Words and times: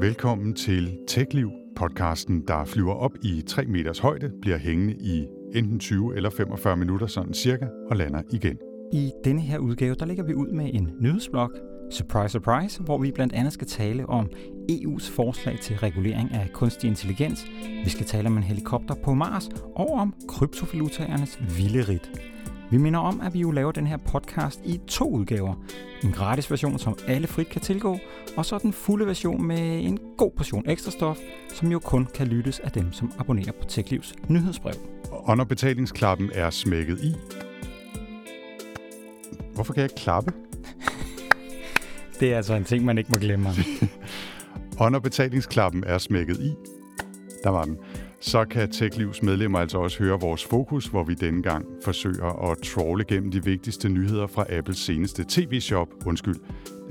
Velkommen 0.00 0.54
til 0.54 0.98
TechLiv, 1.08 1.50
podcasten, 1.76 2.44
der 2.48 2.64
flyver 2.64 2.94
op 2.94 3.12
i 3.22 3.42
3 3.46 3.64
meters 3.64 3.98
højde, 3.98 4.32
bliver 4.40 4.58
hængende 4.58 4.94
i 4.94 5.26
enten 5.54 5.78
20 5.78 6.16
eller 6.16 6.30
45 6.30 6.76
minutter 6.76 7.06
sådan 7.06 7.34
cirka, 7.34 7.66
og 7.90 7.96
lander 7.96 8.22
igen. 8.32 8.58
I 8.92 9.10
denne 9.24 9.40
her 9.40 9.58
udgave, 9.58 9.94
der 9.94 10.06
ligger 10.06 10.24
vi 10.24 10.34
ud 10.34 10.48
med 10.48 10.70
en 10.74 10.90
nyhedsblok, 11.00 11.50
Surprise 11.90 12.32
Surprise, 12.32 12.82
hvor 12.82 12.98
vi 12.98 13.12
blandt 13.12 13.32
andet 13.32 13.52
skal 13.52 13.66
tale 13.66 14.06
om 14.06 14.30
EU's 14.72 15.12
forslag 15.12 15.58
til 15.60 15.76
regulering 15.76 16.30
af 16.34 16.50
kunstig 16.52 16.88
intelligens. 16.88 17.46
Vi 17.84 17.90
skal 17.90 18.06
tale 18.06 18.26
om 18.26 18.36
en 18.36 18.42
helikopter 18.42 18.94
på 18.94 19.14
Mars 19.14 19.48
og 19.76 19.90
om 19.90 20.14
kryptovalutaernes 20.28 21.38
vilde 21.56 21.82
rit. 21.82 22.10
Vi 22.70 22.78
minder 22.78 23.00
om, 23.00 23.20
at 23.20 23.34
vi 23.34 23.40
jo 23.40 23.50
laver 23.50 23.72
den 23.72 23.86
her 23.86 23.96
podcast 23.96 24.60
i 24.64 24.80
to 24.86 25.10
udgaver. 25.10 25.54
En 26.04 26.12
gratis 26.12 26.50
version, 26.50 26.78
som 26.78 26.96
alle 27.06 27.26
frit 27.26 27.48
kan 27.48 27.60
tilgå, 27.60 27.98
og 28.36 28.44
så 28.44 28.58
den 28.58 28.72
fulde 28.72 29.06
version 29.06 29.46
med 29.46 29.84
en 29.84 29.98
god 30.18 30.30
portion 30.36 30.70
ekstra 30.70 30.90
stof, 30.90 31.18
som 31.54 31.72
jo 31.72 31.78
kun 31.78 32.08
kan 32.14 32.26
lyttes 32.26 32.60
af 32.60 32.72
dem, 32.72 32.92
som 32.92 33.12
abonnerer 33.18 33.52
på 33.52 33.68
TechLivs 33.68 34.14
nyhedsbrev. 34.28 34.74
Og 35.10 35.36
når 35.36 35.44
betalingsklappen 35.44 36.30
er 36.34 36.50
smækket 36.50 37.00
i... 37.00 37.14
Hvorfor 39.54 39.72
kan 39.72 39.80
jeg 39.80 39.90
ikke 39.90 40.02
klappe? 40.02 40.32
Det 42.20 42.32
er 42.32 42.36
altså 42.36 42.54
en 42.54 42.64
ting, 42.64 42.84
man 42.84 42.98
ikke 42.98 43.10
må 43.10 43.18
glemme. 43.18 43.48
og 44.80 44.92
når 44.92 44.98
betalingsklappen 44.98 45.84
er 45.86 45.98
smækket 45.98 46.40
i, 46.40 46.54
der 47.44 47.50
var 47.50 47.64
den, 47.64 47.78
så 48.20 48.44
kan 48.44 48.70
TechLivs 48.70 49.22
medlemmer 49.22 49.58
altså 49.58 49.78
også 49.78 49.98
høre 49.98 50.20
vores 50.20 50.44
fokus, 50.44 50.86
hvor 50.86 51.04
vi 51.04 51.14
denne 51.14 51.42
gang 51.42 51.66
forsøger 51.84 52.50
at 52.50 52.58
trawle 52.58 53.04
gennem 53.04 53.30
de 53.30 53.44
vigtigste 53.44 53.88
nyheder 53.88 54.26
fra 54.26 54.44
Apples 54.50 54.78
seneste 54.78 55.24
tv-shop, 55.28 55.88
undskyld, 56.06 56.36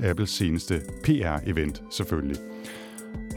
Apples 0.02 0.30
seneste 0.30 0.80
PR-event 1.04 1.82
selvfølgelig. 1.90 2.36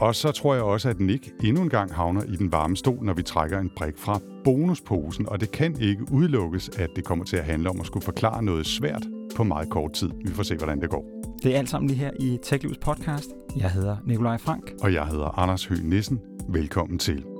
Og 0.00 0.14
så 0.14 0.32
tror 0.32 0.54
jeg 0.54 0.62
også, 0.62 0.88
at 0.88 1.00
Nick 1.00 1.28
endnu 1.44 1.62
en 1.62 1.68
gang 1.68 1.94
havner 1.94 2.22
i 2.22 2.36
den 2.36 2.52
varme 2.52 2.76
stol, 2.76 3.04
når 3.04 3.14
vi 3.14 3.22
trækker 3.22 3.58
en 3.58 3.70
brik 3.76 3.98
fra 3.98 4.20
bonusposen, 4.44 5.28
og 5.28 5.40
det 5.40 5.50
kan 5.50 5.76
ikke 5.80 6.12
udelukkes, 6.12 6.68
at 6.68 6.90
det 6.96 7.04
kommer 7.04 7.24
til 7.24 7.36
at 7.36 7.44
handle 7.44 7.70
om 7.70 7.80
at 7.80 7.86
skulle 7.86 8.04
forklare 8.04 8.42
noget 8.42 8.66
svært 8.66 9.06
på 9.36 9.44
meget 9.44 9.70
kort 9.70 9.92
tid. 9.92 10.10
Vi 10.24 10.32
får 10.32 10.42
se, 10.42 10.56
hvordan 10.56 10.80
det 10.80 10.90
går. 10.90 11.22
Det 11.42 11.54
er 11.54 11.58
alt 11.58 11.68
sammen 11.68 11.88
lige 11.88 11.98
her 11.98 12.10
i 12.20 12.38
TechLivs 12.42 12.78
podcast. 12.78 13.30
Jeg 13.56 13.70
hedder 13.70 13.96
Nikolaj 14.06 14.38
Frank. 14.38 14.72
Og 14.82 14.92
jeg 14.92 15.06
hedder 15.06 15.38
Anders 15.38 15.64
Høgh 15.66 15.84
Nissen. 15.84 16.20
Velkommen 16.48 16.98
til. 16.98 17.31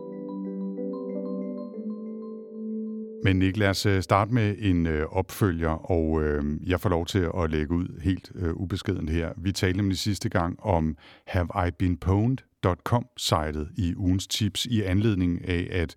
Men 3.25 3.39
Nick, 3.39 3.57
lad 3.57 3.69
os 3.69 3.87
øh, 3.87 4.03
starte 4.03 4.35
med 4.35 4.55
en 4.59 4.87
øh, 4.87 5.07
opfølger, 5.07 5.91
og 5.91 6.23
øh, 6.23 6.45
jeg 6.67 6.81
får 6.81 6.89
lov 6.89 7.07
til 7.07 7.29
at 7.43 7.51
lægge 7.51 7.75
ud 7.75 8.01
helt 8.03 8.33
øh, 8.35 8.55
ubeskeden 8.55 9.09
her. 9.09 9.33
Vi 9.37 9.53
talte 9.53 9.77
nemlig 9.77 9.99
sidste 9.99 10.29
gang 10.29 10.63
om 10.63 10.97
haveibeenpwned.com-sitet 11.27 13.69
i 13.77 13.95
ugens 13.97 14.27
tips 14.27 14.67
i 14.67 14.83
anledning 14.83 15.49
af, 15.49 15.69
at 15.71 15.95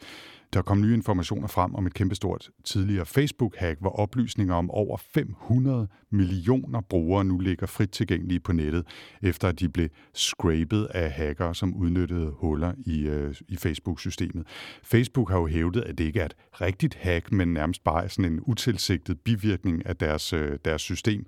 der 0.55 0.61
kom 0.61 0.81
nye 0.81 0.93
informationer 0.93 1.47
frem 1.47 1.75
om 1.75 1.85
et 1.85 1.93
kæmpestort 1.93 2.49
tidligere 2.63 3.05
Facebook-hack, 3.05 3.79
hvor 3.79 3.89
oplysninger 3.89 4.55
om 4.55 4.71
over 4.71 4.97
500 4.97 5.87
millioner 6.11 6.81
brugere 6.81 7.25
nu 7.25 7.37
ligger 7.37 7.65
frit 7.65 7.89
tilgængelige 7.89 8.39
på 8.39 8.53
nettet, 8.53 8.87
efter 9.21 9.47
at 9.47 9.59
de 9.59 9.69
blev 9.69 9.89
scrapet 10.13 10.85
af 10.85 11.11
hackere, 11.11 11.55
som 11.55 11.75
udnyttede 11.75 12.31
huller 12.37 12.73
i, 12.85 13.01
øh, 13.01 13.35
i 13.47 13.55
Facebook-systemet. 13.55 14.47
Facebook 14.83 15.29
har 15.29 15.37
jo 15.37 15.47
hævdet, 15.47 15.81
at 15.81 15.97
det 15.97 16.03
ikke 16.03 16.19
er 16.19 16.25
et 16.25 16.35
rigtigt 16.61 16.95
hack, 16.95 17.31
men 17.31 17.53
nærmest 17.53 17.83
bare 17.83 18.09
sådan 18.09 18.31
en 18.31 18.39
utilsigtet 18.41 19.19
bivirkning 19.19 19.85
af 19.85 19.95
deres, 19.95 20.33
øh, 20.33 20.59
deres 20.65 20.81
system 20.81 21.25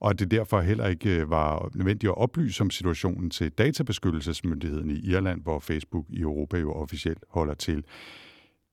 og 0.00 0.10
at 0.10 0.18
det 0.18 0.30
derfor 0.30 0.60
heller 0.60 0.86
ikke 0.86 1.20
øh, 1.20 1.30
var 1.30 1.70
nødvendigt 1.74 2.10
at 2.10 2.16
oplyse 2.16 2.60
om 2.60 2.70
situationen 2.70 3.30
til 3.30 3.50
databeskyttelsesmyndigheden 3.50 4.90
i 4.90 5.00
Irland, 5.10 5.42
hvor 5.42 5.58
Facebook 5.58 6.04
i 6.08 6.20
Europa 6.20 6.58
jo 6.58 6.72
officielt 6.72 7.24
holder 7.30 7.54
til. 7.54 7.84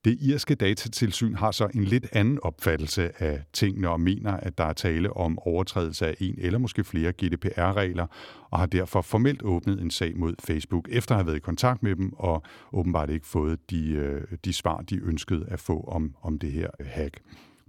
Det 0.04 0.18
irske 0.20 0.54
datatilsyn 0.54 1.34
har 1.34 1.50
så 1.50 1.68
en 1.74 1.84
lidt 1.84 2.06
anden 2.12 2.38
opfattelse 2.42 3.22
af 3.22 3.42
tingene 3.52 3.90
og 3.90 4.00
mener, 4.00 4.32
at 4.32 4.58
der 4.58 4.64
er 4.64 4.72
tale 4.72 5.16
om 5.16 5.38
overtrædelse 5.38 6.06
af 6.06 6.14
en 6.20 6.34
eller 6.38 6.58
måske 6.58 6.84
flere 6.84 7.12
GDPR-regler, 7.12 8.06
og 8.50 8.58
har 8.58 8.66
derfor 8.66 9.02
formelt 9.02 9.42
åbnet 9.42 9.80
en 9.80 9.90
sag 9.90 10.16
mod 10.16 10.34
Facebook, 10.44 10.88
efter 10.90 11.14
at 11.14 11.18
have 11.18 11.26
været 11.26 11.36
i 11.36 11.40
kontakt 11.40 11.82
med 11.82 11.96
dem 11.96 12.12
og 12.12 12.42
åbenbart 12.72 13.10
ikke 13.10 13.26
fået 13.26 13.70
de, 13.70 13.90
øh, 13.90 14.22
de 14.44 14.52
svar, 14.52 14.80
de 14.80 15.00
ønskede 15.02 15.46
at 15.48 15.60
få 15.60 15.80
om, 15.80 16.14
om 16.22 16.38
det 16.38 16.52
her 16.52 16.68
hack. 16.80 17.20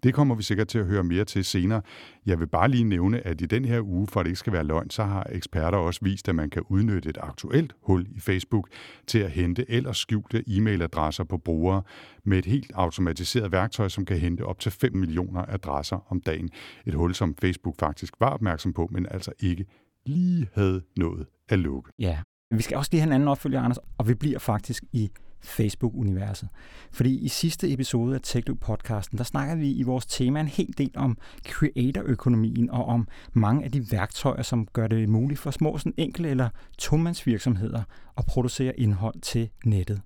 Det 0.04 0.14
kommer 0.14 0.36
vi 0.36 0.44
sikkert 0.44 0.68
til 0.68 0.80
at 0.80 0.86
høre 0.86 1.04
mere 1.04 1.26
til 1.26 1.46
senere. 1.46 1.82
Jeg 2.26 2.40
vil 2.40 2.48
bare 2.48 2.70
lige 2.70 2.84
nævne, 2.84 3.28
at 3.28 3.42
i 3.42 3.46
den 3.46 3.66
her 3.66 3.82
uge, 3.82 4.08
for 4.08 4.20
at 4.20 4.24
det 4.24 4.30
ikke 4.30 4.40
skal 4.40 4.54
være 4.54 4.64
løgn, 4.64 4.90
så 4.90 5.04
har 5.04 5.28
eksperter 5.30 5.78
også 5.78 6.00
vist, 6.04 6.30
at 6.30 6.36
man 6.36 6.50
kan 6.50 6.62
udnytte 6.70 7.10
et 7.10 7.18
aktuelt 7.22 7.76
hul 7.82 8.08
i 8.16 8.20
Facebook 8.20 8.70
til 9.08 9.20
at 9.20 9.32
hente 9.32 9.72
eller 9.72 9.92
skjulte 9.92 10.44
e-mailadresser 10.48 11.24
på 11.24 11.38
brugere 11.38 11.82
med 12.24 12.38
et 12.38 12.46
helt 12.46 12.72
automatiseret 12.76 13.52
værktøj, 13.52 13.90
som 13.90 14.06
kan 14.06 14.18
hente 14.18 14.46
op 14.46 14.60
til 14.60 14.72
5 14.72 14.96
millioner 14.96 15.46
adresser 15.48 16.06
om 16.12 16.22
dagen. 16.22 16.50
Et 16.86 16.94
hul, 16.94 17.14
som 17.14 17.36
Facebook 17.42 17.76
faktisk 17.80 18.14
var 18.20 18.30
opmærksom 18.30 18.74
på, 18.74 18.90
men 18.92 19.08
altså 19.12 19.32
ikke 19.40 19.66
lige 20.06 20.48
havde 20.54 20.82
nået 20.98 21.26
at 21.50 21.60
lukke. 21.60 21.92
Ja, 22.00 22.20
vi 22.52 22.62
skal 22.62 22.78
også 22.78 22.90
lige 22.92 23.02
have 23.02 23.08
en 23.08 23.14
anden 23.14 23.28
opfølger, 23.28 23.62
Anders, 23.62 23.80
og 23.98 24.08
vi 24.08 24.14
bliver 24.14 24.40
faktisk 24.40 24.84
i 24.94 25.12
Facebook-universet. 25.46 26.50
Fordi 26.92 27.18
i 27.20 27.28
sidste 27.28 27.74
episode 27.74 28.16
af 28.16 28.22
TechLoop-podcasten, 28.22 29.18
der 29.18 29.24
snakker 29.24 29.56
vi 29.56 29.72
i 29.72 29.84
vores 29.84 30.06
tema 30.06 30.40
en 30.40 30.48
hel 30.48 30.74
del 30.78 30.92
om 30.96 31.18
creator-økonomien 31.48 32.70
og 32.70 32.86
om 32.86 33.08
mange 33.34 33.64
af 33.64 33.72
de 33.72 33.92
værktøjer, 33.92 34.42
som 34.42 34.68
gør 34.74 34.88
det 34.88 35.10
muligt 35.10 35.40
for 35.40 35.52
små 35.52 35.78
sådan 35.78 35.94
enkelte 35.98 36.30
eller 36.30 36.50
tomandsvirksomheder 36.78 37.84
at 38.18 38.26
producere 38.26 38.80
indhold 38.80 39.22
til 39.22 39.50
nettet. 39.66 40.02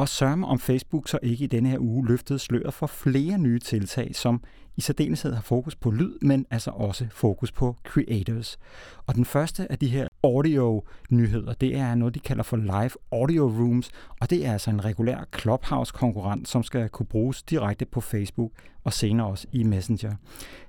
Og 0.00 0.08
sørme 0.08 0.46
om 0.46 0.58
Facebook 0.58 1.08
så 1.08 1.18
ikke 1.22 1.44
i 1.44 1.46
denne 1.46 1.68
her 1.68 1.78
uge 1.78 2.06
løftede 2.06 2.38
sløret 2.38 2.74
for 2.74 2.86
flere 2.86 3.38
nye 3.38 3.58
tiltag, 3.58 4.16
som 4.16 4.42
i 4.76 4.80
særdeleshed 4.80 5.32
har 5.34 5.42
fokus 5.42 5.76
på 5.76 5.90
lyd, 5.90 6.18
men 6.22 6.46
altså 6.50 6.70
også 6.70 7.06
fokus 7.10 7.52
på 7.52 7.76
creators. 7.84 8.58
Og 9.06 9.14
den 9.14 9.24
første 9.24 9.72
af 9.72 9.78
de 9.78 9.88
her 9.88 10.08
audio-nyheder, 10.22 11.52
det 11.52 11.76
er 11.76 11.94
noget, 11.94 12.14
de 12.14 12.20
kalder 12.20 12.42
for 12.42 12.56
live 12.56 12.90
audio 13.12 13.44
rooms, 13.44 13.90
og 14.20 14.30
det 14.30 14.46
er 14.46 14.52
altså 14.52 14.70
en 14.70 14.84
regulær 14.84 15.24
Clubhouse-konkurrent, 15.40 16.48
som 16.48 16.62
skal 16.62 16.88
kunne 16.88 17.06
bruges 17.06 17.42
direkte 17.42 17.84
på 17.84 18.00
Facebook 18.00 18.52
og 18.84 18.92
senere 18.92 19.26
også 19.26 19.46
i 19.52 19.62
Messenger. 19.62 20.14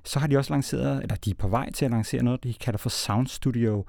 Så 0.03 0.19
har 0.19 0.27
de 0.27 0.37
også 0.37 0.53
lanceret, 0.53 1.01
eller 1.01 1.15
de 1.15 1.29
er 1.29 1.35
på 1.35 1.47
vej 1.47 1.71
til 1.71 1.85
at 1.85 1.91
lancere 1.91 2.23
noget, 2.23 2.43
de 2.43 2.53
kalder 2.53 2.77
for 2.77 2.89
Sound 2.89 3.27
Studio, 3.27 3.85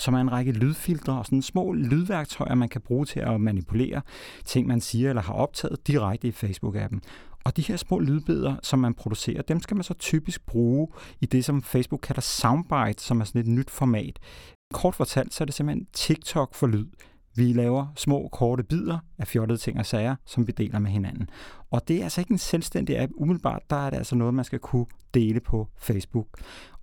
som 0.00 0.14
er 0.14 0.20
en 0.20 0.32
række 0.32 0.52
lydfiltre 0.52 1.18
og 1.18 1.26
sådan 1.26 1.42
små 1.42 1.72
lydværktøjer, 1.72 2.54
man 2.54 2.68
kan 2.68 2.80
bruge 2.80 3.06
til 3.06 3.20
at 3.20 3.40
manipulere 3.40 4.02
ting, 4.44 4.66
man 4.66 4.80
siger 4.80 5.08
eller 5.08 5.22
har 5.22 5.34
optaget 5.34 5.86
direkte 5.86 6.28
i 6.28 6.30
Facebook-appen. 6.30 6.98
Og 7.44 7.56
de 7.56 7.62
her 7.62 7.76
små 7.76 7.98
lydbidder, 7.98 8.56
som 8.62 8.78
man 8.78 8.94
producerer, 8.94 9.42
dem 9.42 9.60
skal 9.60 9.74
man 9.74 9.84
så 9.84 9.94
typisk 9.94 10.46
bruge 10.46 10.88
i 11.20 11.26
det, 11.26 11.44
som 11.44 11.62
Facebook 11.62 12.00
kalder 12.00 12.20
soundbite, 12.20 13.02
som 13.02 13.20
er 13.20 13.24
sådan 13.24 13.40
et 13.40 13.46
nyt 13.46 13.70
format. 13.70 14.18
Kort 14.74 14.94
fortalt, 14.94 15.34
så 15.34 15.44
er 15.44 15.46
det 15.46 15.54
simpelthen 15.54 15.86
TikTok 15.92 16.54
for 16.54 16.66
lyd. 16.66 16.86
Vi 17.40 17.52
laver 17.52 17.86
små, 17.96 18.28
korte 18.32 18.62
bidder 18.62 18.98
af 19.18 19.26
fjollede 19.26 19.58
ting 19.58 19.78
og 19.78 19.86
sager, 19.86 20.16
som 20.26 20.46
vi 20.46 20.52
deler 20.52 20.78
med 20.78 20.90
hinanden. 20.90 21.30
Og 21.70 21.88
det 21.88 21.98
er 21.98 22.02
altså 22.02 22.20
ikke 22.20 22.32
en 22.32 22.38
selvstændig 22.38 22.98
app. 22.98 23.12
Umiddelbart, 23.14 23.62
der 23.70 23.76
er 23.76 23.90
det 23.90 23.96
altså 23.96 24.16
noget, 24.16 24.34
man 24.34 24.44
skal 24.44 24.58
kunne 24.58 24.86
dele 25.14 25.40
på 25.40 25.68
Facebook. 25.78 26.26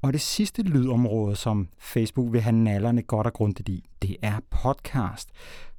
Og 0.02 0.14
det 0.14 0.22
sidste 0.22 0.62
lydområde, 0.62 1.36
som 1.36 1.68
Facebook 1.80 2.34
vil 2.34 2.42
have 2.42 2.56
nallerne 2.56 3.02
godt 3.02 3.28
og 3.28 3.34
grundigt 3.34 3.70
i, 3.70 3.90
det 4.02 4.16
er 4.22 4.40
podcast. 4.50 5.30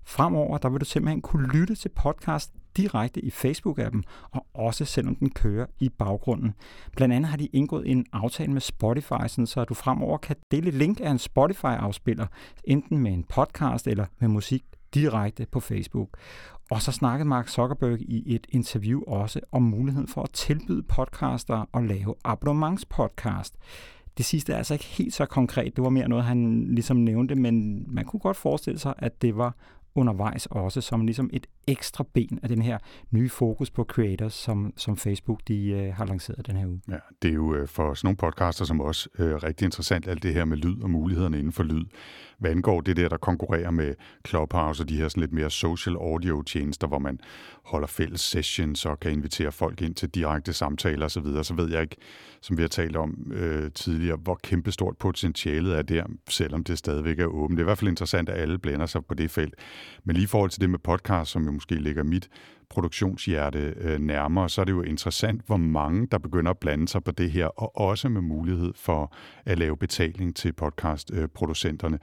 Fremover, 0.04 0.58
der 0.58 0.68
vil 0.68 0.80
du 0.80 0.84
simpelthen 0.84 1.22
kunne 1.22 1.48
lytte 1.48 1.74
til 1.74 1.88
podcast 1.88 2.52
direkte 2.76 3.20
i 3.20 3.30
Facebook-appen, 3.30 4.02
og 4.30 4.46
også 4.54 4.84
selvom 4.84 5.16
den 5.16 5.30
kører 5.30 5.66
i 5.80 5.88
baggrunden. 5.88 6.54
Blandt 6.96 7.14
andet 7.14 7.30
har 7.30 7.36
de 7.36 7.46
indgået 7.46 7.90
en 7.90 8.06
aftale 8.12 8.52
med 8.52 8.60
Spotify, 8.60 9.26
så 9.44 9.64
du 9.68 9.74
fremover 9.74 10.18
kan 10.18 10.36
dele 10.50 10.70
link 10.70 11.00
af 11.00 11.10
en 11.10 11.18
Spotify-afspiller, 11.18 12.26
enten 12.64 12.98
med 12.98 13.12
en 13.12 13.24
podcast 13.24 13.86
eller 13.86 14.06
med 14.18 14.28
musik 14.28 14.64
direkte 14.94 15.46
på 15.52 15.60
Facebook. 15.60 16.18
Og 16.70 16.82
så 16.82 16.92
snakkede 16.92 17.28
Mark 17.28 17.48
Zuckerberg 17.48 18.00
i 18.00 18.34
et 18.34 18.46
interview 18.48 19.02
også 19.06 19.40
om 19.52 19.62
muligheden 19.62 20.08
for 20.08 20.22
at 20.22 20.30
tilbyde 20.30 20.82
podcaster 20.82 21.68
og 21.72 21.84
lave 21.84 22.14
abonnementspodcast. 22.24 23.56
Det 24.18 24.26
sidste 24.26 24.52
er 24.52 24.56
altså 24.56 24.74
ikke 24.74 24.84
helt 24.84 25.14
så 25.14 25.26
konkret. 25.26 25.76
Det 25.76 25.84
var 25.84 25.90
mere 25.90 26.08
noget, 26.08 26.24
han 26.24 26.64
ligesom 26.74 26.96
nævnte, 26.96 27.34
men 27.34 27.84
man 27.94 28.04
kunne 28.04 28.20
godt 28.20 28.36
forestille 28.36 28.78
sig, 28.78 28.94
at 28.98 29.22
det 29.22 29.36
var 29.36 29.54
undervejs 29.94 30.46
også 30.46 30.80
som 30.80 31.06
ligesom 31.06 31.30
et 31.32 31.46
ekstra 31.66 32.04
ben 32.14 32.38
af 32.42 32.48
den 32.48 32.62
her 32.62 32.78
nye 33.10 33.28
fokus 33.28 33.70
på 33.70 33.84
creators, 33.84 34.34
som, 34.34 34.72
som 34.76 34.96
Facebook 34.96 35.40
de 35.48 35.68
øh, 35.68 35.94
har 35.94 36.06
lanceret 36.06 36.46
den 36.46 36.56
her 36.56 36.66
uge. 36.66 36.80
Ja, 36.88 36.96
det 37.22 37.30
er 37.30 37.34
jo 37.34 37.54
øh, 37.54 37.68
for 37.68 37.94
sådan 37.94 38.06
nogle 38.06 38.16
podcaster 38.16 38.64
som 38.64 38.80
også 38.80 39.08
øh, 39.18 39.34
rigtig 39.34 39.64
interessant, 39.64 40.08
alt 40.08 40.22
det 40.22 40.34
her 40.34 40.44
med 40.44 40.56
lyd 40.56 40.82
og 40.82 40.90
mulighederne 40.90 41.38
inden 41.38 41.52
for 41.52 41.62
lyd. 41.62 41.84
Hvad 42.38 42.50
angår 42.50 42.80
det 42.80 42.96
der, 42.96 43.08
der 43.08 43.16
konkurrerer 43.16 43.70
med 43.70 43.94
Clubhouse 44.28 44.82
og 44.82 44.88
de 44.88 44.96
her 44.96 45.08
sådan 45.08 45.20
lidt 45.20 45.32
mere 45.32 45.50
social 45.50 45.96
audio 45.96 46.42
tjenester, 46.42 46.86
hvor 46.86 46.98
man 46.98 47.20
holder 47.64 47.86
fælles 47.86 48.20
sessions 48.20 48.86
og 48.86 49.00
kan 49.00 49.12
invitere 49.12 49.52
folk 49.52 49.82
ind 49.82 49.94
til 49.94 50.08
direkte 50.08 50.52
samtaler 50.52 51.04
osv., 51.06 51.12
så, 51.12 51.20
videre, 51.20 51.44
så 51.44 51.54
ved 51.54 51.70
jeg 51.70 51.82
ikke, 51.82 51.96
som 52.40 52.56
vi 52.56 52.62
har 52.62 52.68
talt 52.68 52.96
om 52.96 53.32
øh, 53.32 53.70
tidligere, 53.72 54.16
hvor 54.16 54.38
kæmpestort 54.42 54.96
potentialet 54.96 55.78
er 55.78 55.82
der, 55.82 56.04
selvom 56.28 56.64
det 56.64 56.78
stadigvæk 56.78 57.18
er 57.18 57.26
åbent. 57.26 57.56
Det 57.56 57.62
er 57.62 57.64
i 57.64 57.70
hvert 57.70 57.78
fald 57.78 57.90
interessant, 57.90 58.28
at 58.28 58.40
alle 58.40 58.58
blænder 58.58 58.86
sig 58.86 59.04
på 59.04 59.14
det 59.14 59.30
felt. 59.30 59.54
Men 60.04 60.16
lige 60.16 60.24
i 60.24 60.26
forhold 60.26 60.50
til 60.50 60.60
det 60.60 60.70
med 60.70 60.78
podcast, 60.78 61.30
som 61.30 61.44
jo 61.44 61.50
måske 61.50 61.74
ligger 61.74 62.02
mit 62.02 62.28
produktionshjerte 62.70 63.74
øh, 63.80 63.98
nærmere, 63.98 64.48
så 64.48 64.60
er 64.60 64.64
det 64.64 64.72
jo 64.72 64.82
interessant, 64.82 65.42
hvor 65.46 65.56
mange, 65.56 66.06
der 66.10 66.18
begynder 66.18 66.50
at 66.50 66.58
blande 66.58 66.88
sig 66.88 67.04
på 67.04 67.10
det 67.10 67.30
her, 67.30 67.46
og 67.46 67.76
også 67.76 68.08
med 68.08 68.20
mulighed 68.20 68.72
for 68.76 69.12
at 69.44 69.58
lave 69.58 69.76
betaling 69.76 70.36
til 70.36 70.52
podcastproducenterne. 70.52 71.98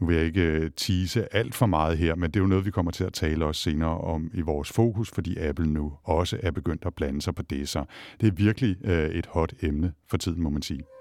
Nu 0.00 0.06
vil 0.06 0.16
jeg 0.16 0.24
ikke 0.24 0.42
øh, 0.42 0.70
tease 0.76 1.34
alt 1.34 1.54
for 1.54 1.66
meget 1.66 1.98
her, 1.98 2.14
men 2.14 2.30
det 2.30 2.36
er 2.36 2.40
jo 2.40 2.46
noget, 2.46 2.64
vi 2.64 2.70
kommer 2.70 2.92
til 2.92 3.04
at 3.04 3.12
tale 3.12 3.44
også 3.44 3.62
senere 3.62 3.98
om 3.98 4.30
i 4.34 4.40
vores 4.40 4.72
fokus, 4.72 5.10
fordi 5.10 5.38
Apple 5.38 5.66
nu 5.66 5.92
også 6.04 6.40
er 6.42 6.50
begyndt 6.50 6.84
at 6.86 6.94
blande 6.94 7.22
sig 7.22 7.34
på 7.34 7.42
det. 7.42 7.68
Så 7.68 7.84
det 8.20 8.26
er 8.26 8.32
virkelig 8.32 8.76
øh, 8.84 9.10
et 9.10 9.26
hot 9.26 9.54
emne 9.62 9.92
for 10.10 10.16
tiden, 10.16 10.42
må 10.42 10.50
man 10.50 10.62
sige. 10.62 10.99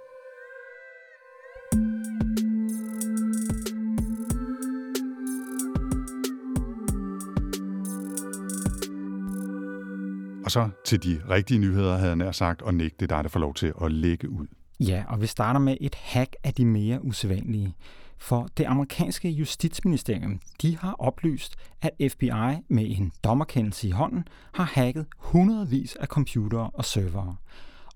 Og 10.50 10.54
så 10.54 10.69
til 10.86 11.04
de 11.04 11.22
rigtige 11.30 11.60
nyheder, 11.60 11.96
havde 11.96 12.07
jeg 12.07 12.16
nær 12.16 12.31
sagt, 12.31 12.62
og 12.62 12.74
Nick, 12.74 13.00
det 13.00 13.12
er 13.12 13.16
dig, 13.16 13.24
der 13.24 13.30
får 13.30 13.40
lov 13.40 13.54
til 13.54 13.74
at 13.81 13.92
lægge 13.92 14.30
ud. 14.30 14.48
Ja, 14.80 15.04
og 15.07 15.22
vi 15.22 15.28
starter 15.28 15.60
med 15.60 15.78
et 15.81 15.96
hack 15.96 16.36
af 16.44 16.54
de 16.54 16.66
mere 16.66 17.06
usædvanlige. 17.06 17.75
For 18.18 18.48
det 18.57 18.66
amerikanske 18.66 19.30
justitsministerium, 19.30 20.40
de 20.62 20.78
har 20.78 20.96
oplyst, 21.00 21.56
at 21.81 22.12
FBI 22.12 22.31
med 22.68 22.86
en 22.98 23.12
dommerkendelse 23.24 23.88
i 23.88 23.92
hånden 23.92 24.28
har 24.54 24.63
hacket 24.63 25.06
hundredvis 25.18 25.96
af 25.96 26.07
computere 26.07 26.69
og 26.74 26.86
servere. 26.86 27.36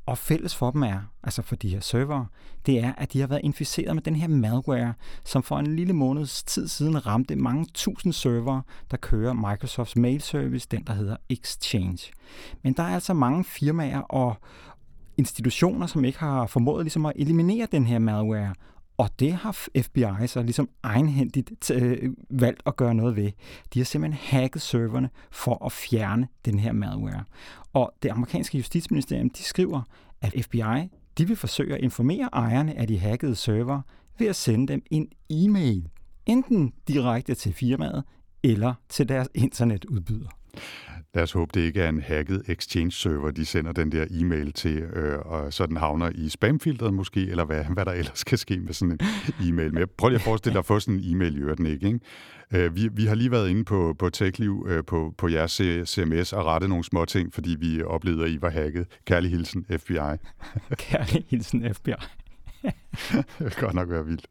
Og 0.06 0.18
fælles 0.18 0.56
for 0.56 0.72
dem 0.72 0.84
er, 0.84 1.00
altså 1.24 1.42
for 1.42 1.56
de 1.56 1.70
her 1.70 1.80
servere, 1.80 2.28
det 2.66 2.80
er, 2.80 2.94
at 2.98 3.14
de 3.14 3.20
har 3.20 3.28
været 3.28 3.42
inficeret 3.44 3.96
med 3.96 4.04
den 4.04 4.16
her 4.16 4.28
malware, 4.28 4.94
som 5.26 5.44
for 5.44 5.60
en 5.60 5.76
lille 5.76 5.94
måneds 5.94 6.44
tid 6.44 6.68
siden 6.68 7.06
ramte 7.06 7.36
mange 7.36 7.66
tusind 7.74 8.14
servere, 8.14 8.62
der 8.92 8.98
kører 8.98 9.34
Microsofts 9.34 9.96
mail 9.96 10.22
service, 10.22 10.68
den 10.72 10.84
der 10.88 10.94
hedder 10.94 11.18
Exchange. 11.30 12.12
Men 12.64 12.74
der 12.74 12.84
er 12.84 12.94
altså 12.94 13.14
mange 13.14 13.44
firmaer 13.44 14.00
og 14.00 14.36
institutioner, 15.18 15.88
som 15.88 16.06
ikke 16.06 16.20
har 16.20 16.48
formået 16.48 16.86
ligesom 16.86 17.06
at 17.06 17.14
eliminere 17.16 17.68
den 17.72 17.88
her 17.88 18.00
malware, 18.00 18.54
og 19.04 19.20
det 19.20 19.34
har 19.34 19.52
FBI 19.82 20.28
så 20.28 20.44
ligesom 20.44 20.70
egenhændigt 20.84 21.72
øh, 21.72 22.12
valgt 22.30 22.62
at 22.66 22.76
gøre 22.76 22.96
noget 22.96 23.16
ved. 23.16 23.32
De 23.74 23.80
har 23.80 23.84
simpelthen 23.84 24.40
hacket 24.40 24.62
serverne 24.62 25.10
for 25.32 25.66
at 25.66 25.72
fjerne 25.72 26.28
den 26.46 26.60
her 26.60 26.72
malware. 26.72 27.24
Og 27.74 27.94
det 28.04 28.10
amerikanske 28.10 28.58
justitsministerium, 28.58 29.30
de 29.30 29.44
skriver, 29.44 29.82
at 30.22 30.34
FBI 30.46 30.90
de 31.18 31.28
vil 31.28 31.36
forsøge 31.36 31.76
at 31.76 31.82
informere 31.82 32.30
ejerne 32.34 32.78
af 32.78 32.88
de 32.88 33.00
hackede 33.00 33.36
server 33.36 33.82
ved 34.18 34.28
at 34.28 34.36
sende 34.36 34.74
dem 34.74 34.82
en 34.92 35.08
e-mail, 35.30 35.90
enten 36.26 36.74
direkte 36.88 37.36
til 37.36 37.54
firmaet 37.54 38.04
eller 38.44 38.74
til 38.90 39.10
deres 39.10 39.28
internetudbyder. 39.34 40.30
Lad 41.16 41.24
os 41.24 41.32
håbe, 41.32 41.52
det 41.54 41.62
ikke 41.62 41.82
er 41.82 41.90
en 41.90 42.02
hacket 42.02 42.44
Exchange-server, 42.48 43.32
de 43.32 43.46
sender 43.46 43.72
den 43.72 43.92
der 43.92 44.06
e-mail 44.12 44.54
til, 44.54 44.78
øh, 44.78 45.20
og 45.20 45.54
så 45.54 45.66
den 45.66 45.78
havner 45.78 46.12
i 46.16 46.30
spamfilteret 46.30 46.94
måske, 46.94 47.30
eller 47.30 47.46
hvad, 47.46 47.66
hvad 47.66 47.86
der 47.86 47.92
ellers 47.92 48.20
skal 48.20 48.38
ske 48.38 48.60
med 48.60 48.74
sådan 48.74 48.92
en 48.92 49.00
e-mail. 49.48 49.74
Men 49.74 49.88
prøv 49.98 50.10
lige 50.10 50.16
at 50.16 50.22
forestille 50.22 50.54
dig 50.54 50.60
at 50.60 50.66
få 50.66 50.80
sådan 50.80 51.00
en 51.00 51.16
e-mail 51.16 51.38
i 51.38 51.40
øvrigt, 51.40 51.60
ikke? 51.60 51.88
ikke? 51.88 52.00
Øh, 52.54 52.76
vi, 52.76 52.90
vi 52.94 53.06
har 53.06 53.16
lige 53.16 53.32
været 53.32 53.50
inde 53.50 53.66
på, 53.66 53.96
på 54.00 54.10
TechLiv 54.10 54.68
øh, 54.70 54.84
på, 54.84 55.14
på 55.18 55.28
jeres 55.28 55.62
CMS 55.90 56.34
og 56.34 56.46
rettet 56.46 56.70
nogle 56.70 56.84
små 56.84 57.06
ting, 57.06 57.34
fordi 57.34 57.56
vi 57.60 57.84
oplevede, 57.84 58.24
at 58.24 58.30
I 58.30 58.42
var 58.42 58.50
hacket. 58.50 58.88
Kærlig 59.06 59.32
hilsen, 59.32 59.66
FBI. 59.78 59.98
Kærlig 60.90 61.26
hilsen, 61.30 61.74
FBI. 61.74 61.92
det 63.14 63.26
vil 63.40 63.54
godt 63.60 63.74
nok 63.74 63.90
være 63.90 64.06
vildt. 64.06 64.28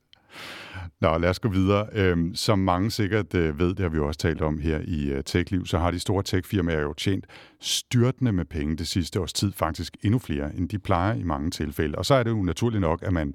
Nå, 1.00 1.18
lad 1.18 1.30
os 1.30 1.38
gå 1.38 1.48
videre. 1.48 1.86
Øhm, 1.92 2.34
som 2.34 2.58
mange 2.58 2.90
sikkert 2.90 3.34
øh, 3.34 3.58
ved, 3.58 3.68
det 3.68 3.78
har 3.78 3.88
vi 3.88 3.96
jo 3.96 4.06
også 4.06 4.18
talt 4.18 4.42
om 4.42 4.58
her 4.58 4.80
i 4.84 5.10
øh, 5.10 5.24
TechLiv, 5.24 5.66
så 5.66 5.78
har 5.78 5.90
de 5.90 6.00
store 6.00 6.22
techfirmaer 6.22 6.80
jo 6.80 6.92
tjent 6.92 7.26
styrtende 7.60 8.32
med 8.32 8.44
penge 8.44 8.76
det 8.76 8.88
sidste 8.88 9.20
års 9.20 9.32
tid, 9.32 9.52
faktisk 9.52 9.96
endnu 10.02 10.18
flere, 10.18 10.56
end 10.56 10.68
de 10.68 10.78
plejer 10.78 11.14
i 11.14 11.22
mange 11.22 11.50
tilfælde. 11.50 11.98
Og 11.98 12.06
så 12.06 12.14
er 12.14 12.22
det 12.22 12.30
jo 12.30 12.42
naturligt 12.42 12.80
nok, 12.80 13.02
at 13.02 13.12
man, 13.12 13.34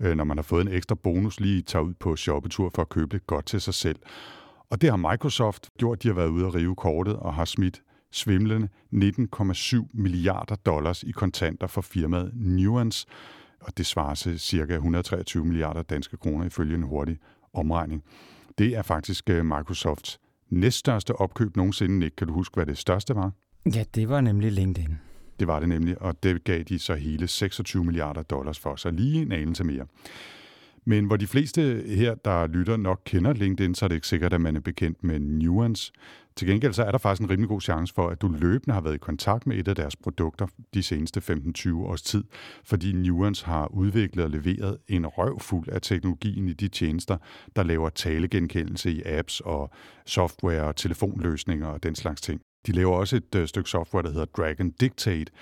øh, 0.00 0.16
når 0.16 0.24
man 0.24 0.38
har 0.38 0.42
fået 0.42 0.66
en 0.66 0.72
ekstra 0.72 0.94
bonus, 0.94 1.40
lige 1.40 1.62
tager 1.62 1.82
ud 1.82 1.94
på 1.94 2.16
shoppetur 2.16 2.70
for 2.74 2.82
at 2.82 2.88
købe 2.88 3.16
det 3.16 3.26
godt 3.26 3.46
til 3.46 3.60
sig 3.60 3.74
selv. 3.74 3.98
Og 4.70 4.80
det 4.80 4.90
har 4.90 4.96
Microsoft 4.96 5.68
gjort. 5.78 6.02
De 6.02 6.08
har 6.08 6.14
været 6.14 6.28
ude 6.28 6.46
at 6.46 6.54
rive 6.54 6.76
kortet 6.76 7.16
og 7.16 7.34
har 7.34 7.44
smidt 7.44 7.82
svimlende 8.12 8.68
19,7 8.92 9.88
milliarder 9.92 10.54
dollars 10.54 11.02
i 11.02 11.10
kontanter 11.10 11.66
for 11.66 11.80
firmaet 11.80 12.30
Nuance, 12.34 13.06
og 13.64 13.78
det 13.78 13.86
svarer 13.86 14.14
til 14.14 14.40
ca. 14.40 14.74
123 14.74 15.44
milliarder 15.44 15.82
danske 15.82 16.16
kroner 16.16 16.44
ifølge 16.44 16.74
en 16.74 16.82
hurtig 16.82 17.18
omregning. 17.52 18.04
Det 18.58 18.76
er 18.76 18.82
faktisk 18.82 19.30
øh, 19.30 19.44
Microsofts 19.46 20.20
næststørste 20.50 21.16
opkøb 21.16 21.56
nogensinde. 21.56 22.04
Ikke? 22.04 22.16
Kan 22.16 22.26
du 22.26 22.32
huske, 22.32 22.54
hvad 22.54 22.66
det 22.66 22.78
største 22.78 23.14
var? 23.14 23.32
Ja, 23.74 23.84
det 23.94 24.08
var 24.08 24.20
nemlig 24.20 24.52
LinkedIn. 24.52 24.98
Det 25.40 25.46
var 25.46 25.60
det 25.60 25.68
nemlig, 25.68 26.02
og 26.02 26.22
det 26.22 26.44
gav 26.44 26.62
de 26.62 26.78
så 26.78 26.94
hele 26.94 27.26
26 27.28 27.84
milliarder 27.84 28.22
dollars 28.22 28.58
for, 28.58 28.76
så 28.76 28.90
lige 28.90 29.22
en 29.22 29.32
anelse 29.32 29.64
mere. 29.64 29.86
Men 30.84 31.04
hvor 31.04 31.16
de 31.16 31.26
fleste 31.26 31.84
her, 31.86 32.14
der 32.14 32.46
lytter, 32.46 32.76
nok 32.76 33.00
kender 33.04 33.32
LinkedIn, 33.32 33.74
så 33.74 33.84
er 33.84 33.88
det 33.88 33.94
ikke 33.94 34.06
sikkert, 34.06 34.32
at 34.32 34.40
man 34.40 34.56
er 34.56 34.60
bekendt 34.60 35.04
med 35.04 35.18
Nuance. 35.18 35.92
Til 36.36 36.48
gengæld 36.48 36.72
så 36.72 36.84
er 36.84 36.90
der 36.90 36.98
faktisk 36.98 37.22
en 37.22 37.30
rimelig 37.30 37.48
god 37.48 37.60
chance 37.60 37.94
for, 37.94 38.08
at 38.08 38.22
du 38.22 38.28
løbende 38.28 38.74
har 38.74 38.80
været 38.80 38.94
i 38.94 38.98
kontakt 38.98 39.46
med 39.46 39.56
et 39.56 39.68
af 39.68 39.76
deres 39.76 39.96
produkter 39.96 40.46
de 40.74 40.82
seneste 40.82 41.20
15-20 41.20 41.74
års 41.74 42.02
tid, 42.02 42.24
fordi 42.64 42.92
Nuance 42.92 43.46
har 43.46 43.66
udviklet 43.66 44.24
og 44.24 44.30
leveret 44.30 44.76
en 44.88 45.06
røvfuld 45.06 45.68
af 45.68 45.82
teknologien 45.82 46.48
i 46.48 46.52
de 46.52 46.68
tjenester, 46.68 47.16
der 47.56 47.62
laver 47.62 47.88
talegenkendelse 47.88 48.90
i 48.90 49.02
apps 49.04 49.40
og 49.40 49.70
software 50.06 50.62
og 50.62 50.76
telefonløsninger 50.76 51.66
og 51.66 51.82
den 51.82 51.94
slags 51.94 52.20
ting. 52.20 52.40
De 52.66 52.72
laver 52.72 52.96
også 52.96 53.16
et 53.16 53.34
øh, 53.34 53.48
stykke 53.48 53.70
software, 53.70 54.02
der 54.02 54.10
hedder 54.10 54.24
Dragon 54.24 54.70
Dictate, 54.70 55.32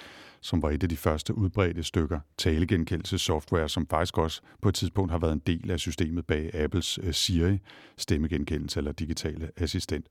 som 0.42 0.62
var 0.62 0.70
et 0.70 0.82
af 0.82 0.88
de 0.88 0.96
første 0.96 1.34
udbredte 1.34 1.82
stykker 1.82 2.20
talegenkendelsessoftware, 2.38 3.68
som 3.68 3.86
faktisk 3.86 4.18
også 4.18 4.40
på 4.62 4.68
et 4.68 4.74
tidspunkt 4.74 5.10
har 5.10 5.18
været 5.18 5.32
en 5.32 5.42
del 5.46 5.70
af 5.70 5.80
systemet 5.80 6.26
bag 6.26 6.54
Apples 6.54 6.98
øh, 7.02 7.14
Siri 7.14 7.58
stemmegenkendelse 7.96 8.80
eller 8.80 8.92
digitale 8.92 9.50
assistent. 9.56 10.06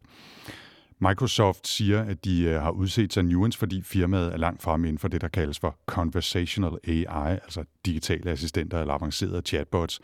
Microsoft 1.00 1.68
siger, 1.68 2.02
at 2.02 2.26
de 2.26 2.44
øh, 2.44 2.62
har 2.62 2.72
udset 2.72 3.14
sig 3.14 3.24
Nuance, 3.24 3.60
fordi 3.60 3.82
firmaet 3.82 4.34
er 4.34 4.38
langt 4.38 4.62
fremme 4.62 4.88
inden 4.88 5.00
for 5.00 5.08
det, 5.08 5.22
der 5.22 5.28
kaldes 5.28 5.60
for 5.60 5.78
conversational 5.86 6.78
AI, 6.88 7.32
altså 7.32 7.64
digitale 7.86 8.32
assistenter 8.32 8.82
eller 8.82 8.94
avancerede 8.94 9.42
chatbots, 9.46 10.00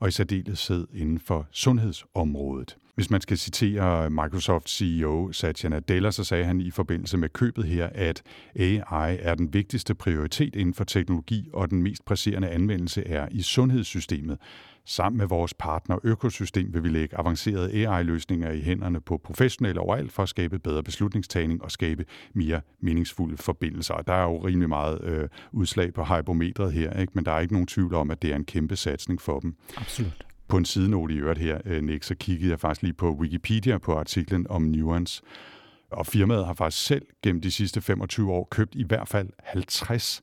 og 0.00 0.08
i 0.08 0.10
særdeleshed 0.10 0.86
inden 0.94 1.18
for 1.18 1.46
sundhedsområdet. 1.50 2.76
Hvis 2.94 3.10
man 3.10 3.20
skal 3.20 3.38
citere 3.38 4.10
Microsoft 4.10 4.70
CEO 4.70 5.32
Satya 5.32 5.68
Nadella, 5.68 6.10
så 6.10 6.24
sagde 6.24 6.44
han 6.44 6.60
i 6.60 6.70
forbindelse 6.70 7.16
med 7.16 7.28
købet 7.28 7.64
her, 7.64 7.88
at 7.94 8.22
AI 8.56 9.18
er 9.20 9.34
den 9.34 9.54
vigtigste 9.54 9.94
prioritet 9.94 10.56
inden 10.56 10.74
for 10.74 10.84
teknologi, 10.84 11.48
og 11.52 11.70
den 11.70 11.82
mest 11.82 12.04
presserende 12.04 12.48
anvendelse 12.48 13.06
er 13.06 13.28
i 13.30 13.42
sundhedssystemet. 13.42 14.38
Sammen 14.86 15.18
med 15.18 15.26
vores 15.26 15.54
partner 15.54 15.98
Økosystem 16.04 16.74
vil 16.74 16.82
vi 16.82 16.88
lægge 16.88 17.18
avancerede 17.18 17.72
AI-løsninger 17.72 18.50
i 18.50 18.60
hænderne 18.60 19.00
på 19.00 19.20
professionelle 19.24 19.80
overalt 19.80 20.12
for 20.12 20.22
at 20.22 20.28
skabe 20.28 20.58
bedre 20.58 20.82
beslutningstagning 20.82 21.62
og 21.62 21.70
skabe 21.70 22.04
mere 22.32 22.60
meningsfulde 22.80 23.36
forbindelser. 23.36 23.94
Der 23.94 24.12
er 24.12 24.22
jo 24.22 24.38
rimelig 24.46 24.68
meget 24.68 25.04
øh, 25.04 25.28
udslag 25.52 25.94
på 25.94 26.04
hypometret 26.04 26.72
her, 26.72 27.00
ikke? 27.00 27.12
men 27.14 27.24
der 27.24 27.32
er 27.32 27.40
ikke 27.40 27.54
nogen 27.54 27.66
tvivl 27.66 27.94
om, 27.94 28.10
at 28.10 28.22
det 28.22 28.32
er 28.32 28.36
en 28.36 28.44
kæmpe 28.44 28.76
satsning 28.76 29.20
for 29.20 29.40
dem. 29.40 29.56
Absolut. 29.76 30.33
På 30.48 30.56
en 30.56 30.64
sidenote 30.64 31.14
i 31.14 31.18
øvrigt 31.18 31.40
her, 31.40 31.58
øh, 31.64 31.82
Nick, 31.82 32.04
så 32.04 32.14
kiggede 32.14 32.50
jeg 32.50 32.60
faktisk 32.60 32.82
lige 32.82 32.92
på 32.92 33.10
Wikipedia 33.20 33.78
på 33.78 33.98
artiklen 33.98 34.46
om 34.50 34.62
Nuance. 34.62 35.22
Og 35.90 36.06
firmaet 36.06 36.46
har 36.46 36.54
faktisk 36.54 36.86
selv 36.86 37.06
gennem 37.22 37.42
de 37.42 37.50
sidste 37.50 37.80
25 37.80 38.32
år 38.32 38.48
købt 38.50 38.74
i 38.74 38.84
hvert 38.84 39.08
fald 39.08 39.28
50 39.42 40.22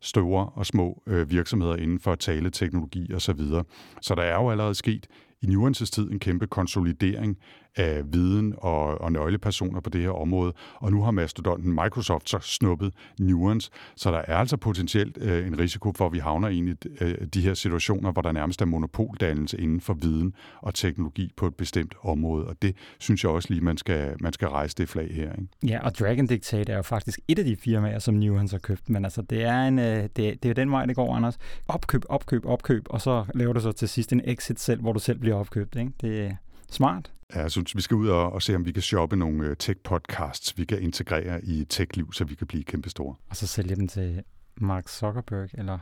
store 0.00 0.50
og 0.54 0.66
små 0.66 1.02
øh, 1.06 1.30
virksomheder 1.30 1.76
inden 1.76 1.98
for 2.00 2.14
taleteknologi 2.14 3.12
og 3.12 3.22
så 3.22 3.32
videre. 3.32 3.64
Så 4.02 4.14
der 4.14 4.22
er 4.22 4.34
jo 4.34 4.50
allerede 4.50 4.74
sket 4.74 5.06
i 5.42 5.46
Nuances 5.46 5.90
tid 5.90 6.10
en 6.10 6.18
kæmpe 6.18 6.46
konsolidering 6.46 7.38
af 7.76 8.02
viden 8.12 8.54
og, 8.58 9.00
og 9.00 9.12
nøglepersoner 9.12 9.80
på 9.80 9.90
det 9.90 10.00
her 10.00 10.10
område, 10.10 10.52
og 10.74 10.92
nu 10.92 11.02
har 11.02 11.10
mastodonten 11.10 11.72
Microsoft 11.72 12.30
så 12.30 12.38
snuppet 12.42 12.94
Nuance, 13.20 13.70
så 13.96 14.10
der 14.10 14.18
er 14.18 14.36
altså 14.36 14.56
potentielt 14.56 15.18
øh, 15.20 15.46
en 15.46 15.58
risiko 15.58 15.92
for, 15.96 16.06
at 16.06 16.12
vi 16.12 16.18
havner 16.18 16.48
ind 16.48 16.68
i 16.68 16.74
øh, 17.00 17.26
de 17.34 17.40
her 17.40 17.54
situationer, 17.54 18.12
hvor 18.12 18.22
der 18.22 18.32
nærmest 18.32 18.62
er 18.62 18.66
monopoldannelse 18.66 19.60
inden 19.60 19.80
for 19.80 19.94
viden 19.94 20.34
og 20.60 20.74
teknologi 20.74 21.32
på 21.36 21.46
et 21.46 21.54
bestemt 21.54 21.94
område, 22.02 22.46
og 22.46 22.56
det 22.62 22.76
synes 22.98 23.24
jeg 23.24 23.30
også 23.30 23.48
lige, 23.50 23.60
man 23.60 23.76
skal, 23.76 24.16
man 24.20 24.32
skal 24.32 24.48
rejse 24.48 24.74
det 24.78 24.88
flag 24.88 25.14
her. 25.14 25.32
Ikke? 25.32 25.48
Ja, 25.66 25.84
og 25.84 25.98
Dragon 25.98 26.26
Dictate 26.26 26.72
er 26.72 26.76
jo 26.76 26.82
faktisk 26.82 27.20
et 27.28 27.38
af 27.38 27.44
de 27.44 27.56
firmaer, 27.56 27.98
som 27.98 28.14
Nuance 28.14 28.54
har 28.54 28.60
købt, 28.60 28.90
men 28.90 29.04
altså 29.04 29.22
det 29.22 29.44
er, 29.44 29.62
en, 29.62 29.78
øh, 29.78 30.02
det, 30.16 30.42
det 30.42 30.44
er 30.44 30.54
den 30.54 30.70
vej, 30.70 30.86
det 30.86 30.96
går, 30.96 31.16
Anders. 31.16 31.38
Opkøb, 31.68 32.02
opkøb, 32.08 32.46
opkøb, 32.46 32.86
og 32.90 33.00
så 33.00 33.24
laver 33.34 33.52
du 33.52 33.60
så 33.60 33.72
til 33.72 33.88
sidst 33.88 34.12
en 34.12 34.20
exit 34.24 34.60
selv, 34.60 34.80
hvor 34.80 34.92
du 34.92 34.98
selv 34.98 35.18
bliver 35.18 35.36
opkøbt. 35.36 35.76
Ikke? 35.76 35.92
Det 36.00 36.26
er 36.26 36.32
smart. 36.70 37.12
Ja, 37.34 37.40
jeg 37.40 37.50
synes, 37.50 37.76
vi 37.76 37.80
skal 37.80 37.94
ud 37.94 38.08
og, 38.08 38.32
og 38.32 38.42
se, 38.42 38.54
om 38.54 38.66
vi 38.66 38.72
kan 38.72 38.82
shoppe 38.82 39.16
nogle 39.16 39.46
øh, 39.46 39.56
tech-podcasts, 39.62 40.54
vi 40.56 40.64
kan 40.64 40.82
integrere 40.82 41.44
i 41.44 41.64
tech-liv, 41.64 42.12
så 42.12 42.24
vi 42.24 42.34
kan 42.34 42.46
blive 42.46 42.64
kæmpestore. 42.64 43.14
Og 43.30 43.36
så 43.36 43.46
sælge 43.46 43.76
dem 43.76 43.88
til 43.88 44.22
Mark 44.56 44.88
Zuckerberg, 44.88 45.48
eller... 45.54 45.78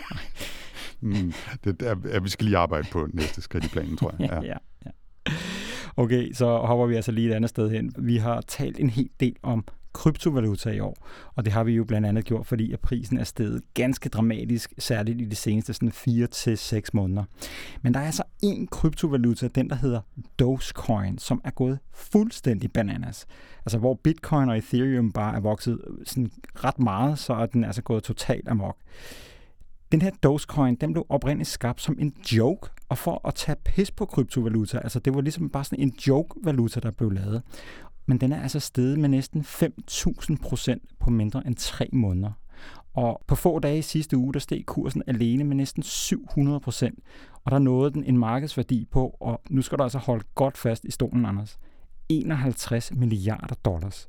mm, 1.00 1.32
det 1.64 1.82
er, 1.82 1.96
at 2.10 2.24
vi 2.24 2.28
skal 2.28 2.44
lige 2.44 2.58
arbejde 2.58 2.88
på 2.92 3.08
næste 3.12 3.42
skridt 3.42 3.64
i 3.64 3.68
planen, 3.68 3.96
tror 3.96 4.14
jeg. 4.18 4.30
Ja. 4.32 4.40
ja, 4.42 4.56
ja. 4.86 4.90
Okay, 5.96 6.32
så 6.32 6.58
hopper 6.58 6.86
vi 6.86 6.94
altså 6.94 7.12
lige 7.12 7.30
et 7.30 7.34
andet 7.34 7.50
sted 7.50 7.70
hen. 7.70 7.92
Vi 7.98 8.16
har 8.16 8.40
talt 8.40 8.78
en 8.78 8.90
hel 8.90 9.10
del 9.20 9.36
om 9.42 9.64
kryptovaluta 9.96 10.70
i 10.70 10.80
år. 10.80 10.96
Og 11.34 11.44
det 11.44 11.52
har 11.52 11.64
vi 11.64 11.72
jo 11.72 11.84
blandt 11.84 12.06
andet 12.06 12.24
gjort, 12.24 12.46
fordi 12.46 12.72
at 12.72 12.80
prisen 12.80 13.18
er 13.18 13.24
steget 13.24 13.62
ganske 13.74 14.08
dramatisk, 14.08 14.72
særligt 14.78 15.20
i 15.20 15.24
de 15.24 15.36
seneste 15.36 15.74
sådan 15.74 15.92
4 15.92 16.26
til 16.26 16.58
6 16.58 16.94
måneder. 16.94 17.24
Men 17.82 17.94
der 17.94 18.00
er 18.00 18.06
altså 18.06 18.22
en 18.42 18.66
kryptovaluta, 18.66 19.48
den 19.48 19.70
der 19.70 19.76
hedder 19.76 20.00
Dogecoin, 20.38 21.18
som 21.18 21.40
er 21.44 21.50
gået 21.50 21.78
fuldstændig 21.92 22.72
bananas. 22.72 23.26
Altså 23.66 23.78
hvor 23.78 23.94
Bitcoin 24.04 24.48
og 24.48 24.58
Ethereum 24.58 25.12
bare 25.12 25.36
er 25.36 25.40
vokset 25.40 25.80
sådan 26.04 26.30
ret 26.54 26.78
meget, 26.78 27.18
så 27.18 27.32
er 27.32 27.46
den 27.46 27.64
altså 27.64 27.82
gået 27.82 28.02
totalt 28.02 28.48
amok. 28.48 28.76
Den 29.92 30.02
her 30.02 30.10
Dogecoin, 30.22 30.74
den 30.74 30.92
blev 30.92 31.06
oprindeligt 31.08 31.48
skabt 31.48 31.80
som 31.80 31.96
en 31.98 32.14
joke, 32.32 32.70
og 32.88 32.98
for 32.98 33.28
at 33.28 33.34
tage 33.34 33.56
pis 33.64 33.90
på 33.90 34.04
kryptovaluta. 34.04 34.78
Altså 34.78 35.00
det 35.00 35.14
var 35.14 35.20
ligesom 35.20 35.50
bare 35.50 35.64
sådan 35.64 35.80
en 35.80 35.94
joke-valuta, 36.06 36.80
der 36.80 36.90
blev 36.90 37.10
lavet 37.10 37.42
men 38.06 38.18
den 38.18 38.32
er 38.32 38.42
altså 38.42 38.60
steget 38.60 38.98
med 38.98 39.08
næsten 39.08 39.40
5.000 39.40 40.36
procent 40.42 40.82
på 41.00 41.10
mindre 41.10 41.46
end 41.46 41.56
tre 41.56 41.88
måneder. 41.92 42.32
Og 42.94 43.22
på 43.26 43.34
få 43.34 43.58
dage 43.58 43.78
i 43.78 43.82
sidste 43.82 44.16
uge, 44.16 44.32
der 44.32 44.38
steg 44.38 44.62
kursen 44.66 45.02
alene 45.06 45.44
med 45.44 45.56
næsten 45.56 45.82
700 45.82 46.60
procent, 46.60 46.98
og 47.44 47.50
der 47.50 47.58
nåede 47.58 47.92
den 47.92 48.04
en 48.04 48.18
markedsværdi 48.18 48.86
på, 48.90 49.16
og 49.20 49.40
nu 49.50 49.62
skal 49.62 49.78
du 49.78 49.82
altså 49.82 49.98
holde 49.98 50.24
godt 50.34 50.58
fast 50.58 50.84
i 50.84 50.90
stolen, 50.90 51.26
Anders, 51.26 51.58
51 52.08 52.92
milliarder 52.94 53.54
dollars. 53.54 54.08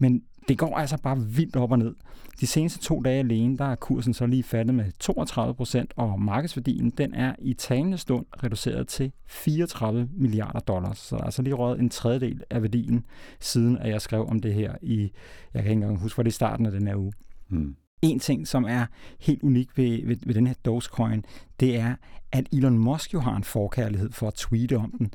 Men 0.00 0.22
det 0.48 0.58
går 0.58 0.76
altså 0.76 0.98
bare 1.02 1.20
vildt 1.20 1.56
op 1.56 1.72
og 1.72 1.78
ned. 1.78 1.94
De 2.40 2.46
seneste 2.46 2.78
to 2.78 3.00
dage 3.00 3.18
alene, 3.18 3.58
der 3.58 3.64
er 3.64 3.74
kursen 3.74 4.14
så 4.14 4.26
lige 4.26 4.42
faldet 4.42 4.74
med 4.74 4.84
32 5.00 5.54
procent, 5.54 5.92
og 5.96 6.20
markedsværdien 6.20 6.90
den 6.90 7.14
er 7.14 7.34
i 7.38 7.54
talende 7.54 7.98
stund 7.98 8.26
reduceret 8.44 8.88
til 8.88 9.12
34 9.26 10.08
milliarder 10.12 10.60
dollars. 10.60 10.98
Så 10.98 11.16
der 11.16 11.22
er 11.22 11.24
altså 11.24 11.42
lige 11.42 11.54
røget 11.54 11.80
en 11.80 11.90
tredjedel 11.90 12.42
af 12.50 12.62
værdien, 12.62 13.06
siden 13.40 13.78
at 13.78 13.90
jeg 13.90 14.00
skrev 14.00 14.26
om 14.28 14.40
det 14.40 14.54
her 14.54 14.74
i, 14.82 15.12
jeg 15.54 15.62
kan 15.62 15.70
ikke 15.70 15.82
engang 15.82 15.98
huske, 15.98 16.16
hvor 16.16 16.22
det 16.22 16.30
er 16.30 16.34
starten 16.34 16.66
af 16.66 16.72
den 16.72 16.86
her 16.86 16.96
uge. 16.96 17.12
Mm. 17.48 17.76
En 18.02 18.18
ting, 18.18 18.48
som 18.48 18.64
er 18.64 18.86
helt 19.20 19.42
unik 19.42 19.78
ved, 19.78 20.06
ved, 20.06 20.16
ved 20.26 20.34
den 20.34 20.46
her 20.46 20.54
Dogecoin, 20.64 21.24
det 21.60 21.76
er, 21.76 21.94
at 22.32 22.48
Elon 22.52 22.78
Musk 22.78 23.14
jo 23.14 23.20
har 23.20 23.36
en 23.36 23.44
forkærlighed 23.44 24.12
for 24.12 24.28
at 24.28 24.34
tweete 24.34 24.76
om 24.76 24.94
den, 24.98 25.10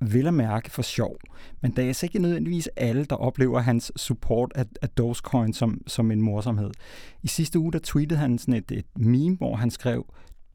vil 0.00 0.26
at 0.26 0.34
mærke 0.34 0.70
for 0.70 0.82
sjov. 0.82 1.16
Men 1.60 1.70
det 1.70 1.84
er 1.84 1.88
altså 1.88 2.06
ikke 2.06 2.18
nødvendigvis 2.18 2.66
alle, 2.76 3.04
der 3.04 3.16
oplever 3.16 3.60
hans 3.60 3.92
support 3.96 4.52
af, 4.54 4.64
af 4.82 4.88
Dogecoin 4.88 5.52
som, 5.52 5.80
som 5.86 6.10
en 6.10 6.22
morsomhed. 6.22 6.70
I 7.22 7.28
sidste 7.28 7.58
uge, 7.58 7.72
der 7.72 7.78
tweetede 7.82 8.20
han 8.20 8.38
sådan 8.38 8.54
et, 8.54 8.70
et 8.70 8.98
meme, 8.98 9.36
hvor 9.36 9.56
han 9.56 9.70
skrev, 9.70 10.06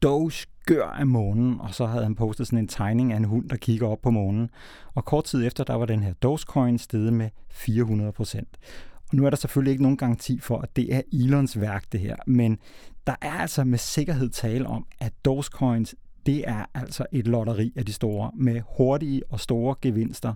Doge 0.02 0.48
gør 0.66 0.88
af 0.88 1.08
månen, 1.08 1.62
og 1.62 1.74
så 1.74 1.86
havde 1.86 2.04
han 2.04 2.16
postet 2.16 2.48
sådan 2.48 2.60
en 2.60 2.68
tegning 2.68 3.14
af 3.14 3.18
en 3.18 3.24
hund, 3.24 3.50
der 3.50 3.58
kigger 3.58 3.88
op 3.88 4.02
på 4.02 4.12
månen. 4.12 4.50
Og 4.96 5.06
kort 5.06 5.24
tid 5.24 5.48
efter, 5.48 5.64
der 5.64 5.74
var 5.74 5.86
den 5.86 6.04
her 6.04 6.14
Dogecoin 6.14 6.78
steget 6.78 7.14
med 7.14 7.30
400 7.52 8.12
procent. 8.12 8.58
Og 9.10 9.16
nu 9.16 9.26
er 9.26 9.30
der 9.30 9.38
selvfølgelig 9.38 9.72
ikke 9.72 9.84
nogen 9.84 9.98
garanti 9.98 10.40
for, 10.40 10.60
at 10.60 10.76
det 10.76 10.96
er 10.96 11.02
Elons 11.14 11.60
værk, 11.60 11.92
det 11.92 12.00
her, 12.00 12.16
men 12.28 12.60
der 13.08 13.16
er 13.22 13.32
altså 13.32 13.64
med 13.64 13.78
sikkerhed 13.78 14.30
tale 14.30 14.68
om, 14.68 14.86
at 15.00 15.14
Dogecoins 15.26 15.96
det 16.26 16.44
er 16.48 16.66
altså 16.74 17.06
et 17.12 17.28
lotteri 17.28 17.74
af 17.76 17.86
de 17.86 17.94
store, 17.94 18.32
med 18.36 18.62
hurtige 18.78 19.22
og 19.30 19.40
store 19.40 19.76
gevinster 19.82 20.34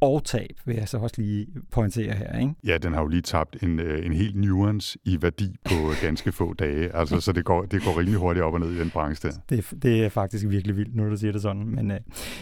og 0.00 0.24
tab, 0.24 0.60
vil 0.64 0.76
jeg 0.76 0.88
så 0.88 0.98
også 0.98 1.14
lige 1.18 1.46
pointere 1.70 2.12
her. 2.12 2.38
Ikke? 2.38 2.54
Ja, 2.64 2.78
den 2.78 2.92
har 2.92 3.00
jo 3.00 3.06
lige 3.06 3.22
tabt 3.22 3.62
en, 3.62 3.80
øh, 3.80 4.06
en 4.06 4.12
helt 4.12 4.36
nuance 4.36 4.98
i 5.04 5.22
værdi 5.22 5.56
på 5.64 5.74
ganske 6.06 6.32
få 6.32 6.54
dage, 6.54 6.96
altså, 6.96 7.20
så 7.20 7.32
det 7.32 7.44
går, 7.44 7.62
det 7.62 7.82
går 7.82 7.98
rimelig 7.98 8.18
hurtigt 8.18 8.44
op 8.44 8.54
og 8.54 8.60
ned 8.60 8.70
i 8.72 8.78
den 8.78 8.90
branche 8.90 9.28
der. 9.28 9.34
Det, 9.48 9.82
det 9.82 10.04
er 10.04 10.08
faktisk 10.08 10.48
virkelig 10.48 10.76
vildt, 10.76 10.94
når 10.94 11.08
du 11.08 11.16
siger 11.16 11.32
det 11.32 11.42
sådan. 11.42 11.66
Men 11.66 11.90
uh, 11.90 11.96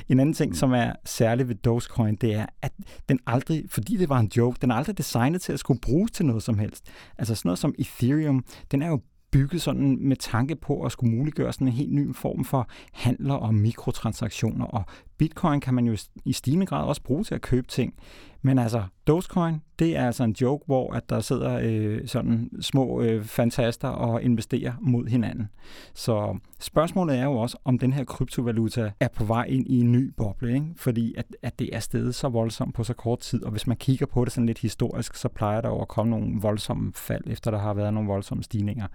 en 0.09 0.21
anden 0.21 0.35
ting, 0.35 0.49
mm. 0.49 0.55
som 0.55 0.73
er 0.73 0.93
særligt 1.05 1.49
ved 1.49 1.55
Dogecoin, 1.55 2.17
det 2.17 2.35
er, 2.35 2.47
at 2.63 2.73
den 3.09 3.19
aldrig, 3.27 3.65
fordi 3.69 3.97
det 3.97 4.09
var 4.09 4.19
en 4.19 4.31
joke, 4.37 4.59
den 4.61 4.71
er 4.71 4.75
aldrig 4.75 4.99
designet 4.99 5.41
til 5.41 5.53
at 5.53 5.59
skulle 5.59 5.81
bruges 5.81 6.11
til 6.11 6.27
noget 6.27 6.43
som 6.43 6.59
helst. 6.59 6.91
Altså 7.19 7.35
sådan 7.35 7.49
noget 7.49 7.59
som 7.59 7.75
Ethereum, 7.79 8.45
den 8.71 8.83
er 8.83 8.89
jo 8.89 9.01
bygget 9.37 9.63
sådan 9.63 9.99
med 10.01 10.17
tanke 10.17 10.57
på 10.57 10.83
at 10.83 10.93
skulle 10.93 11.17
muliggøre 11.17 11.53
sådan 11.53 11.67
en 11.67 11.73
helt 11.73 11.93
ny 11.93 12.15
form 12.15 12.45
for 12.45 12.69
handler 12.93 13.35
og 13.35 13.55
mikrotransaktioner. 13.55 14.67
Og 14.67 14.85
bitcoin 15.19 15.61
kan 15.61 15.75
man 15.75 15.87
jo 15.87 15.97
i 16.25 16.33
stigende 16.33 16.67
grad 16.67 16.85
også 16.85 17.03
bruge 17.03 17.25
til 17.25 17.35
at 17.35 17.43
købe 17.43 17.67
ting. 17.67 17.95
Men 18.43 18.59
altså, 18.59 18.83
Dogecoin, 19.07 19.63
det 19.79 19.97
er 19.97 20.07
altså 20.07 20.25
en 20.25 20.37
joke, 20.41 20.65
hvor 20.67 20.93
at 20.93 21.11
der 21.11 21.21
sidder 21.21 21.61
øh, 21.63 22.09
sådan 22.09 22.51
små 22.61 23.01
øh, 23.01 23.25
fantaster 23.25 23.89
og 23.89 24.23
investerer 24.23 24.73
mod 24.81 25.07
hinanden. 25.07 25.49
Så 25.95 26.39
spørgsmålet 26.61 27.19
er 27.19 27.25
jo 27.25 27.33
også, 27.33 27.59
om 27.65 27.79
den 27.79 27.93
her 27.93 28.05
kryptovaluta 28.05 28.93
er 29.01 29.09
på 29.09 29.25
vej 29.25 29.45
ind 29.45 29.67
i 29.67 29.81
en 29.81 29.93
ny 29.93 30.15
boble, 30.17 30.55
ikke? 30.55 30.67
fordi 30.77 31.15
at, 31.15 31.27
at 31.43 31.59
det 31.59 31.77
er 31.77 31.81
stedet 31.81 32.15
så 32.15 32.29
voldsomt 32.29 32.75
på 32.75 32.85
så 32.85 32.95
kort 32.95 33.19
tid, 33.19 33.45
og 33.45 33.51
hvis 33.51 33.67
man 33.67 33.77
kigger 33.77 34.07
på 34.07 34.25
det 34.25 34.33
sådan 34.33 34.47
lidt 34.47 34.59
historisk, 34.59 35.15
så 35.17 35.29
plejer 35.29 35.61
der 35.61 35.69
jo 35.69 35.81
at 35.81 35.89
komme 35.89 36.11
nogle 36.11 36.41
voldsomme 36.41 36.93
fald, 36.95 37.23
efter 37.27 37.51
der 37.51 37.59
har 37.59 37.75
været 37.75 37.95
nogle 37.95 38.09
voldsomme 38.09 38.43
stigninger. 38.43 38.87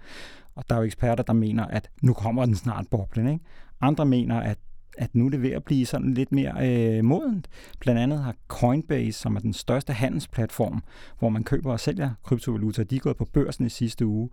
Og 0.54 0.64
der 0.68 0.74
er 0.74 0.78
jo 0.78 0.84
eksperter, 0.84 1.22
der 1.22 1.32
mener, 1.32 1.64
at 1.64 1.90
nu 2.02 2.12
kommer 2.12 2.44
den 2.44 2.54
snart 2.54 2.86
boblen. 2.90 3.28
Ikke? 3.28 3.44
Andre 3.80 4.06
mener, 4.06 4.40
at 4.40 4.58
at 4.98 5.14
nu 5.14 5.26
er 5.26 5.30
det 5.30 5.42
ved 5.42 5.50
at 5.50 5.64
blive 5.64 5.86
sådan 5.86 6.14
lidt 6.14 6.32
mere 6.32 6.52
øh, 6.60 7.04
modent. 7.04 7.48
Blandt 7.80 8.00
andet 8.00 8.18
har 8.18 8.34
Coinbase, 8.48 9.12
som 9.12 9.36
er 9.36 9.40
den 9.40 9.52
største 9.52 9.92
handelsplatform, 9.92 10.82
hvor 11.18 11.28
man 11.28 11.44
køber 11.44 11.72
og 11.72 11.80
sælger 11.80 12.10
kryptovaluta, 12.22 12.82
de 12.82 12.96
er 12.96 13.00
gået 13.00 13.16
på 13.16 13.24
børsen 13.24 13.66
i 13.66 13.68
sidste 13.68 14.06
uge, 14.06 14.30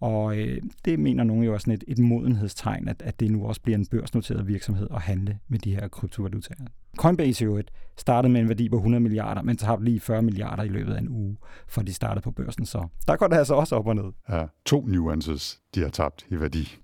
og 0.00 0.38
øh, 0.38 0.62
det 0.84 0.98
mener 0.98 1.24
nogen 1.24 1.44
jo 1.44 1.52
også 1.52 1.64
sådan 1.64 1.74
et, 1.74 1.84
et 1.88 1.98
modenhedstegn, 1.98 2.88
at, 2.88 3.02
at 3.02 3.20
det 3.20 3.30
nu 3.30 3.46
også 3.46 3.60
bliver 3.60 3.78
en 3.78 3.86
børsnoteret 3.86 4.48
virksomhed 4.48 4.88
at 4.94 5.00
handle 5.00 5.38
med 5.48 5.58
de 5.58 5.74
her 5.74 5.88
kryptovalutaer. 5.88 6.66
Coinbase 6.96 7.44
jo 7.44 7.56
et 7.56 7.70
startede 7.96 8.32
med 8.32 8.40
en 8.40 8.48
værdi 8.48 8.68
på 8.68 8.76
100 8.76 9.00
milliarder, 9.00 9.42
men 9.42 9.58
så 9.58 9.66
har 9.66 9.78
lige 9.80 10.00
40 10.00 10.22
milliarder 10.22 10.62
i 10.62 10.68
løbet 10.68 10.94
af 10.94 10.98
en 10.98 11.08
uge, 11.08 11.36
for 11.68 11.82
de 11.82 11.94
startede 11.94 12.22
på 12.22 12.30
børsen, 12.30 12.66
så 12.66 12.88
der 13.06 13.16
går 13.16 13.26
det 13.26 13.36
altså 13.36 13.54
også 13.54 13.76
op 13.76 13.86
og 13.86 13.96
ned. 13.96 14.12
Ja, 14.28 14.44
to 14.64 14.86
nuances, 14.86 15.60
de 15.74 15.80
har 15.80 15.88
tabt 15.88 16.26
i 16.30 16.40
værdi. 16.40 16.68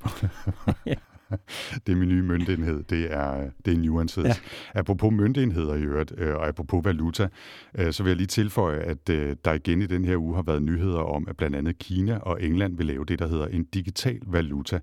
det 1.87 1.93
er 1.93 1.97
min 1.97 2.09
nye 2.09 2.23
møntenhed, 2.23 2.83
det 2.83 3.13
er, 3.13 3.51
det 3.65 3.75
er 3.75 3.79
nuances. 3.79 4.25
Ja. 4.25 4.35
Apropos 4.75 5.13
møntenheder 5.13 5.75
i 5.75 5.83
øvrigt, 5.83 6.13
øh, 6.19 6.35
og 6.35 6.49
apropos 6.49 6.85
valuta, 6.85 7.29
øh, 7.79 7.93
så 7.93 8.03
vil 8.03 8.11
jeg 8.11 8.17
lige 8.17 8.27
tilføje, 8.27 8.79
at 8.79 9.09
øh, 9.11 9.37
der 9.45 9.53
igen 9.53 9.83
i 9.83 9.87
den 9.87 10.05
her 10.05 10.17
uge 10.17 10.35
har 10.35 10.43
været 10.43 10.63
nyheder 10.63 11.01
om, 11.01 11.29
at 11.29 11.37
blandt 11.37 11.57
andet 11.57 11.79
Kina 11.79 12.19
og 12.19 12.43
England 12.43 12.77
vil 12.77 12.87
lave 12.87 13.05
det, 13.05 13.19
der 13.19 13.29
hedder 13.29 13.47
en 13.47 13.65
digital 13.65 14.21
valuta, 14.27 14.81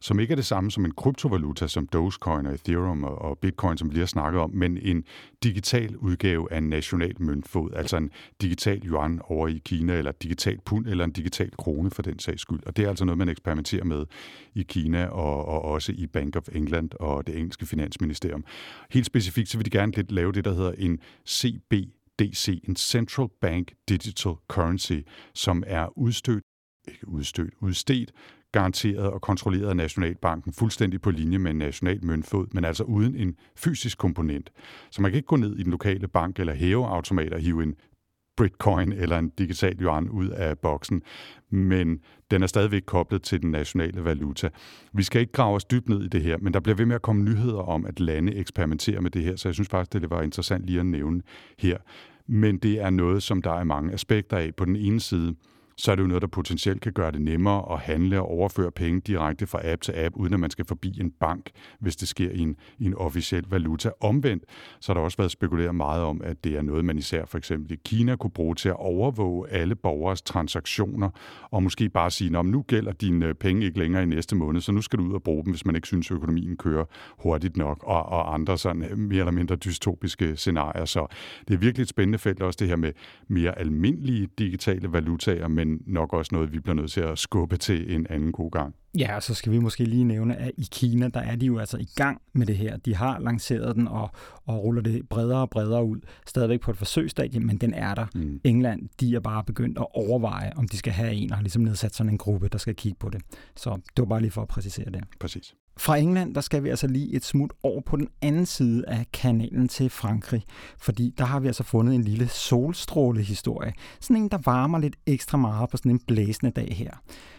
som 0.00 0.20
ikke 0.20 0.32
er 0.32 0.36
det 0.36 0.46
samme 0.46 0.70
som 0.70 0.84
en 0.84 0.90
kryptovaluta 0.90 1.66
som 1.66 1.86
Dogecoin 1.86 2.46
og 2.46 2.54
Ethereum 2.54 3.04
og 3.04 3.38
Bitcoin, 3.38 3.78
som 3.78 3.88
vi 3.88 3.94
lige 3.94 4.00
har 4.00 4.06
snakket 4.06 4.40
om, 4.40 4.50
men 4.50 4.78
en 4.82 5.04
digital 5.42 5.96
udgave 5.96 6.52
af 6.52 6.58
en 6.58 6.68
national 6.68 7.22
møntfod, 7.22 7.70
altså 7.74 7.96
en 7.96 8.10
digital 8.40 8.88
yuan 8.88 9.20
over 9.24 9.48
i 9.48 9.62
Kina, 9.64 9.98
eller 9.98 10.12
digital 10.12 10.58
pund, 10.64 10.86
eller 10.86 11.04
en 11.04 11.12
digital 11.12 11.50
krone 11.58 11.90
for 11.90 12.02
den 12.02 12.18
sags 12.18 12.42
skyld. 12.42 12.60
Og 12.66 12.76
det 12.76 12.84
er 12.84 12.88
altså 12.88 13.04
noget, 13.04 13.18
man 13.18 13.28
eksperimenterer 13.28 13.84
med 13.84 14.06
i 14.54 14.62
Kina 14.62 15.06
og, 15.06 15.44
og 15.44 15.62
også 15.62 15.92
i 15.92 16.06
Bank 16.06 16.36
of 16.36 16.48
England 16.52 16.90
og 17.00 17.26
det 17.26 17.38
engelske 17.38 17.66
finansministerium. 17.66 18.44
Helt 18.90 19.06
specifikt 19.06 19.48
så 19.48 19.58
vil 19.58 19.64
de 19.64 19.70
gerne 19.70 19.92
lidt 19.92 20.12
lave 20.12 20.32
det, 20.32 20.44
der 20.44 20.54
hedder 20.54 20.72
en 20.78 20.98
CB 21.28 21.74
DC, 22.18 22.60
en 22.68 22.76
Central 22.76 23.28
Bank 23.40 23.72
Digital 23.88 24.32
Currency, 24.48 25.00
som 25.34 25.62
er 25.66 25.98
udstødt 25.98 26.44
ikke 26.88 27.08
udstødt, 27.08 27.54
udstedt 27.60 28.12
garanteret 28.52 29.10
og 29.10 29.20
kontrolleret 29.20 29.68
af 29.68 29.76
Nationalbanken, 29.76 30.52
fuldstændig 30.52 31.00
på 31.00 31.10
linje 31.10 31.38
med 31.38 31.50
en 31.50 31.58
national 31.58 32.04
møntfod, 32.04 32.46
men 32.52 32.64
altså 32.64 32.84
uden 32.84 33.14
en 33.14 33.36
fysisk 33.56 33.98
komponent. 33.98 34.50
Så 34.90 35.02
man 35.02 35.10
kan 35.10 35.16
ikke 35.16 35.26
gå 35.26 35.36
ned 35.36 35.56
i 35.56 35.62
den 35.62 35.70
lokale 35.70 36.08
bank 36.08 36.38
eller 36.38 36.54
hæveautomat 36.54 37.32
og 37.32 37.40
hive 37.40 37.62
en 37.62 37.74
Bitcoin 38.36 38.92
eller 38.92 39.18
en 39.18 39.28
digital 39.28 39.82
yuan 39.82 40.08
ud 40.08 40.28
af 40.28 40.58
boksen, 40.58 41.02
men 41.50 42.00
den 42.30 42.42
er 42.42 42.46
stadigvæk 42.46 42.82
koblet 42.86 43.22
til 43.22 43.42
den 43.42 43.50
nationale 43.50 44.04
valuta. 44.04 44.48
Vi 44.92 45.02
skal 45.02 45.20
ikke 45.20 45.32
grave 45.32 45.56
os 45.56 45.64
dybt 45.64 45.88
ned 45.88 46.04
i 46.04 46.08
det 46.08 46.22
her, 46.22 46.38
men 46.38 46.54
der 46.54 46.60
bliver 46.60 46.76
ved 46.76 46.86
med 46.86 46.94
at 46.94 47.02
komme 47.02 47.22
nyheder 47.22 47.62
om, 47.62 47.86
at 47.86 48.00
lande 48.00 48.34
eksperimenterer 48.34 49.00
med 49.00 49.10
det 49.10 49.22
her, 49.22 49.36
så 49.36 49.48
jeg 49.48 49.54
synes 49.54 49.68
faktisk, 49.68 49.92
det 49.92 50.10
var 50.10 50.22
interessant 50.22 50.66
lige 50.66 50.80
at 50.80 50.86
nævne 50.86 51.22
her. 51.58 51.78
Men 52.26 52.58
det 52.58 52.80
er 52.80 52.90
noget, 52.90 53.22
som 53.22 53.42
der 53.42 53.52
er 53.52 53.64
mange 53.64 53.92
aspekter 53.92 54.36
af. 54.36 54.54
På 54.54 54.64
den 54.64 54.76
ene 54.76 55.00
side, 55.00 55.34
så 55.78 55.90
er 55.90 55.94
det 55.96 56.02
jo 56.02 56.08
noget, 56.08 56.22
der 56.22 56.28
potentielt 56.28 56.80
kan 56.80 56.92
gøre 56.92 57.10
det 57.10 57.20
nemmere 57.20 57.72
at 57.72 57.78
handle 57.78 58.20
og 58.20 58.28
overføre 58.28 58.70
penge 58.70 59.00
direkte 59.00 59.46
fra 59.46 59.60
app 59.72 59.82
til 59.82 59.92
app, 59.96 60.16
uden 60.16 60.34
at 60.34 60.40
man 60.40 60.50
skal 60.50 60.64
forbi 60.64 61.00
en 61.00 61.10
bank, 61.10 61.50
hvis 61.80 61.96
det 61.96 62.08
sker 62.08 62.30
i 62.30 62.38
en, 62.38 62.56
i 62.78 62.84
en 62.84 62.94
officiel 62.94 63.44
valuta. 63.50 63.90
Omvendt, 64.00 64.44
så 64.80 64.92
har 64.92 64.94
der 64.94 65.04
også 65.04 65.16
været 65.16 65.30
spekuleret 65.30 65.74
meget 65.74 66.02
om, 66.02 66.20
at 66.24 66.44
det 66.44 66.56
er 66.56 66.62
noget, 66.62 66.84
man 66.84 66.98
især 66.98 67.24
for 67.24 67.38
eksempel 67.38 67.72
i 67.72 67.78
Kina 67.84 68.16
kunne 68.16 68.30
bruge 68.30 68.54
til 68.54 68.68
at 68.68 68.76
overvåge 68.78 69.50
alle 69.50 69.74
borgers 69.74 70.22
transaktioner, 70.22 71.10
og 71.50 71.62
måske 71.62 71.88
bare 71.88 72.10
sige, 72.10 72.38
at 72.38 72.46
nu 72.46 72.62
gælder 72.62 72.92
dine 72.92 73.26
øh, 73.26 73.34
penge 73.34 73.66
ikke 73.66 73.78
længere 73.78 74.02
i 74.02 74.06
næste 74.06 74.36
måned, 74.36 74.60
så 74.60 74.72
nu 74.72 74.82
skal 74.82 74.98
du 74.98 75.04
ud 75.04 75.12
og 75.12 75.22
bruge 75.22 75.44
dem, 75.44 75.52
hvis 75.52 75.66
man 75.66 75.76
ikke 75.76 75.88
synes, 75.88 76.10
at 76.10 76.14
økonomien 76.14 76.56
kører 76.56 76.84
hurtigt 77.18 77.56
nok, 77.56 77.84
og, 77.84 78.06
og 78.06 78.34
andre 78.34 78.58
sådan 78.58 78.82
øh, 78.82 78.98
mere 78.98 79.18
eller 79.18 79.32
mindre 79.32 79.56
dystopiske 79.56 80.36
scenarier. 80.36 80.84
Så 80.84 81.06
det 81.48 81.54
er 81.54 81.58
virkelig 81.58 81.82
et 81.82 81.88
spændende 81.88 82.18
felt, 82.18 82.42
også 82.42 82.56
det 82.60 82.68
her 82.68 82.76
med 82.76 82.92
mere 83.28 83.58
almindelige 83.58 84.28
digitale 84.38 84.92
valutaer, 84.92 85.48
men 85.48 85.65
men 85.66 85.80
nok 85.86 86.12
også 86.12 86.34
noget, 86.34 86.52
vi 86.52 86.60
bliver 86.60 86.74
nødt 86.74 86.90
til 86.90 87.00
at 87.00 87.18
skubbe 87.18 87.56
til 87.56 87.94
en 87.94 88.06
anden 88.10 88.32
god 88.32 88.50
gang. 88.50 88.74
Ja, 88.98 89.16
og 89.16 89.22
så 89.22 89.34
skal 89.34 89.52
vi 89.52 89.58
måske 89.58 89.84
lige 89.84 90.04
nævne, 90.04 90.36
at 90.36 90.50
i 90.58 90.68
Kina, 90.72 91.08
der 91.08 91.20
er 91.20 91.36
de 91.36 91.46
jo 91.46 91.58
altså 91.58 91.76
i 91.78 91.88
gang 91.96 92.20
med 92.32 92.46
det 92.46 92.56
her. 92.56 92.76
De 92.76 92.94
har 92.94 93.18
lanceret 93.18 93.76
den 93.76 93.88
og, 93.88 94.10
og 94.44 94.64
ruller 94.64 94.82
det 94.82 95.08
bredere 95.08 95.40
og 95.40 95.50
bredere 95.50 95.84
ud. 95.84 96.00
Stadigvæk 96.26 96.60
på 96.60 96.70
et 96.70 96.76
forsøgsstadie, 96.76 97.40
men 97.40 97.56
den 97.56 97.74
er 97.74 97.94
der. 97.94 98.06
Mm. 98.14 98.40
England, 98.44 98.88
de 99.00 99.14
er 99.14 99.20
bare 99.20 99.44
begyndt 99.44 99.78
at 99.78 99.86
overveje, 99.94 100.52
om 100.56 100.68
de 100.68 100.76
skal 100.76 100.92
have 100.92 101.12
en, 101.12 101.30
og 101.30 101.36
har 101.36 101.42
ligesom 101.42 101.62
nedsat 101.62 101.94
sådan 101.94 102.12
en 102.12 102.18
gruppe, 102.18 102.48
der 102.48 102.58
skal 102.58 102.74
kigge 102.74 102.98
på 102.98 103.08
det. 103.08 103.22
Så 103.56 103.70
det 103.70 103.98
var 103.98 104.04
bare 104.04 104.20
lige 104.20 104.30
for 104.30 104.42
at 104.42 104.48
præcisere 104.48 104.90
det. 104.90 105.04
Præcis. 105.20 105.54
Fra 105.78 105.96
England, 105.96 106.34
der 106.34 106.40
skal 106.40 106.64
vi 106.64 106.68
altså 106.68 106.86
lige 106.86 107.14
et 107.14 107.24
smut 107.24 107.52
over 107.62 107.80
på 107.80 107.96
den 107.96 108.08
anden 108.22 108.46
side 108.46 108.84
af 108.88 109.06
kanalen 109.12 109.68
til 109.68 109.90
Frankrig, 109.90 110.44
fordi 110.78 111.14
der 111.18 111.24
har 111.24 111.40
vi 111.40 111.46
altså 111.46 111.62
fundet 111.62 111.94
en 111.94 112.02
lille 112.02 112.28
solstrålehistorie. 112.28 113.72
Sådan 114.00 114.22
en, 114.22 114.28
der 114.28 114.38
varmer 114.44 114.78
lidt 114.78 114.96
ekstra 115.06 115.38
meget 115.38 115.70
på 115.70 115.76
sådan 115.76 115.92
en 115.92 116.00
blæsende 116.06 116.52
dag 116.52 116.76
her. 116.76 116.90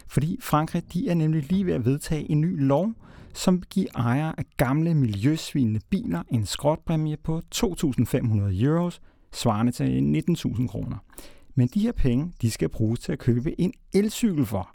Fordi 0.07 0.37
Frankrig, 0.41 0.93
de 0.93 1.09
er 1.09 1.13
nemlig 1.13 1.51
lige 1.51 1.65
ved 1.65 1.73
at 1.73 1.85
vedtage 1.85 2.31
en 2.31 2.41
ny 2.41 2.67
lov, 2.67 2.93
som 3.33 3.61
giver 3.69 3.87
ejere 3.95 4.33
af 4.37 4.43
gamle 4.57 4.93
miljøsvinende 4.93 5.79
biler 5.89 6.23
en 6.31 6.45
skrotpræmie 6.45 7.17
på 7.17 7.41
2.500 7.55 8.63
euros, 8.63 9.01
svarende 9.33 9.71
til 9.71 10.23
19.000 10.29 10.67
kroner. 10.67 10.97
Men 11.55 11.67
de 11.67 11.79
her 11.79 11.91
penge, 11.91 12.33
de 12.41 12.51
skal 12.51 12.69
bruges 12.69 12.99
til 12.99 13.11
at 13.11 13.19
købe 13.19 13.61
en 13.61 13.73
elcykel 13.93 14.45
for. 14.45 14.71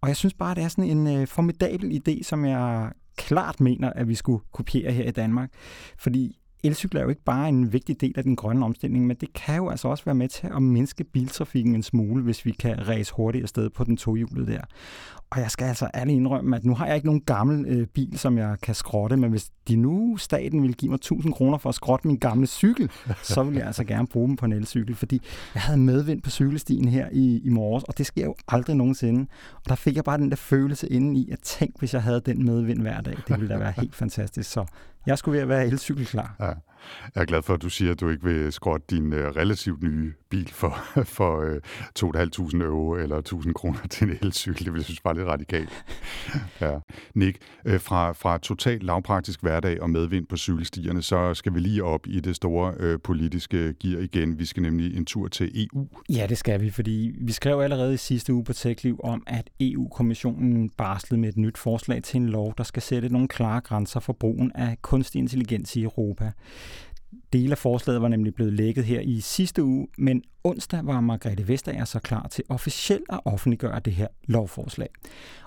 Og 0.00 0.08
jeg 0.08 0.16
synes 0.16 0.34
bare, 0.34 0.54
det 0.54 0.62
er 0.64 0.68
sådan 0.68 0.90
en 0.90 1.06
øh, 1.06 1.26
formidabel 1.26 2.02
idé, 2.08 2.22
som 2.22 2.44
jeg 2.44 2.92
klart 3.16 3.60
mener, 3.60 3.92
at 3.92 4.08
vi 4.08 4.14
skulle 4.14 4.44
kopiere 4.52 4.92
her 4.92 5.04
i 5.04 5.10
Danmark. 5.10 5.50
Fordi 5.98 6.41
elcykler 6.64 7.00
er 7.00 7.04
jo 7.04 7.10
ikke 7.10 7.24
bare 7.24 7.48
en 7.48 7.72
vigtig 7.72 8.00
del 8.00 8.12
af 8.16 8.24
den 8.24 8.36
grønne 8.36 8.64
omstilling, 8.64 9.06
men 9.06 9.16
det 9.16 9.32
kan 9.32 9.56
jo 9.56 9.68
altså 9.68 9.88
også 9.88 10.04
være 10.04 10.14
med 10.14 10.28
til 10.28 10.46
at 10.56 10.62
mindske 10.62 11.04
biltrafikken 11.04 11.74
en 11.74 11.82
smule, 11.82 12.22
hvis 12.22 12.46
vi 12.46 12.50
kan 12.50 12.88
ræse 12.88 13.12
hurtigt 13.16 13.42
afsted 13.42 13.70
på 13.70 13.84
den 13.84 13.96
tohjulede 13.96 14.52
der. 14.52 14.60
Og 15.30 15.40
jeg 15.40 15.50
skal 15.50 15.64
altså 15.64 15.90
ærligt 15.94 16.16
indrømme, 16.16 16.56
at 16.56 16.64
nu 16.64 16.74
har 16.74 16.86
jeg 16.86 16.94
ikke 16.94 17.06
nogen 17.06 17.20
gammel 17.20 17.66
øh, 17.68 17.86
bil, 17.86 18.18
som 18.18 18.38
jeg 18.38 18.56
kan 18.62 18.74
skrotte, 18.74 19.16
men 19.16 19.30
hvis 19.30 19.50
de 19.68 19.76
nu 19.76 20.16
staten 20.16 20.62
ville 20.62 20.74
give 20.74 20.90
mig 20.90 20.96
1000 20.96 21.32
kroner 21.32 21.58
for 21.58 21.68
at 21.68 21.74
skrotte 21.74 22.06
min 22.06 22.16
gamle 22.16 22.46
cykel, 22.46 22.90
så 23.22 23.42
ville 23.42 23.58
jeg 23.58 23.66
altså 23.66 23.84
gerne 23.84 24.06
bruge 24.06 24.28
dem 24.28 24.36
på 24.36 24.44
en 24.44 24.52
elcykel, 24.52 24.94
fordi 24.94 25.22
jeg 25.54 25.62
havde 25.62 25.78
medvind 25.80 26.22
på 26.22 26.30
cykelstien 26.30 26.88
her 26.88 27.08
i, 27.12 27.40
i 27.44 27.48
morges, 27.48 27.84
og 27.84 27.98
det 27.98 28.06
sker 28.06 28.24
jo 28.24 28.34
aldrig 28.48 28.76
nogensinde. 28.76 29.26
Og 29.54 29.68
der 29.68 29.74
fik 29.74 29.96
jeg 29.96 30.04
bare 30.04 30.18
den 30.18 30.30
der 30.30 30.36
følelse 30.36 30.88
inden 30.88 31.16
i, 31.16 31.30
at 31.30 31.38
tænk, 31.42 31.78
hvis 31.78 31.94
jeg 31.94 32.02
havde 32.02 32.20
den 32.20 32.44
medvind 32.44 32.80
hver 32.80 33.00
dag. 33.00 33.16
Det 33.28 33.40
ville 33.40 33.54
da 33.54 33.58
være 33.58 33.72
helt 33.76 33.94
fantastisk. 33.94 34.50
Så 34.50 34.66
jeg 35.06 35.18
skulle 35.18 35.34
ved 35.34 35.42
at 35.42 35.48
være 35.48 35.66
elcykelklar. 35.66 36.34
Ja. 36.40 36.52
Jeg 37.14 37.20
er 37.20 37.24
glad 37.24 37.42
for, 37.42 37.54
at 37.54 37.62
du 37.62 37.68
siger, 37.68 37.92
at 37.92 38.00
du 38.00 38.08
ikke 38.08 38.24
vil 38.24 38.52
skrotte 38.52 38.86
din 38.90 39.12
øh, 39.12 39.36
relativt 39.36 39.82
nye 39.82 40.12
bil 40.30 40.48
for, 40.48 40.78
for 41.16 41.40
øh, 41.40 41.60
2.500 41.98 42.62
euro 42.62 42.94
eller 42.94 43.42
1.000 43.46 43.52
kroner 43.52 43.86
til 43.90 44.10
en 44.10 44.18
elcykel. 44.22 44.64
Det 44.64 44.72
vil 44.72 44.78
jeg 44.78 44.84
synes 44.84 45.00
bare 45.00 45.14
lidt 45.14 45.26
radikalt. 45.26 45.84
Ja. 46.60 46.78
Nick, 47.14 47.38
øh, 47.64 47.80
fra, 47.80 48.12
fra 48.12 48.38
totalt 48.38 48.82
lavpraktisk 48.82 49.42
hverdag 49.42 49.82
og 49.82 49.90
medvind 49.90 50.26
på 50.26 50.36
cykelstierne, 50.36 51.02
så 51.02 51.34
skal 51.34 51.54
vi 51.54 51.60
lige 51.60 51.84
op 51.84 52.06
i 52.06 52.20
det 52.20 52.36
store 52.36 52.74
øh, 52.78 52.98
politiske 53.04 53.74
gear 53.80 54.00
igen. 54.00 54.38
Vi 54.38 54.44
skal 54.44 54.62
nemlig 54.62 54.96
en 54.96 55.04
tur 55.04 55.28
til 55.28 55.66
EU. 55.72 55.88
Ja, 56.10 56.26
det 56.28 56.38
skal 56.38 56.60
vi, 56.60 56.70
fordi 56.70 57.12
vi 57.20 57.32
skrev 57.32 57.60
allerede 57.60 57.94
i 57.94 57.96
sidste 57.96 58.32
uge 58.32 58.44
på 58.44 58.52
TechLiv 58.52 59.00
om, 59.04 59.22
at 59.26 59.50
EU-kommissionen 59.60 60.70
barslede 60.70 61.20
med 61.20 61.28
et 61.28 61.36
nyt 61.36 61.58
forslag 61.58 62.02
til 62.02 62.20
en 62.20 62.28
lov, 62.28 62.54
der 62.58 62.64
skal 62.64 62.82
sætte 62.82 63.08
nogle 63.08 63.28
klare 63.28 63.60
grænser 63.60 64.00
for 64.00 64.12
brugen 64.12 64.52
af 64.54 64.76
kunstig 64.82 65.18
intelligens 65.18 65.76
i 65.76 65.82
Europa. 65.82 66.32
Dele 67.32 67.50
af 67.50 67.58
forslaget 67.58 68.02
var 68.02 68.08
nemlig 68.08 68.34
blevet 68.34 68.52
lækket 68.52 68.84
her 68.84 69.00
i 69.00 69.20
sidste 69.20 69.64
uge, 69.64 69.88
men 69.98 70.22
onsdag 70.44 70.86
var 70.86 71.00
Margrethe 71.00 71.48
Vestager 71.48 71.84
så 71.84 71.98
klar 71.98 72.28
til 72.28 72.44
officielt 72.48 73.04
at 73.08 73.20
offentliggøre 73.24 73.80
det 73.80 73.92
her 73.92 74.08
lovforslag. 74.24 74.88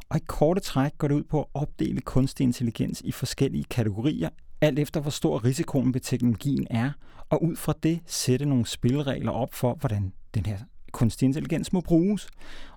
Og 0.09 0.17
i 0.17 0.21
korte 0.27 0.61
træk 0.61 0.97
går 0.97 1.07
det 1.07 1.15
ud 1.15 1.23
på 1.23 1.39
at 1.41 1.47
opdele 1.53 2.01
kunstig 2.01 2.43
intelligens 2.43 3.01
i 3.01 3.11
forskellige 3.11 3.63
kategorier, 3.63 4.29
alt 4.61 4.79
efter 4.79 4.99
hvor 4.99 5.11
stor 5.11 5.45
risikoen 5.45 5.93
ved 5.93 6.01
teknologien 6.01 6.67
er, 6.69 6.91
og 7.29 7.43
ud 7.43 7.55
fra 7.55 7.73
det 7.83 7.99
sætte 8.05 8.45
nogle 8.45 8.65
spilleregler 8.65 9.31
op 9.31 9.53
for, 9.53 9.73
hvordan 9.73 10.13
den 10.33 10.45
her 10.45 10.57
kunstig 10.91 11.25
intelligens 11.25 11.73
må 11.73 11.81
bruges. 11.81 12.27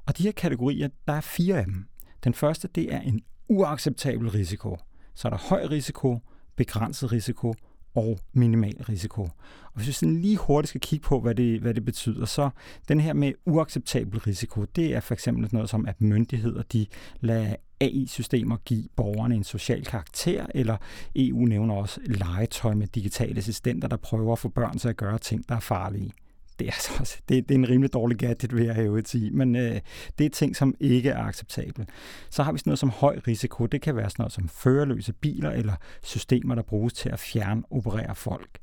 Og 0.06 0.18
de 0.18 0.22
her 0.22 0.32
kategorier, 0.32 0.88
der 1.06 1.12
er 1.12 1.20
fire 1.20 1.58
af 1.58 1.64
dem. 1.64 1.86
Den 2.24 2.34
første, 2.34 2.68
det 2.74 2.94
er 2.94 3.00
en 3.00 3.20
uacceptabel 3.48 4.30
risiko. 4.30 4.76
Så 5.14 5.28
er 5.28 5.30
der 5.30 5.38
høj 5.48 5.66
risiko, 5.66 6.18
begrænset 6.56 7.12
risiko 7.12 7.54
og 7.94 8.18
minimal 8.33 8.77
risiko. 8.88 9.22
Og 9.22 9.72
hvis 9.74 9.87
vi 9.87 9.92
sådan 9.92 10.20
lige 10.20 10.37
hurtigt 10.37 10.68
skal 10.68 10.81
kigge 10.81 11.05
på, 11.05 11.20
hvad 11.20 11.35
det, 11.35 11.61
hvad 11.61 11.74
det 11.74 11.85
betyder, 11.85 12.24
så 12.24 12.51
den 12.88 13.01
her 13.01 13.12
med 13.12 13.33
uacceptabel 13.46 14.20
risiko, 14.20 14.64
det 14.64 14.94
er 14.94 15.01
for 15.01 15.14
eksempel 15.14 15.48
noget 15.53 15.70
som, 15.70 15.87
at 15.87 16.01
myndigheder 16.01 16.62
de 16.62 16.87
lader 17.20 17.57
AI-systemer 17.81 18.57
give 18.57 18.85
borgerne 18.96 19.35
en 19.35 19.44
social 19.44 19.85
karakter, 19.85 20.46
eller 20.55 20.77
EU 21.16 21.44
nævner 21.44 21.74
også 21.74 22.01
legetøj 22.07 22.74
med 22.74 22.87
digitale 22.87 23.38
assistenter, 23.38 23.88
der 23.88 23.96
prøver 23.96 24.33
at 24.33 24.38
få 24.38 24.48
børn 24.48 24.79
til 24.79 24.88
at 24.88 24.96
gøre 24.96 25.18
ting, 25.18 25.48
der 25.48 25.57
er 25.57 25.61
farlige 25.61 26.12
det 26.58 26.66
er, 26.66 26.72
altså 26.72 26.92
også, 27.00 27.16
det, 27.28 27.48
det 27.48 27.54
er 27.54 27.58
en 27.58 27.68
rimelig 27.68 27.92
dårlig 27.92 28.18
gadget, 28.18 28.56
vil 28.56 28.64
jeg 28.64 28.74
have 28.74 29.02
sige, 29.04 29.30
men 29.30 29.56
øh, 29.56 29.80
det 30.18 30.26
er 30.26 30.30
ting, 30.30 30.56
som 30.56 30.74
ikke 30.80 31.10
er 31.10 31.22
acceptable. 31.24 31.86
Så 32.30 32.42
har 32.42 32.52
vi 32.52 32.58
sådan 32.58 32.70
noget 32.70 32.78
som 32.78 32.90
høj 32.90 33.20
risiko. 33.28 33.66
Det 33.66 33.82
kan 33.82 33.96
være 33.96 34.10
sådan 34.10 34.22
noget 34.22 34.32
som 34.32 34.48
førerløse 34.48 35.12
biler 35.12 35.50
eller 35.50 35.74
systemer, 36.02 36.54
der 36.54 36.62
bruges 36.62 36.92
til 36.92 37.08
at 37.08 37.18
fjerne 37.18 37.62
operere 37.70 38.14
folk. 38.14 38.58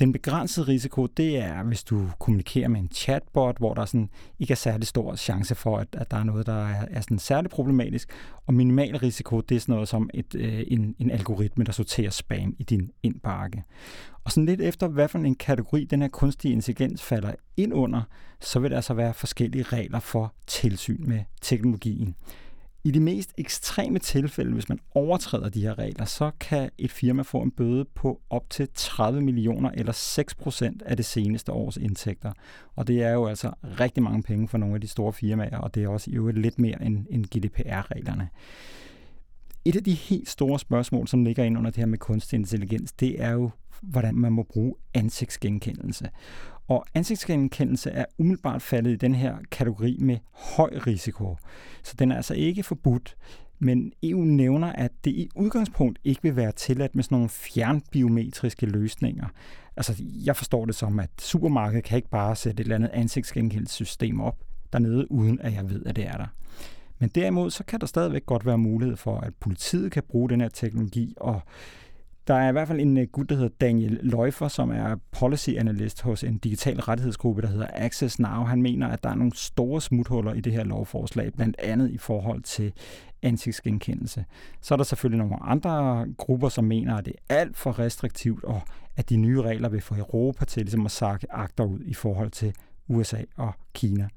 Den 0.00 0.12
begrænsede 0.12 0.66
risiko, 0.66 1.06
det 1.06 1.38
er, 1.38 1.62
hvis 1.62 1.84
du 1.84 2.10
kommunikerer 2.18 2.68
med 2.68 2.80
en 2.80 2.90
chatbot, 2.92 3.58
hvor 3.58 3.74
der 3.74 3.84
sådan 3.84 4.08
ikke 4.38 4.52
er 4.52 4.56
særlig 4.56 4.86
stor 4.86 5.16
chance 5.16 5.54
for, 5.54 5.78
at, 5.78 5.88
at 5.92 6.10
der 6.10 6.16
er 6.16 6.24
noget, 6.24 6.46
der 6.46 6.66
er, 6.66 6.86
er 6.90 7.00
sådan 7.00 7.18
særlig 7.18 7.50
problematisk. 7.50 8.10
Og 8.46 8.54
minimal 8.54 8.96
risiko, 8.96 9.40
det 9.40 9.56
er 9.56 9.60
sådan 9.60 9.72
noget 9.72 9.88
som 9.88 10.10
et, 10.14 10.34
øh, 10.34 10.64
en, 10.66 10.94
en 10.98 11.10
algoritme, 11.10 11.64
der 11.64 11.72
sorterer 11.72 12.10
spam 12.10 12.54
i 12.58 12.62
din 12.62 12.90
indbakke. 13.02 13.64
Og 14.24 14.32
sådan 14.32 14.46
lidt 14.46 14.60
efter, 14.60 14.88
hvad 14.88 15.08
for 15.08 15.18
en 15.18 15.34
kategori 15.34 15.84
den 15.84 16.02
her 16.02 16.08
kunstige 16.08 16.52
intelligens 16.52 17.02
falder 17.02 17.32
ind 17.56 17.74
under, 17.74 18.02
så 18.40 18.60
vil 18.60 18.70
der 18.70 18.76
altså 18.76 18.94
være 18.94 19.14
forskellige 19.14 19.62
regler 19.62 20.00
for 20.00 20.34
tilsyn 20.46 21.08
med 21.08 21.20
teknologien. 21.42 22.14
I 22.84 22.90
de 22.90 23.00
mest 23.00 23.34
ekstreme 23.38 23.98
tilfælde, 23.98 24.52
hvis 24.52 24.68
man 24.68 24.78
overtræder 24.94 25.48
de 25.48 25.62
her 25.62 25.78
regler, 25.78 26.04
så 26.04 26.30
kan 26.40 26.70
et 26.78 26.90
firma 26.90 27.22
få 27.22 27.42
en 27.42 27.50
bøde 27.50 27.84
på 27.84 28.20
op 28.30 28.50
til 28.50 28.68
30 28.74 29.20
millioner 29.20 29.70
eller 29.70 29.92
6 29.92 30.34
procent 30.34 30.82
af 30.82 30.96
det 30.96 31.04
seneste 31.04 31.52
års 31.52 31.76
indtægter. 31.76 32.32
Og 32.76 32.86
det 32.86 33.02
er 33.02 33.10
jo 33.10 33.26
altså 33.26 33.52
rigtig 33.80 34.02
mange 34.02 34.22
penge 34.22 34.48
for 34.48 34.58
nogle 34.58 34.74
af 34.74 34.80
de 34.80 34.88
store 34.88 35.12
firmaer, 35.12 35.58
og 35.58 35.74
det 35.74 35.84
er 35.84 35.88
også 35.88 36.10
i 36.10 36.14
øvrigt 36.14 36.38
lidt 36.38 36.58
mere 36.58 36.82
end, 36.84 37.06
end 37.10 37.26
GDPR-reglerne. 37.26 38.28
Et 39.64 39.76
af 39.76 39.84
de 39.84 39.94
helt 39.94 40.28
store 40.28 40.58
spørgsmål, 40.58 41.08
som 41.08 41.24
ligger 41.24 41.44
ind 41.44 41.58
under 41.58 41.70
det 41.70 41.78
her 41.78 41.86
med 41.86 41.98
kunstig 41.98 42.36
intelligens, 42.36 42.92
det 42.92 43.22
er 43.22 43.30
jo, 43.30 43.50
hvordan 43.82 44.14
man 44.14 44.32
må 44.32 44.42
bruge 44.42 44.74
ansigtsgenkendelse. 44.94 46.10
Og 46.68 46.84
ansigtsgenkendelse 46.94 47.90
er 47.90 48.04
umiddelbart 48.18 48.62
faldet 48.62 48.90
i 48.90 48.96
den 48.96 49.14
her 49.14 49.36
kategori 49.50 49.96
med 50.00 50.18
høj 50.32 50.70
risiko. 50.86 51.36
Så 51.82 51.94
den 51.98 52.12
er 52.12 52.16
altså 52.16 52.34
ikke 52.34 52.62
forbudt, 52.62 53.16
men 53.58 53.92
EU 54.02 54.24
nævner, 54.24 54.72
at 54.72 54.90
det 55.04 55.10
i 55.10 55.28
udgangspunkt 55.34 55.98
ikke 56.04 56.22
vil 56.22 56.36
være 56.36 56.52
tilladt 56.52 56.94
med 56.94 57.04
sådan 57.04 57.16
nogle 57.16 57.28
fjernbiometriske 57.28 58.66
løsninger. 58.66 59.26
Altså, 59.76 60.02
jeg 60.24 60.36
forstår 60.36 60.64
det 60.64 60.74
som, 60.74 61.00
at 61.00 61.10
supermarkedet 61.18 61.84
kan 61.84 61.96
ikke 61.96 62.10
bare 62.10 62.36
sætte 62.36 62.60
et 62.60 62.64
eller 62.64 62.74
andet 62.74 62.90
ansigtsgenkendelsessystem 62.92 64.20
op 64.20 64.36
dernede, 64.72 65.12
uden 65.12 65.40
at 65.40 65.52
jeg 65.52 65.70
ved, 65.70 65.86
at 65.86 65.96
det 65.96 66.06
er 66.06 66.16
der. 66.16 66.26
Men 66.98 67.08
derimod, 67.08 67.50
så 67.50 67.64
kan 67.64 67.80
der 67.80 67.86
stadigvæk 67.86 68.26
godt 68.26 68.46
være 68.46 68.58
mulighed 68.58 68.96
for, 68.96 69.20
at 69.20 69.34
politiet 69.40 69.92
kan 69.92 70.02
bruge 70.08 70.30
den 70.30 70.40
her 70.40 70.48
teknologi 70.48 71.14
og 71.16 71.40
der 72.26 72.34
er 72.34 72.48
i 72.48 72.52
hvert 72.52 72.68
fald 72.68 72.80
en 72.80 72.96
øh, 72.96 73.06
gut, 73.06 73.28
der 73.28 73.34
hedder 73.34 73.50
Daniel 73.60 73.98
Løjfer, 74.02 74.48
som 74.48 74.70
er 74.70 74.96
policy 75.10 75.50
analyst 75.50 76.02
hos 76.02 76.24
en 76.24 76.38
digital 76.38 76.80
rettighedsgruppe, 76.80 77.42
der 77.42 77.48
hedder 77.48 77.66
Access 77.72 78.18
Now. 78.18 78.44
Han 78.44 78.62
mener, 78.62 78.88
at 78.88 79.02
der 79.02 79.10
er 79.10 79.14
nogle 79.14 79.32
store 79.34 79.80
smuthuller 79.80 80.32
i 80.32 80.40
det 80.40 80.52
her 80.52 80.64
lovforslag, 80.64 81.32
blandt 81.32 81.56
andet 81.58 81.90
i 81.90 81.98
forhold 81.98 82.42
til 82.42 82.72
ansigtsgenkendelse. 83.22 84.24
Så 84.60 84.74
er 84.74 84.76
der 84.76 84.84
selvfølgelig 84.84 85.18
nogle 85.18 85.42
andre 85.42 86.06
grupper, 86.16 86.48
som 86.48 86.64
mener, 86.64 86.96
at 86.96 87.04
det 87.04 87.14
er 87.28 87.36
alt 87.36 87.56
for 87.56 87.78
restriktivt, 87.78 88.44
og 88.44 88.60
at 88.96 89.10
de 89.10 89.16
nye 89.16 89.42
regler 89.42 89.68
vil 89.68 89.80
få 89.80 89.94
Europa 89.94 90.44
til 90.44 90.62
ligesom 90.62 90.84
at 90.84 90.90
sakke 90.90 91.26
agter 91.30 91.64
ud 91.64 91.80
i 91.80 91.94
forhold 91.94 92.30
til 92.30 92.54
USA 92.88 93.22
og 93.36 93.52
Kina. 93.74 94.08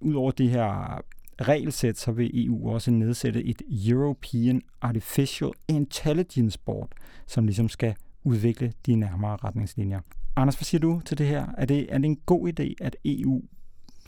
Udover 0.00 0.30
det 0.30 0.50
her 0.50 1.00
regelsæt, 1.40 1.98
så 1.98 2.12
vil 2.12 2.46
EU 2.46 2.70
også 2.70 2.90
nedsætte 2.90 3.44
et 3.44 3.62
European 3.88 4.62
Artificial 4.80 5.50
Intelligence 5.68 6.58
Board, 6.66 6.88
som 7.26 7.44
ligesom 7.44 7.68
skal 7.68 7.94
udvikle 8.24 8.72
de 8.86 8.96
nærmere 8.96 9.36
retningslinjer. 9.36 10.00
Anders, 10.36 10.54
hvad 10.54 10.64
siger 10.64 10.80
du 10.80 11.00
til 11.04 11.18
det 11.18 11.26
her? 11.26 11.46
Er 11.58 11.66
det, 11.66 11.86
er 11.88 11.98
det 11.98 12.04
en 12.04 12.16
god 12.26 12.48
idé, 12.48 12.74
at 12.80 12.96
EU 13.04 13.42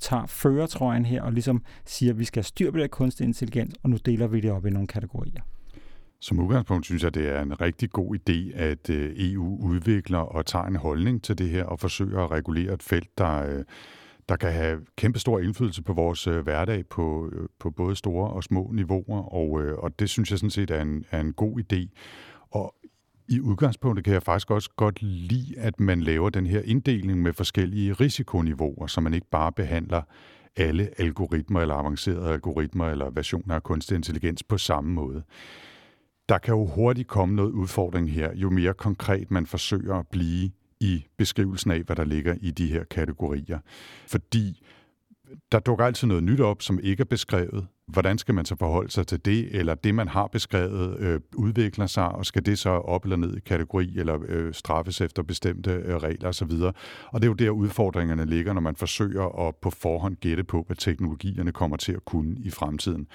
tager 0.01 0.27
føretrøjen 0.27 1.05
her 1.05 1.23
og 1.23 1.33
ligesom 1.33 1.63
siger, 1.85 2.13
at 2.13 2.19
vi 2.19 2.25
skal 2.25 2.45
styre 2.45 2.73
på 2.73 2.79
det 2.79 2.91
kunstig 2.91 3.25
intelligens, 3.25 3.75
og 3.83 3.91
nu 3.91 3.97
deler 3.97 4.27
vi 4.27 4.41
det 4.41 4.51
op 4.51 4.67
i 4.67 4.71
nogle 4.71 4.87
kategorier? 4.87 5.41
Som 6.21 6.41
udgangspunkt 6.41 6.87
synes 6.87 7.03
jeg, 7.03 7.15
det 7.15 7.29
er 7.29 7.43
en 7.43 7.61
rigtig 7.61 7.91
god 7.91 8.17
idé, 8.17 8.59
at 8.59 8.91
øh, 8.91 9.13
EU 9.17 9.59
udvikler 9.63 10.19
og 10.19 10.47
tager 10.47 10.65
en 10.65 10.77
holdning 10.77 11.23
til 11.23 11.39
det 11.39 11.49
her 11.49 11.65
og 11.65 11.81
forsøger 11.81 12.25
at 12.25 12.31
regulere 12.31 12.75
et 12.75 12.83
felt, 12.83 13.19
der, 13.19 13.59
øh, 13.59 13.65
der 14.29 14.37
kan 14.37 14.53
have 14.53 14.81
kæmpe 14.97 15.19
stor 15.19 15.41
indflydelse 15.41 15.83
på 15.83 15.93
vores 15.93 16.27
øh, 16.27 16.41
hverdag 16.41 16.87
på, 16.87 17.31
øh, 17.33 17.49
på 17.59 17.71
både 17.71 17.97
store 17.97 18.31
og 18.31 18.45
små 18.45 18.71
niveauer, 18.75 19.35
og, 19.35 19.63
øh, 19.63 19.79
og 19.79 19.99
det 19.99 20.11
synes 20.11 20.31
jeg 20.31 20.39
sådan 20.39 20.51
set 20.51 20.71
er 20.71 20.83
en, 20.83 21.05
er 21.11 21.21
en 21.21 21.33
god 21.33 21.61
idé. 21.61 21.89
Og 22.51 22.75
i 23.29 23.41
udgangspunktet 23.41 24.05
kan 24.05 24.15
jeg 24.15 24.23
faktisk 24.23 24.51
også 24.51 24.71
godt 24.77 25.03
lide, 25.03 25.59
at 25.59 25.81
man 25.81 26.01
laver 26.01 26.31
den 26.31 26.47
her 26.47 26.63
inddeling 26.65 27.23
med 27.23 27.33
forskellige 27.33 27.93
risikoniveauer, 27.93 28.87
så 28.87 29.01
man 29.01 29.15
ikke 29.15 29.27
bare 29.31 29.53
behandler 29.53 30.03
alle 30.57 31.01
algoritmer 31.01 31.61
eller 31.61 31.75
avancerede 31.75 32.33
algoritmer 32.33 32.91
eller 32.91 33.11
versioner 33.11 33.55
af 33.55 33.63
kunstig 33.63 33.95
intelligens 33.95 34.43
på 34.43 34.59
samme 34.59 34.93
måde. 34.93 35.23
Der 36.29 36.39
kan 36.39 36.55
jo 36.55 36.67
hurtigt 36.67 37.09
komme 37.09 37.35
noget 37.35 37.51
udfordring 37.51 38.13
her, 38.13 38.35
jo 38.35 38.51
mere 38.51 38.75
konkret 38.75 39.31
man 39.31 39.47
forsøger 39.47 39.95
at 39.95 40.07
blive 40.09 40.51
i 40.81 41.07
beskrivelsen 41.17 41.71
af, 41.71 41.83
hvad 41.83 41.97
der 41.97 42.05
ligger 42.05 42.35
i 42.41 42.51
de 42.51 42.67
her 42.67 42.85
kategorier. 42.85 43.59
Fordi 44.07 44.63
der 45.53 45.59
dukker 45.59 45.85
altid 45.85 46.09
noget 46.09 46.23
nyt 46.23 46.41
op, 46.41 46.63
som 46.63 46.81
ikke 46.83 47.01
er 47.01 47.05
beskrevet. 47.05 47.67
Hvordan 47.89 48.19
skal 48.19 48.35
man 48.35 48.45
så 48.45 48.57
forholde 48.57 48.91
sig 48.91 49.07
til 49.07 49.25
det, 49.25 49.49
eller 49.57 49.75
det, 49.75 49.95
man 49.95 50.09
har 50.09 50.27
beskrevet, 50.27 51.01
øh, 51.01 51.21
udvikler 51.35 51.87
sig, 51.87 52.09
og 52.09 52.27
skal 52.27 52.47
det 52.47 52.59
så 52.59 52.71
op 52.71 53.05
eller 53.05 53.17
ned 53.17 53.37
i 53.37 53.41
kategori, 53.41 53.93
eller 53.97 54.19
øh, 54.29 54.55
straffes 54.55 55.01
efter 55.01 55.23
bestemte 55.23 55.71
øh, 55.71 55.97
regler 55.97 56.29
osv. 56.29 56.51
Og 57.13 57.23
det 57.23 57.23
er 57.23 57.27
jo 57.27 57.35
der, 57.35 57.51
udfordringerne 57.51 58.25
ligger, 58.25 58.53
når 58.53 58.61
man 58.61 58.77
forsøger 58.77 59.49
at 59.49 59.57
på 59.57 59.71
forhånd 59.71 60.17
gætte 60.17 60.45
på, 60.45 60.65
hvad 60.67 60.77
teknologierne 60.77 61.53
kommer 61.53 61.77
til 61.77 61.93
at 61.93 62.05
kunne 62.05 62.37
i 62.41 62.51
fremtiden. 62.51 63.07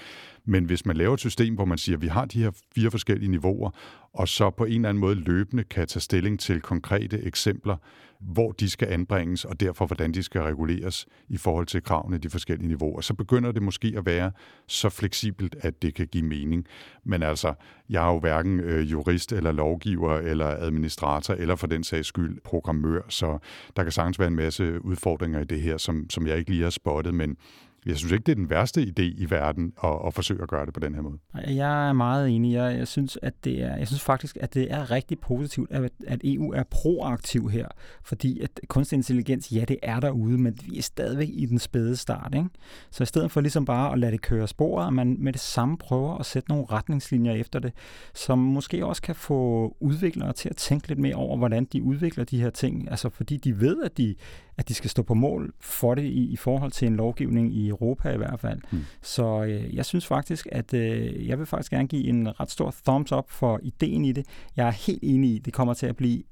Men 0.46 0.66
hvis 0.66 0.86
man 0.86 0.98
laver 0.98 1.14
et 1.14 1.20
system, 1.20 1.56
hvor 1.56 1.66
man 1.66 1.78
siger, 1.78 1.98
at 1.98 2.02
vi 2.02 2.08
har 2.08 2.26
de 2.26 2.44
her 2.44 2.52
fire 2.76 2.92
forskellige 2.92 3.32
niveauer, 3.32 3.72
og 4.14 4.28
så 4.28 4.50
på 4.50 4.66
en 4.66 4.74
eller 4.74 4.90
anden 4.90 5.02
måde 5.02 5.16
løbende 5.16 5.64
kan 5.64 5.88
tage 5.88 6.02
stilling 6.02 6.40
til 6.40 6.62
konkrete 6.62 7.24
eksempler, 7.24 7.78
hvor 8.24 8.52
de 8.52 8.70
skal 8.70 8.88
anbringes, 8.88 9.46
og 9.46 9.60
derfor 9.60 9.86
hvordan 9.86 10.12
de 10.12 10.24
skal 10.24 10.42
reguleres 10.42 11.06
i 11.30 11.38
forhold 11.38 11.66
til 11.66 11.84
kravene 11.84 12.16
i 12.16 12.20
de 12.20 12.30
forskellige 12.30 12.68
niveauer, 12.68 13.02
så 13.02 13.14
begynder 13.14 13.52
det 13.52 13.62
måske 13.62 13.94
at 13.98 14.06
være 14.06 14.32
så 14.68 14.90
fleksibelt, 14.90 15.56
at 15.60 15.82
det 15.82 15.96
kan 15.96 16.08
give 16.08 16.24
mening. 16.24 16.66
Men 17.04 17.24
altså, 17.24 17.54
jeg 17.90 18.08
er 18.08 18.14
jo 18.14 18.20
hverken 18.20 18.60
øh, 18.60 18.92
jurist 18.92 19.32
eller 19.32 19.52
lovgiver 19.52 20.18
eller 20.18 20.46
administrator, 20.46 21.34
eller 21.34 21.56
for 21.56 21.68
den 21.68 21.84
sags 21.84 22.08
skyld 22.08 22.42
programmør, 22.44 23.02
så 23.10 23.38
der 23.76 23.84
kan 23.84 23.92
sagtens 23.92 24.20
være 24.20 24.28
en 24.28 24.36
masse 24.36 24.86
udfordringer 24.86 25.40
i 25.40 25.46
det 25.46 25.62
her, 25.62 25.78
som, 25.78 26.10
som 26.10 26.28
jeg 26.28 26.38
ikke 26.38 26.52
lige 26.52 26.64
har 26.64 26.70
spottet, 26.70 27.14
men 27.14 27.38
jeg 27.86 27.98
synes 27.98 28.12
ikke, 28.12 28.24
det 28.24 28.32
er 28.32 28.36
den 28.36 28.50
værste 28.50 28.82
idé 28.82 29.02
i 29.02 29.26
verden 29.30 29.74
at, 29.84 30.00
at 30.08 30.14
forsøge 30.14 30.42
at 30.42 30.50
gøre 30.50 30.66
det 30.66 30.74
på 30.74 30.80
den 30.80 30.96
her 30.96 31.02
måde. 31.02 31.18
Jeg 31.48 31.90
er 31.90 31.94
meget 31.94 32.30
enig. 32.30 32.54
Jeg, 32.54 32.78
jeg, 32.78 32.88
synes, 32.88 33.18
at 33.22 33.34
det 33.44 33.62
er, 33.62 33.78
jeg 33.78 33.88
synes 33.88 34.04
faktisk, 34.04 34.38
at 34.42 34.54
det 34.54 34.72
er 34.72 34.92
rigtig 34.92 35.20
positivt, 35.20 35.72
at, 35.72 35.92
at 36.08 36.22
EU 36.24 36.52
er 36.52 36.64
proaktiv 36.64 37.50
her. 37.50 37.68
Fordi 38.04 38.40
at 38.40 38.60
kunstig 38.68 38.96
intelligens, 38.96 39.52
ja, 39.52 39.66
det 39.68 39.78
er 39.84 40.00
derude, 40.00 40.38
men 40.38 40.60
vi 40.66 40.78
er 40.78 40.82
stadigvæk 40.82 41.30
i 41.34 41.46
den 41.46 41.60
spæde 41.60 41.96
start. 41.96 42.36
Ikke? 42.36 42.50
Så 42.92 43.04
i 43.04 43.06
stedet 43.06 43.32
for 43.32 43.42
ligesom 43.42 43.66
bare 43.66 43.94
at 43.94 44.00
lade 44.00 44.12
det 44.12 44.22
køre 44.22 44.48
sporet, 44.48 44.88
at 44.88 44.94
man 44.94 45.16
med 45.20 45.34
det 45.34 45.42
samme 45.42 45.78
prøver 45.78 46.18
at 46.18 46.26
sætte 46.26 46.50
nogle 46.50 46.66
retningslinjer 46.72 47.34
efter 47.34 47.60
det, 47.60 47.74
som 48.14 48.40
måske 48.40 48.86
også 48.86 49.02
kan 49.02 49.16
få 49.16 49.76
udviklere 49.80 50.34
til 50.34 50.50
at 50.50 50.56
tænke 50.56 50.88
lidt 50.88 51.00
mere 51.00 51.16
over, 51.16 51.38
hvordan 51.38 51.66
de 51.66 51.84
udvikler 51.84 52.24
de 52.24 52.42
her 52.42 52.50
ting. 52.50 52.92
Altså 52.92 53.10
fordi 53.10 53.38
de 53.38 53.62
ved, 53.62 53.84
at 53.84 53.98
de, 53.98 54.16
at 54.58 54.70
de 54.70 54.74
skal 54.74 54.90
stå 54.90 55.04
på 55.04 55.14
mål 55.14 55.54
for 55.60 55.96
det 55.96 56.04
i, 56.04 56.32
i 56.32 56.36
forhold 56.36 56.72
til 56.72 56.88
en 56.88 56.96
lovgivning 56.96 57.56
i 57.56 57.72
Europa 57.74 58.10
i 58.10 58.18
hvert 58.18 58.40
fald. 58.40 58.60
Mm. 58.72 58.80
Så 59.02 59.44
øh, 59.44 59.76
jeg 59.76 59.86
synes 59.86 60.08
faktisk, 60.08 60.48
at 60.52 60.74
øh, 60.74 61.28
jeg 61.28 61.40
vil 61.40 61.46
faktisk 61.46 61.72
gerne 61.72 61.88
give 61.88 62.08
en 62.08 62.40
ret 62.40 62.52
stor 62.52 62.76
thumbs 62.86 63.12
up 63.12 63.30
for 63.30 63.60
ideen 63.64 64.06
i 64.06 64.12
det. 64.12 64.26
Jeg 64.56 64.68
er 64.68 64.72
helt 64.72 65.00
enig 65.04 65.30
i, 65.30 65.40
at 65.40 65.46
det 65.46 65.54
kommer 65.54 65.74
til 65.74 65.86
at 65.86 65.96
blive 65.96 66.24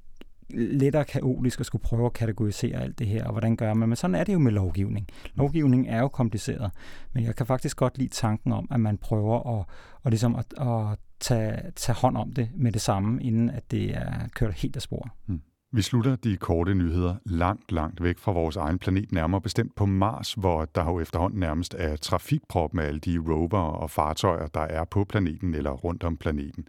lettere 0.53 1.05
kaotisk 1.05 1.59
at 1.59 1.65
skulle 1.65 1.81
prøve 1.83 2.05
at 2.05 2.13
kategorisere 2.13 2.81
alt 2.81 2.99
det 2.99 3.07
her, 3.07 3.25
og 3.25 3.31
hvordan 3.31 3.55
gør 3.55 3.73
man. 3.73 3.89
Men 3.89 3.95
sådan 3.95 4.15
er 4.15 4.23
det 4.23 4.33
jo 4.33 4.39
med 4.39 4.51
lovgivning. 4.51 5.07
Lovgivning 5.35 5.87
er 5.87 5.99
jo 5.99 6.07
kompliceret, 6.07 6.71
men 7.13 7.23
jeg 7.23 7.35
kan 7.35 7.45
faktisk 7.45 7.77
godt 7.77 7.97
lide 7.97 8.09
tanken 8.09 8.51
om, 8.51 8.67
at 8.71 8.79
man 8.79 8.97
prøver 8.97 9.59
at, 9.59 9.65
at, 10.05 10.11
ligesom 10.11 10.35
at, 10.35 10.45
at 10.57 10.97
tage, 11.19 11.71
tage 11.75 11.95
hånd 11.95 12.17
om 12.17 12.33
det 12.33 12.49
med 12.55 12.71
det 12.71 12.81
samme, 12.81 13.23
inden 13.23 13.49
at 13.49 13.71
det 13.71 13.95
er 13.97 14.27
kørt 14.35 14.53
helt 14.53 14.75
af 14.75 14.81
spor. 14.81 15.09
Mm. 15.27 15.41
Vi 15.73 15.81
slutter 15.81 16.15
de 16.15 16.37
korte 16.37 16.73
nyheder 16.73 17.15
langt, 17.25 17.71
langt 17.71 18.03
væk 18.03 18.17
fra 18.17 18.31
vores 18.31 18.55
egen 18.55 18.79
planet, 18.79 19.11
nærmere 19.11 19.41
bestemt 19.41 19.75
på 19.75 19.85
Mars, 19.85 20.33
hvor 20.33 20.65
der 20.65 20.85
jo 20.85 20.99
efterhånden 20.99 21.39
nærmest 21.39 21.75
er 21.77 21.95
trafikprop 21.95 22.73
med 22.73 22.83
alle 22.83 22.99
de 22.99 23.19
rover 23.19 23.59
og 23.59 23.91
fartøjer, 23.91 24.47
der 24.47 24.61
er 24.61 24.85
på 24.85 25.03
planeten 25.03 25.53
eller 25.53 25.71
rundt 25.71 26.03
om 26.03 26.17
planeten. 26.17 26.67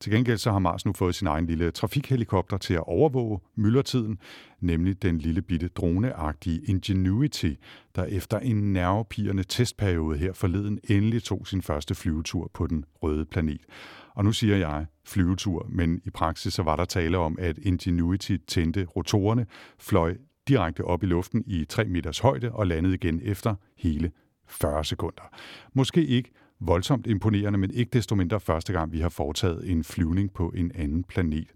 Til 0.00 0.12
gengæld 0.12 0.38
så 0.38 0.50
har 0.52 0.58
Mars 0.58 0.86
nu 0.86 0.92
fået 0.92 1.14
sin 1.14 1.26
egen 1.26 1.46
lille 1.46 1.70
trafikhelikopter 1.70 2.56
til 2.58 2.74
at 2.74 2.86
overvåge 2.86 3.40
myldretiden, 3.56 4.18
nemlig 4.60 5.02
den 5.02 5.18
lille 5.18 5.42
bitte 5.42 5.68
droneagtige 5.68 6.60
Ingenuity, 6.64 7.52
der 7.96 8.04
efter 8.04 8.38
en 8.38 8.72
nervepirrende 8.72 9.44
testperiode 9.44 10.18
her 10.18 10.32
forleden 10.32 10.78
endelig 10.88 11.22
tog 11.22 11.46
sin 11.46 11.62
første 11.62 11.94
flyvetur 11.94 12.50
på 12.54 12.66
den 12.66 12.84
røde 13.02 13.24
planet. 13.24 13.60
Og 14.14 14.24
nu 14.24 14.32
siger 14.32 14.56
jeg 14.56 14.86
flyvetur, 15.06 15.66
men 15.68 16.00
i 16.04 16.10
praksis 16.10 16.54
så 16.54 16.62
var 16.62 16.76
der 16.76 16.84
tale 16.84 17.18
om, 17.18 17.36
at 17.38 17.58
Ingenuity 17.58 18.36
tændte 18.46 18.84
rotorerne, 18.84 19.46
fløj 19.78 20.16
direkte 20.48 20.84
op 20.84 21.02
i 21.02 21.06
luften 21.06 21.44
i 21.46 21.64
3 21.64 21.84
meters 21.84 22.18
højde 22.18 22.52
og 22.52 22.66
landede 22.66 22.94
igen 22.94 23.20
efter 23.24 23.54
hele 23.76 24.10
40 24.48 24.84
sekunder. 24.84 25.22
Måske 25.74 26.06
ikke 26.06 26.30
voldsomt 26.60 27.06
imponerende, 27.06 27.58
men 27.58 27.70
ikke 27.70 27.90
desto 27.90 28.14
mindre 28.14 28.40
første 28.40 28.72
gang, 28.72 28.92
vi 28.92 29.00
har 29.00 29.08
foretaget 29.08 29.70
en 29.70 29.84
flyvning 29.84 30.32
på 30.32 30.48
en 30.56 30.72
anden 30.74 31.04
planet. 31.04 31.48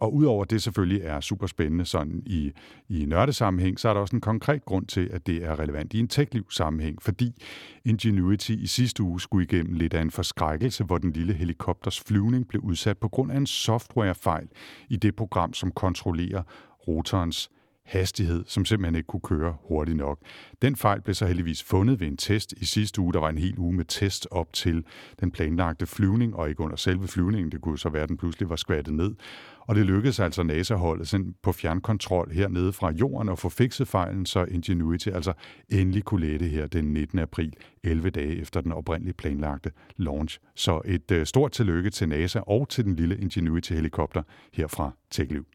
Og 0.00 0.14
udover 0.14 0.44
det 0.44 0.62
selvfølgelig 0.62 1.00
er 1.02 1.20
super 1.20 1.46
spændende 1.46 1.84
sådan 1.84 2.22
i, 2.26 2.52
i 2.88 3.04
nørdesammenhæng, 3.04 3.80
så 3.80 3.88
er 3.88 3.94
der 3.94 4.00
også 4.00 4.16
en 4.16 4.20
konkret 4.20 4.64
grund 4.64 4.86
til, 4.86 5.08
at 5.12 5.26
det 5.26 5.44
er 5.44 5.58
relevant 5.58 5.94
i 5.94 5.98
en 5.98 6.08
tech 6.08 6.30
sammenhæng, 6.50 7.02
fordi 7.02 7.42
Ingenuity 7.84 8.50
i 8.50 8.66
sidste 8.66 9.02
uge 9.02 9.20
skulle 9.20 9.44
igennem 9.44 9.74
lidt 9.74 9.94
af 9.94 10.02
en 10.02 10.10
forskrækkelse, 10.10 10.84
hvor 10.84 10.98
den 10.98 11.12
lille 11.12 11.32
helikopters 11.32 12.00
flyvning 12.00 12.48
blev 12.48 12.62
udsat 12.62 12.98
på 12.98 13.08
grund 13.08 13.32
af 13.32 13.36
en 13.36 13.46
softwarefejl 13.46 14.48
i 14.88 14.96
det 14.96 15.16
program, 15.16 15.52
som 15.52 15.70
kontrollerer 15.70 16.42
rotorens 16.88 17.50
hastighed, 17.90 18.44
som 18.46 18.64
simpelthen 18.64 18.94
ikke 18.94 19.06
kunne 19.06 19.20
køre 19.20 19.56
hurtigt 19.68 19.96
nok. 19.96 20.18
Den 20.62 20.76
fejl 20.76 21.00
blev 21.02 21.14
så 21.14 21.26
heldigvis 21.26 21.62
fundet 21.62 22.00
ved 22.00 22.06
en 22.06 22.16
test 22.16 22.52
i 22.52 22.64
sidste 22.64 23.00
uge. 23.00 23.12
Der 23.12 23.20
var 23.20 23.28
en 23.28 23.38
hel 23.38 23.58
uge 23.58 23.74
med 23.74 23.84
test 23.84 24.28
op 24.30 24.52
til 24.52 24.84
den 25.20 25.30
planlagte 25.30 25.86
flyvning, 25.86 26.36
og 26.36 26.48
ikke 26.48 26.60
under 26.60 26.76
selve 26.76 27.08
flyvningen. 27.08 27.52
Det 27.52 27.60
kunne 27.60 27.78
så 27.78 27.88
være, 27.88 28.02
at 28.02 28.08
den 28.08 28.16
pludselig 28.16 28.48
var 28.48 28.56
skvattet 28.56 28.94
ned. 28.94 29.14
Og 29.60 29.76
det 29.76 29.86
lykkedes 29.86 30.20
altså 30.20 30.42
NASA-holdet 30.42 31.34
på 31.42 31.52
fjernkontrol 31.52 32.32
hernede 32.32 32.72
fra 32.72 32.90
jorden 32.90 33.28
at 33.28 33.38
få 33.38 33.48
fikset 33.48 33.88
fejlen, 33.88 34.26
så 34.26 34.44
Ingenuity 34.44 35.08
altså 35.08 35.32
endelig 35.68 36.04
kunne 36.04 36.26
lette 36.26 36.46
her 36.46 36.66
den 36.66 36.84
19. 36.84 37.18
april, 37.18 37.52
11 37.84 38.10
dage 38.10 38.40
efter 38.40 38.60
den 38.60 38.72
oprindeligt 38.72 39.16
planlagte 39.16 39.70
launch. 39.96 40.38
Så 40.54 40.80
et 40.84 41.10
øh, 41.10 41.26
stort 41.26 41.52
tillykke 41.52 41.90
til 41.90 42.08
NASA 42.08 42.40
og 42.40 42.68
til 42.68 42.84
den 42.84 42.96
lille 42.96 43.18
Ingenuity-helikopter 43.18 44.22
her 44.52 44.66
fra 44.66 44.90
TechLiv. 45.10 45.46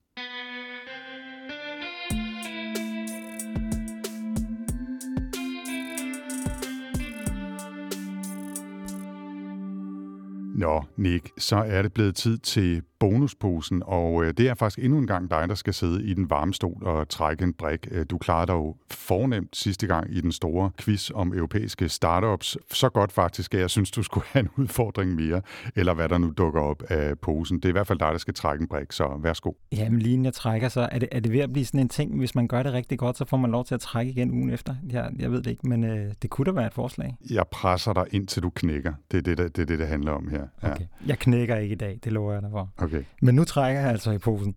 Nå, 10.66 10.84
Nick, 10.98 11.30
så 11.38 11.56
er 11.56 11.82
det 11.82 11.94
blevet 11.94 12.16
tid 12.16 12.38
til 12.38 12.82
bonusposen, 13.00 13.84
og 13.86 14.26
øh, 14.26 14.34
det 14.38 14.50
er 14.50 14.54
faktisk 14.54 14.86
endnu 14.86 15.00
en 15.00 15.08
gang 15.08 15.30
dig, 15.30 15.50
der 15.50 15.56
skal 15.56 15.74
sidde 15.74 16.04
i 16.04 16.14
den 16.14 16.30
varme 16.30 16.54
stol 16.54 16.84
og 16.84 17.10
trække 17.10 17.44
en 17.44 17.54
brik. 17.54 17.88
Øh, 17.92 18.06
du 18.10 18.18
klarede 18.18 18.48
dig 18.48 18.54
jo 18.54 18.76
fornemt 18.92 19.58
sidste 19.58 19.88
gang 19.88 20.16
i 20.16 20.22
den 20.22 20.32
store 20.32 20.72
quiz 20.78 21.12
om 21.14 21.34
europæiske 21.34 21.90
startups. 21.90 22.58
Så 22.72 22.90
godt 22.90 23.12
faktisk, 23.12 23.54
at 23.54 23.60
jeg 23.60 23.70
synes, 23.70 23.92
du 23.92 24.04
skulle 24.04 24.26
have 24.28 24.44
en 24.44 24.50
udfordring 24.64 25.16
mere, 25.16 25.42
eller 25.76 25.94
hvad 25.94 26.10
der 26.10 26.18
nu 26.18 26.34
dukker 26.38 26.62
op 26.62 26.84
af 26.90 27.20
posen. 27.20 27.58
Det 27.58 27.66
er 27.66 27.70
i 27.70 27.72
hvert 27.72 27.88
fald 27.88 28.00
dig, 28.00 28.12
der 28.12 28.18
skal 28.18 28.34
trække 28.34 28.62
en 28.62 28.68
brik, 28.68 28.92
så 28.92 29.20
værsgo. 29.22 29.52
Jamen 29.72 30.00
lige 30.00 30.14
inden 30.14 30.26
jeg 30.26 30.34
trækker, 30.34 30.70
så 30.70 30.90
er 30.92 31.00
det, 31.00 31.10
er 31.12 31.20
det 31.20 31.32
ved 31.32 31.40
at 31.40 31.54
blive 31.54 31.66
sådan 31.66 31.80
en 31.80 31.90
ting, 31.90 32.18
hvis 32.18 32.36
man 32.36 32.48
gør 32.48 32.64
det 32.64 32.74
rigtig 32.74 33.00
godt, 33.00 33.18
så 33.18 33.26
får 33.26 33.38
man 33.38 33.52
lov 33.52 33.66
til 33.66 33.74
at 33.76 33.82
trække 33.82 34.12
igen 34.12 34.32
ugen 34.32 34.50
efter. 34.50 34.76
Jeg, 34.90 35.12
jeg 35.20 35.32
ved 35.32 35.42
det 35.42 35.52
ikke, 35.52 35.68
men 35.68 35.84
øh, 35.84 36.14
det 36.22 36.30
kunne 36.30 36.46
da 36.46 36.52
være 36.52 36.68
et 36.68 36.74
forslag. 36.74 37.16
Jeg 37.30 37.48
presser 37.52 37.94
dig 37.94 38.06
indtil 38.12 38.44
du 38.44 38.50
knækker. 38.50 38.94
Det 39.12 39.18
er 39.18 39.22
det, 39.22 39.38
der, 39.38 39.48
det, 39.48 39.62
er 39.62 39.66
det, 39.66 39.80
det 39.80 39.88
handler 39.88 40.12
om 40.12 40.28
her. 40.28 40.46
Ja. 40.64 40.72
Okay. 40.72 40.86
Jeg 41.06 41.20
knækker 41.20 41.56
ikke 41.56 41.74
i 41.74 41.78
dag, 41.78 42.00
det 42.04 42.14
lover 42.14 42.34
jeg 42.34 42.42
dig 42.42 42.52
for. 42.52 42.70
Okay. 42.86 43.04
Men 43.22 43.36
nu 43.36 43.44
trækker 43.44 43.82
jeg 43.82 43.90
altså 43.90 44.12
i 44.12 44.18
posen. 44.18 44.56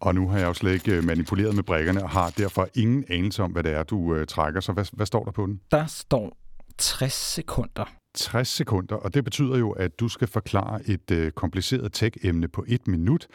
Og 0.00 0.14
nu 0.14 0.28
har 0.28 0.38
jeg 0.38 0.46
jo 0.46 0.54
slet 0.54 0.72
ikke 0.72 0.96
øh, 0.96 1.04
manipuleret 1.04 1.54
med 1.54 1.62
brækkerne 1.62 2.02
og 2.02 2.10
har 2.10 2.30
derfor 2.30 2.68
ingen 2.74 3.04
anelse 3.08 3.42
om, 3.42 3.50
hvad 3.50 3.62
det 3.62 3.72
er, 3.72 3.82
du 3.82 4.14
øh, 4.14 4.26
trækker. 4.26 4.60
Så 4.60 4.72
hvad, 4.72 4.84
hvad 4.92 5.06
står 5.06 5.24
der 5.24 5.30
på 5.30 5.46
den? 5.46 5.60
Der 5.70 5.86
står 5.86 6.36
60 6.78 7.12
sekunder. 7.12 7.84
60 8.14 8.48
sekunder, 8.48 8.96
og 8.96 9.14
det 9.14 9.24
betyder 9.24 9.58
jo, 9.58 9.70
at 9.70 10.00
du 10.00 10.08
skal 10.08 10.28
forklare 10.28 10.80
et 10.88 11.10
øh, 11.10 11.30
kompliceret 11.32 11.92
tech-emne 11.92 12.48
på 12.48 12.64
et 12.68 12.88
minut. 12.88 13.26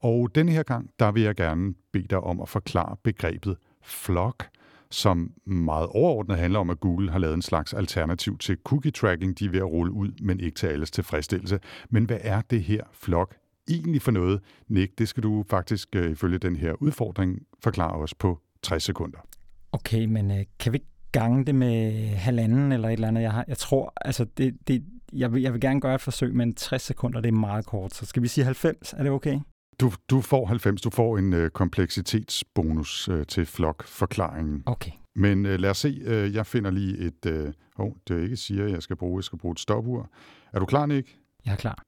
Og 0.00 0.34
denne 0.34 0.52
her 0.52 0.62
gang, 0.62 0.90
der 0.98 1.12
vil 1.12 1.22
jeg 1.22 1.34
gerne 1.34 1.74
bede 1.92 2.06
dig 2.10 2.20
om 2.20 2.40
at 2.40 2.48
forklare 2.48 2.96
begrebet 3.04 3.56
flock, 3.82 4.48
som 4.90 5.32
meget 5.44 5.86
overordnet 5.86 6.38
handler 6.38 6.58
om, 6.58 6.70
at 6.70 6.80
Google 6.80 7.10
har 7.10 7.18
lavet 7.18 7.34
en 7.34 7.42
slags 7.42 7.74
alternativ 7.74 8.38
til 8.38 8.56
cookie 8.64 8.90
tracking, 8.90 9.38
de 9.38 9.44
er 9.44 9.50
ved 9.50 9.58
at 9.58 9.70
rulle 9.70 9.92
ud, 9.92 10.12
men 10.20 10.40
ikke 10.40 10.56
til 10.56 10.66
alles 10.66 10.90
tilfredsstillelse. 10.90 11.60
Men 11.90 12.04
hvad 12.04 12.18
er 12.20 12.40
det 12.40 12.62
her 12.62 12.84
flok 12.92 13.36
egentlig 13.70 14.02
for 14.02 14.10
noget? 14.10 14.40
Nick, 14.68 14.98
det 14.98 15.08
skal 15.08 15.22
du 15.22 15.44
faktisk 15.50 15.88
øh, 15.96 16.10
ifølge 16.10 16.38
den 16.38 16.56
her 16.56 16.72
udfordring 16.82 17.38
forklare 17.62 17.94
os 17.94 18.14
på 18.14 18.40
60 18.62 18.82
sekunder. 18.82 19.18
Okay, 19.72 20.04
men 20.04 20.30
øh, 20.30 20.44
kan 20.58 20.72
vi 20.72 20.82
gange 21.12 21.44
det 21.44 21.54
med 21.54 22.06
halvanden 22.08 22.72
eller 22.72 22.88
et 22.88 22.92
eller 22.92 23.08
andet? 23.08 23.22
Jeg, 23.22 23.32
har, 23.32 23.44
jeg 23.48 23.58
tror, 23.58 23.92
altså 24.00 24.24
det, 24.24 24.68
det, 24.68 24.84
jeg, 25.12 25.32
vil, 25.32 25.42
jeg 25.42 25.52
vil 25.52 25.60
gerne 25.60 25.80
gøre 25.80 25.94
et 25.94 26.00
forsøg, 26.00 26.34
men 26.34 26.54
60 26.54 26.82
sekunder, 26.82 27.20
det 27.20 27.28
er 27.28 27.32
meget 27.32 27.66
kort. 27.66 27.94
Så 27.94 28.06
skal 28.06 28.22
vi 28.22 28.28
sige 28.28 28.44
90? 28.44 28.92
Er 28.92 29.02
det 29.02 29.12
okay? 29.12 29.38
Du, 29.80 29.92
du 30.10 30.20
får 30.20 30.46
90. 30.46 30.82
Du 30.82 30.90
får 30.90 31.18
en 31.18 31.32
øh, 31.32 31.50
kompleksitetsbonus 31.50 33.08
øh, 33.08 33.26
til 33.26 33.46
flok-forklaringen. 33.46 34.62
Okay. 34.66 34.90
Men 35.14 35.46
øh, 35.46 35.58
lad 35.58 35.70
os 35.70 35.78
se. 35.78 36.02
Øh, 36.04 36.34
jeg 36.34 36.46
finder 36.46 36.70
lige 36.70 36.98
et... 36.98 37.26
Øh, 37.26 37.52
oh, 37.78 37.92
det 38.08 38.18
er 38.18 38.22
ikke 38.22 38.36
siger, 38.36 38.68
jeg 38.68 38.82
skal 38.82 38.96
bruge. 38.96 39.18
Jeg 39.18 39.24
skal 39.24 39.38
bruge 39.38 39.52
et 39.52 39.60
stopur. 39.60 40.10
Er 40.52 40.58
du 40.58 40.66
klar, 40.66 40.86
Nick? 40.86 41.18
Jeg 41.44 41.52
er 41.52 41.56
klar. 41.56 41.84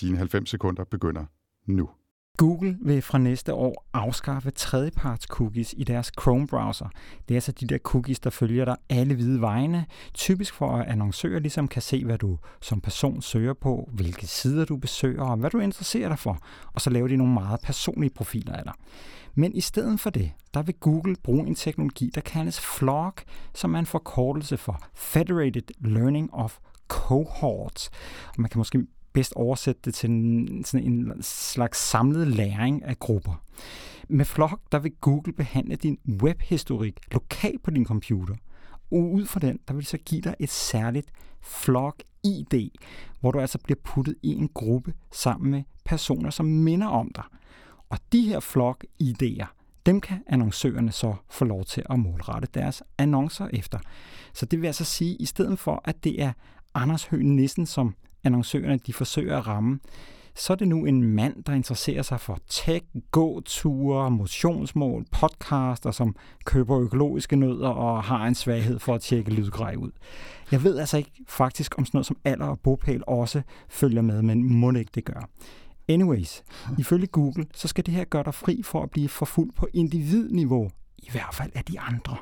Dine 0.00 0.16
90 0.18 0.50
sekunder 0.50 0.84
begynder 0.84 1.24
nu. 1.66 1.90
Google 2.38 2.78
vil 2.80 3.02
fra 3.02 3.18
næste 3.18 3.54
år 3.54 3.84
afskaffe 3.92 4.50
tredjeparts 4.50 5.26
cookies 5.26 5.74
i 5.76 5.84
deres 5.84 6.12
Chrome-browser. 6.20 6.88
Det 7.28 7.34
er 7.34 7.36
altså 7.36 7.52
de 7.52 7.66
der 7.66 7.78
cookies, 7.78 8.20
der 8.20 8.30
følger 8.30 8.64
dig 8.64 8.76
alle 8.88 9.14
hvide 9.14 9.40
vegne, 9.40 9.86
typisk 10.14 10.54
for 10.54 10.76
at 10.76 10.88
annoncører 10.88 11.40
ligesom 11.40 11.68
kan 11.68 11.82
se, 11.82 12.04
hvad 12.04 12.18
du 12.18 12.38
som 12.60 12.80
person 12.80 13.22
søger 13.22 13.54
på, 13.54 13.88
hvilke 13.92 14.26
sider 14.26 14.64
du 14.64 14.76
besøger 14.76 15.22
og 15.22 15.36
hvad 15.36 15.50
du 15.50 15.58
interesserer 15.58 16.08
dig 16.08 16.18
for, 16.18 16.38
og 16.72 16.80
så 16.80 16.90
laver 16.90 17.08
de 17.08 17.16
nogle 17.16 17.34
meget 17.34 17.60
personlige 17.60 18.10
profiler 18.10 18.52
af 18.52 18.64
dig. 18.64 18.72
Men 19.34 19.54
i 19.54 19.60
stedet 19.60 20.00
for 20.00 20.10
det, 20.10 20.32
der 20.54 20.62
vil 20.62 20.74
Google 20.74 21.16
bruge 21.22 21.46
en 21.46 21.54
teknologi, 21.54 22.10
der 22.14 22.20
kaldes 22.20 22.60
FLOG, 22.60 23.14
som 23.54 23.74
er 23.74 23.78
en 23.78 23.86
forkortelse 23.86 24.56
for 24.56 24.82
Federated 24.94 25.62
Learning 25.80 26.34
of 26.34 26.58
Cohorts. 26.88 27.90
Og 28.28 28.34
man 28.40 28.50
kan 28.50 28.58
måske 28.58 28.86
bedst 29.12 29.32
oversætte 29.36 29.80
det 29.84 29.94
til 29.94 30.10
en, 30.10 30.64
sådan 30.64 30.86
en 30.86 31.22
slags 31.22 31.78
samlet 31.78 32.28
læring 32.28 32.84
af 32.84 32.98
grupper. 32.98 33.42
Med 34.08 34.24
Flock, 34.24 34.60
der 34.72 34.78
vil 34.78 34.92
Google 35.00 35.32
behandle 35.32 35.76
din 35.76 35.98
webhistorik 36.22 37.12
lokalt 37.12 37.62
på 37.62 37.70
din 37.70 37.84
computer. 37.84 38.34
Og 38.90 39.12
ud 39.12 39.26
fra 39.26 39.40
den, 39.40 39.58
der 39.68 39.74
vil 39.74 39.86
så 39.86 39.98
give 39.98 40.20
dig 40.20 40.34
et 40.38 40.50
særligt 40.50 41.10
Flock 41.40 42.02
ID, 42.24 42.70
hvor 43.20 43.30
du 43.30 43.40
altså 43.40 43.58
bliver 43.58 43.78
puttet 43.84 44.14
i 44.22 44.28
en 44.28 44.48
gruppe 44.54 44.94
sammen 45.12 45.50
med 45.50 45.62
personer, 45.84 46.30
som 46.30 46.46
minder 46.46 46.86
om 46.86 47.10
dig. 47.14 47.24
Og 47.88 47.98
de 48.12 48.20
her 48.20 48.40
Flock 48.40 48.86
ID'er, 49.02 49.46
dem 49.86 50.00
kan 50.00 50.22
annoncørerne 50.26 50.92
så 50.92 51.14
få 51.30 51.44
lov 51.44 51.64
til 51.64 51.82
at 51.90 51.98
målrette 51.98 52.48
deres 52.54 52.82
annoncer 52.98 53.48
efter. 53.52 53.78
Så 54.32 54.46
det 54.46 54.60
vil 54.60 54.66
altså 54.66 54.84
sige, 54.84 55.14
at 55.14 55.20
i 55.20 55.26
stedet 55.26 55.58
for, 55.58 55.82
at 55.84 56.04
det 56.04 56.22
er 56.22 56.32
Anders 56.74 57.04
Høgh 57.04 57.24
Nissen, 57.24 57.66
som 57.66 57.94
annoncørerne 58.28 58.78
de 58.86 58.92
forsøger 58.92 59.38
at 59.38 59.46
ramme, 59.46 59.78
så 60.34 60.52
er 60.52 60.56
det 60.56 60.68
nu 60.68 60.84
en 60.84 61.02
mand, 61.02 61.44
der 61.44 61.52
interesserer 61.52 62.02
sig 62.02 62.20
for 62.20 62.38
tech, 62.48 62.86
gåture, 63.10 64.10
motionsmål, 64.10 65.04
podcaster, 65.12 65.90
som 65.90 66.16
køber 66.44 66.80
økologiske 66.80 67.36
nødder 67.36 67.68
og 67.68 68.02
har 68.02 68.26
en 68.26 68.34
svaghed 68.34 68.78
for 68.78 68.94
at 68.94 69.00
tjekke 69.00 69.30
lydgrej 69.30 69.74
ud. 69.78 69.90
Jeg 70.52 70.64
ved 70.64 70.78
altså 70.78 70.96
ikke 70.96 71.10
faktisk 71.28 71.78
om 71.78 71.84
sådan 71.84 71.96
noget 71.96 72.06
som 72.06 72.16
alder 72.24 72.46
og 72.46 72.60
bopæl 72.60 73.02
også 73.06 73.42
følger 73.68 74.02
med, 74.02 74.22
men 74.22 74.44
må 74.44 74.72
ikke 74.72 74.90
det 74.94 75.04
gør. 75.04 75.28
Anyways, 75.88 76.42
ifølge 76.78 77.06
Google, 77.06 77.46
så 77.54 77.68
skal 77.68 77.86
det 77.86 77.94
her 77.94 78.04
gøre 78.04 78.24
dig 78.24 78.34
fri 78.34 78.62
for 78.64 78.82
at 78.82 78.90
blive 78.90 79.08
forfulgt 79.08 79.56
på 79.56 79.68
individniveau, 79.74 80.70
i 80.98 81.10
hvert 81.10 81.34
fald 81.34 81.50
af 81.54 81.64
de 81.64 81.80
andre. 81.80 82.16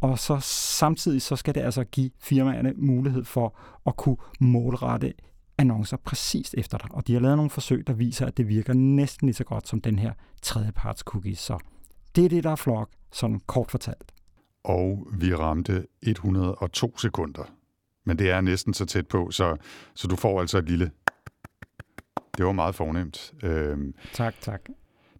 Og 0.00 0.18
så 0.18 0.38
samtidig 0.40 1.22
så 1.22 1.36
skal 1.36 1.54
det 1.54 1.60
altså 1.60 1.84
give 1.84 2.10
firmaerne 2.20 2.72
mulighed 2.76 3.24
for 3.24 3.58
at 3.86 3.96
kunne 3.96 4.16
målrette 4.40 5.12
annoncer 5.58 5.96
præcist 5.96 6.54
efter 6.58 6.78
dig. 6.78 6.88
Og 6.92 7.06
de 7.06 7.12
har 7.12 7.20
lavet 7.20 7.36
nogle 7.36 7.50
forsøg, 7.50 7.86
der 7.86 7.92
viser, 7.92 8.26
at 8.26 8.36
det 8.36 8.48
virker 8.48 8.72
næsten 8.72 9.26
lige 9.26 9.34
så 9.34 9.44
godt 9.44 9.68
som 9.68 9.80
den 9.80 9.98
her 9.98 10.12
tredjeparts 10.42 11.00
cookie. 11.00 11.36
Så 11.36 11.58
det 12.16 12.24
er 12.24 12.28
det, 12.28 12.44
der 12.44 12.50
er 12.50 12.56
flok, 12.56 12.90
sådan 13.12 13.40
kort 13.46 13.70
fortalt. 13.70 14.12
Og 14.64 15.06
vi 15.12 15.34
ramte 15.34 15.86
102 16.02 16.98
sekunder. 16.98 17.44
Men 18.04 18.18
det 18.18 18.30
er 18.30 18.40
næsten 18.40 18.74
så 18.74 18.84
tæt 18.84 19.06
på, 19.08 19.30
så, 19.30 19.56
så 19.94 20.08
du 20.08 20.16
får 20.16 20.40
altså 20.40 20.58
et 20.58 20.68
lille... 20.68 20.90
Det 22.36 22.46
var 22.46 22.52
meget 22.52 22.74
fornemt. 22.74 23.34
Øhm, 23.42 23.94
tak, 24.12 24.34
tak. 24.40 24.60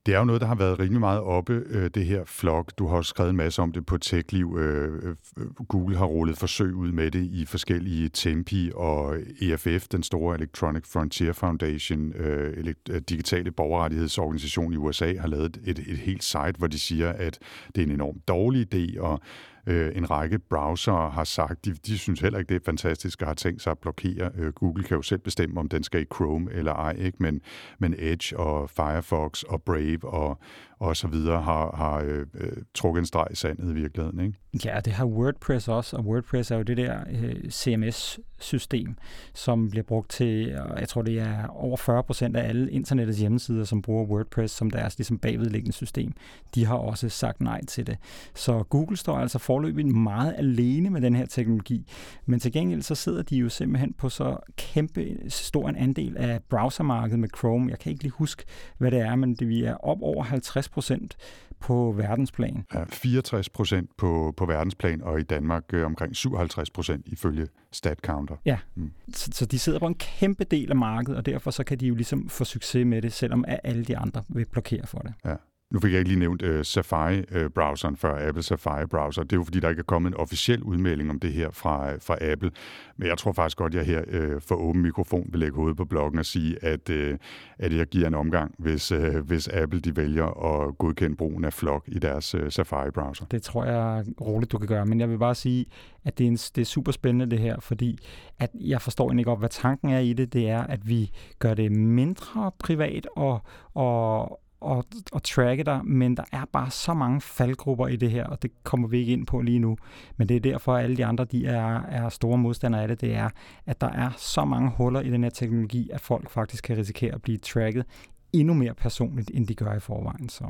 Det 0.07 0.15
er 0.15 0.19
jo 0.19 0.25
noget, 0.25 0.41
der 0.41 0.47
har 0.47 0.55
været 0.55 0.79
rimelig 0.79 1.01
meget 1.01 1.21
oppe, 1.21 1.63
øh, 1.67 1.91
det 1.95 2.05
her 2.07 2.25
flok. 2.25 2.73
Du 2.79 2.87
har 2.87 2.97
også 2.97 3.09
skrevet 3.09 3.31
en 3.31 3.37
masse 3.37 3.63
om 3.63 3.73
det 3.73 3.87
på 3.87 3.99
TechLiv. 3.99 4.57
Øh, 4.61 5.17
øh 5.37 5.47
Google 5.69 5.97
har 5.97 6.05
rullet 6.05 6.39
forsøg 6.39 6.75
ud 6.75 6.93
med 6.93 7.11
det 7.11 7.25
i 7.25 7.45
forskellige 7.45 8.09
Tempi 8.09 8.71
og 8.75 9.17
EFF, 9.41 9.89
den 9.89 10.03
store 10.03 10.37
Electronic 10.37 10.85
Frontier 10.93 11.33
Foundation, 11.33 12.13
øh, 12.13 12.75
øh, 12.91 13.01
digitale 13.01 13.51
borgerrettighedsorganisation 13.51 14.73
i 14.73 14.77
USA, 14.77 15.15
har 15.21 15.29
lavet 15.29 15.61
et, 15.65 15.79
et 15.79 15.99
helt 15.99 16.25
site, 16.25 16.55
hvor 16.59 16.67
de 16.67 16.79
siger, 16.79 17.13
at 17.13 17.39
det 17.75 17.83
er 17.83 17.87
en 17.87 17.93
enormt 17.93 18.29
dårlig 18.29 18.75
idé, 18.75 19.01
og 19.01 19.21
øh, 19.67 19.97
en 19.97 20.11
række 20.11 20.39
browsere 20.39 21.11
har 21.11 21.25
sagt, 21.25 21.65
de, 21.65 21.73
de 21.73 21.99
synes 21.99 22.21
heller 22.21 22.39
ikke, 22.39 22.49
det 22.49 22.61
er 22.61 22.65
fantastisk 22.65 23.23
at 23.23 23.29
have 23.29 23.35
tænkt 23.35 23.63
sig 23.63 23.71
at 23.71 23.79
blokere. 23.79 24.31
Øh, 24.35 24.53
Google 24.53 24.85
kan 24.85 24.97
jo 24.97 25.03
selv 25.03 25.21
bestemme, 25.21 25.61
om 25.61 25.69
den 25.69 25.83
skal 25.83 26.03
i 26.03 26.07
Chrome 26.15 26.53
eller 26.53 26.73
ej, 26.73 26.93
ikke? 26.99 27.19
Men, 27.21 27.41
men 27.79 27.95
Edge 27.99 28.37
og 28.37 28.71
Firefox 28.71 29.43
og 29.43 29.63
Brave 29.63 30.05
og, 30.05 30.39
og 30.79 30.97
så 30.97 31.09
videre 31.09 31.43
har, 31.43 31.77
har 31.77 31.99
øh, 32.05 32.27
øh, 32.35 32.53
trukket 32.75 33.01
en 33.01 33.07
streg 33.07 33.27
i 33.31 33.35
sandet 33.35 33.71
i 33.71 33.75
virkeligheden. 33.75 34.21
Ikke? 34.21 34.39
Ja, 34.65 34.81
det 34.85 34.93
har 34.93 35.05
WordPress 35.05 35.69
også, 35.69 35.97
og 35.97 36.05
WordPress 36.05 36.51
er 36.51 36.57
jo 36.57 36.63
det 36.63 36.77
der 36.77 36.99
øh, 37.11 37.51
CMS-system, 37.51 38.97
som 39.35 39.71
bliver 39.71 39.83
brugt 39.83 40.11
til, 40.11 40.59
jeg 40.79 40.89
tror 40.89 41.03
det 41.03 41.19
er 41.19 41.47
over 41.47 41.77
40 41.77 42.03
procent 42.03 42.37
af 42.37 42.49
alle 42.49 42.71
internettets 42.71 43.19
hjemmesider, 43.19 43.65
som 43.65 43.83
bruger 43.83 44.05
WordPress 44.05 44.55
som 44.55 44.71
deres 44.71 44.99
ligesom 44.99 45.19
bagvedliggende 45.19 45.73
system. 45.73 46.13
De 46.55 46.67
har 46.67 46.75
også 46.75 47.09
sagt 47.09 47.41
nej 47.41 47.65
til 47.65 47.87
det. 47.87 47.99
Så 48.35 48.63
Google 48.63 48.97
står 48.97 49.19
altså 49.19 49.39
forløbig 49.39 49.87
meget 49.87 50.35
alene 50.39 50.91
med 50.91 51.01
den 51.01 51.15
her 51.15 51.27
teknologi, 51.27 51.87
men 52.27 52.41
til 52.41 52.53
gengæld 52.53 52.83
så 52.83 52.95
sidder 52.95 53.23
de 53.23 53.37
jo 53.37 53.49
simpelthen 53.49 53.93
på 53.93 54.09
så 54.09 54.37
kæmpe 54.57 55.17
stor 55.29 55.69
en 55.69 55.77
andel 55.77 56.17
af 56.17 56.41
browsermarkedet 56.51 57.19
med 57.19 57.29
Chrome. 57.39 57.71
Jeg 57.71 57.79
kan 57.79 57.93
ikke 57.93 58.03
lige 58.03 58.13
huske, 58.13 58.45
hvad 58.79 58.91
det 58.91 59.01
er, 59.01 59.17
men 59.17 59.35
det, 59.35 59.49
vi 59.49 59.65
er 59.65 59.75
op 59.75 59.99
over 60.03 60.25
50 60.25 60.64
procent 60.69 61.17
på 61.61 61.95
verdensplan. 61.97 62.65
Ja, 62.75 62.85
64 62.89 63.49
procent 63.49 63.91
på, 63.97 64.35
på 64.37 64.47
verdensplan, 64.47 65.03
og 65.03 65.21
i 65.21 65.23
Danmark 65.23 65.65
øh, 65.73 65.87
omkring 65.87 66.17
57 66.17 66.71
procent 66.71 67.09
ifølge 67.09 67.47
StatCounter. 67.73 68.37
Ja, 68.45 68.59
mm. 68.75 68.93
så, 69.13 69.31
så 69.33 69.47
de 69.47 69.59
sidder 69.59 69.79
på 69.79 69.87
en 69.87 69.95
kæmpe 69.95 70.45
del 70.45 70.71
af 70.71 70.77
markedet, 70.77 71.17
og 71.17 71.27
derfor 71.27 71.51
så 71.51 71.65
kan 71.65 71.79
de 71.79 71.87
jo 71.87 71.95
ligesom 71.95 72.29
få 72.29 72.45
succes 72.45 72.87
med 72.87 73.03
det, 73.03 73.13
selvom 73.13 73.45
alle 73.49 73.85
de 73.85 73.97
andre 73.97 74.23
vil 74.29 74.47
blokere 74.47 74.87
for 74.87 74.99
det. 74.99 75.13
Ja. 75.25 75.35
Nu 75.75 75.81
fik 75.81 75.93
jeg 75.93 75.99
ikke 75.99 76.09
lige 76.09 76.21
nævnt 76.21 76.43
øh, 76.43 76.59
uh, 76.59 76.65
Safari-browseren 76.65 77.93
øh, 77.93 77.99
før, 77.99 78.29
Apple 78.29 78.43
Safari-browser. 78.43 79.23
Det 79.23 79.33
er 79.33 79.37
jo 79.37 79.45
fordi, 79.45 79.61
der 79.61 79.69
ikke 79.69 79.81
er 79.81 79.85
kommet 79.85 80.11
en 80.11 80.17
officiel 80.17 80.63
udmelding 80.63 81.11
om 81.11 81.19
det 81.19 81.33
her 81.33 81.51
fra, 81.51 81.97
fra 81.97 82.17
Apple. 82.21 82.51
Men 82.97 83.09
jeg 83.09 83.19
tror 83.19 83.33
faktisk 83.33 83.57
godt, 83.57 83.75
at 83.75 83.87
jeg 83.87 83.87
her 83.87 84.35
uh, 84.35 84.41
for 84.43 84.55
åben 84.55 84.83
mikrofon 84.83 85.29
vil 85.31 85.41
lægge 85.41 85.57
hovedet 85.57 85.77
på 85.77 85.85
bloggen 85.85 86.19
og 86.19 86.27
sige, 86.27 86.65
at, 86.65 86.91
uh, 86.91 87.19
at 87.59 87.77
jeg 87.77 87.87
giver 87.87 88.07
en 88.07 88.15
omgang, 88.15 88.55
hvis, 88.59 88.93
uh, 88.93 89.17
hvis 89.17 89.49
Apple 89.49 89.81
de 89.81 89.97
vælger 89.97 90.25
at 90.25 90.79
godkende 90.79 91.17
brugen 91.17 91.45
af 91.45 91.53
Flock 91.53 91.85
i 91.89 91.99
deres 91.99 92.35
uh, 92.35 92.49
Safari-browser. 92.49 93.25
Det 93.25 93.43
tror 93.43 93.65
jeg 93.65 94.05
roligt, 94.21 94.53
du 94.53 94.59
kan 94.59 94.69
gøre. 94.69 94.87
Men 94.87 95.01
jeg 95.01 95.11
vil 95.11 95.19
bare 95.19 95.35
sige, 95.35 95.67
at 96.05 96.19
det 96.19 96.25
er, 96.25 96.29
en, 96.29 96.37
det 96.37 96.59
er 96.59 96.65
super 96.65 96.93
spændende 96.93 97.31
det 97.31 97.39
her, 97.39 97.61
fordi 97.61 97.99
at 98.39 98.51
jeg 98.61 98.83
forstår 98.83 99.09
egentlig 99.09 99.27
godt, 99.27 99.39
hvad 99.39 99.49
tanken 99.49 99.91
er 99.91 99.99
i 99.99 100.13
det. 100.13 100.33
Det 100.33 100.49
er, 100.49 100.63
at 100.63 100.89
vi 100.89 101.11
gør 101.39 101.55
det 101.55 101.73
mindre 101.73 102.53
privat 102.59 103.07
og, 103.17 103.43
og, 103.75 104.41
og, 104.65 104.85
og 105.13 105.23
tracke 105.23 105.65
dig, 105.65 105.81
men 105.85 106.17
der 106.17 106.25
er 106.33 106.45
bare 106.53 106.71
så 106.71 106.95
mange 106.95 107.21
faldgrupper 107.21 107.87
i 107.87 107.97
det 107.97 108.11
her, 108.11 108.27
og 108.27 108.43
det 108.43 108.51
kommer 108.65 108.89
vi 108.89 108.99
ikke 108.99 109.13
ind 109.13 109.27
på 109.27 109.41
lige 109.41 109.59
nu. 109.59 109.77
Men 110.17 110.29
det 110.29 110.37
er 110.37 110.41
derfor, 110.41 110.75
at 110.75 110.85
alle 110.85 110.97
de 110.97 111.05
andre 111.05 111.25
de 111.25 111.47
er, 111.47 111.83
er 111.83 112.09
store 112.09 112.39
modstandere 112.39 112.83
af 112.83 112.89
det. 112.89 113.01
Det 113.01 113.15
er, 113.15 113.31
at 113.67 113.81
der 113.81 113.89
er 113.89 114.11
så 114.17 114.45
mange 114.45 114.71
huller 114.71 115.01
i 115.01 115.11
den 115.11 115.23
her 115.23 115.31
teknologi, 115.31 115.91
at 115.93 116.01
folk 116.01 116.31
faktisk 116.31 116.65
kan 116.65 116.77
risikere 116.77 117.15
at 117.15 117.23
blive 117.23 117.39
tracket 117.39 117.85
endnu 118.33 118.55
mere 118.55 118.75
personligt, 118.75 119.31
end 119.35 119.47
de 119.47 119.55
gør 119.55 119.75
i 119.75 119.81
forvejen. 119.81 120.29
Så. 120.29 120.45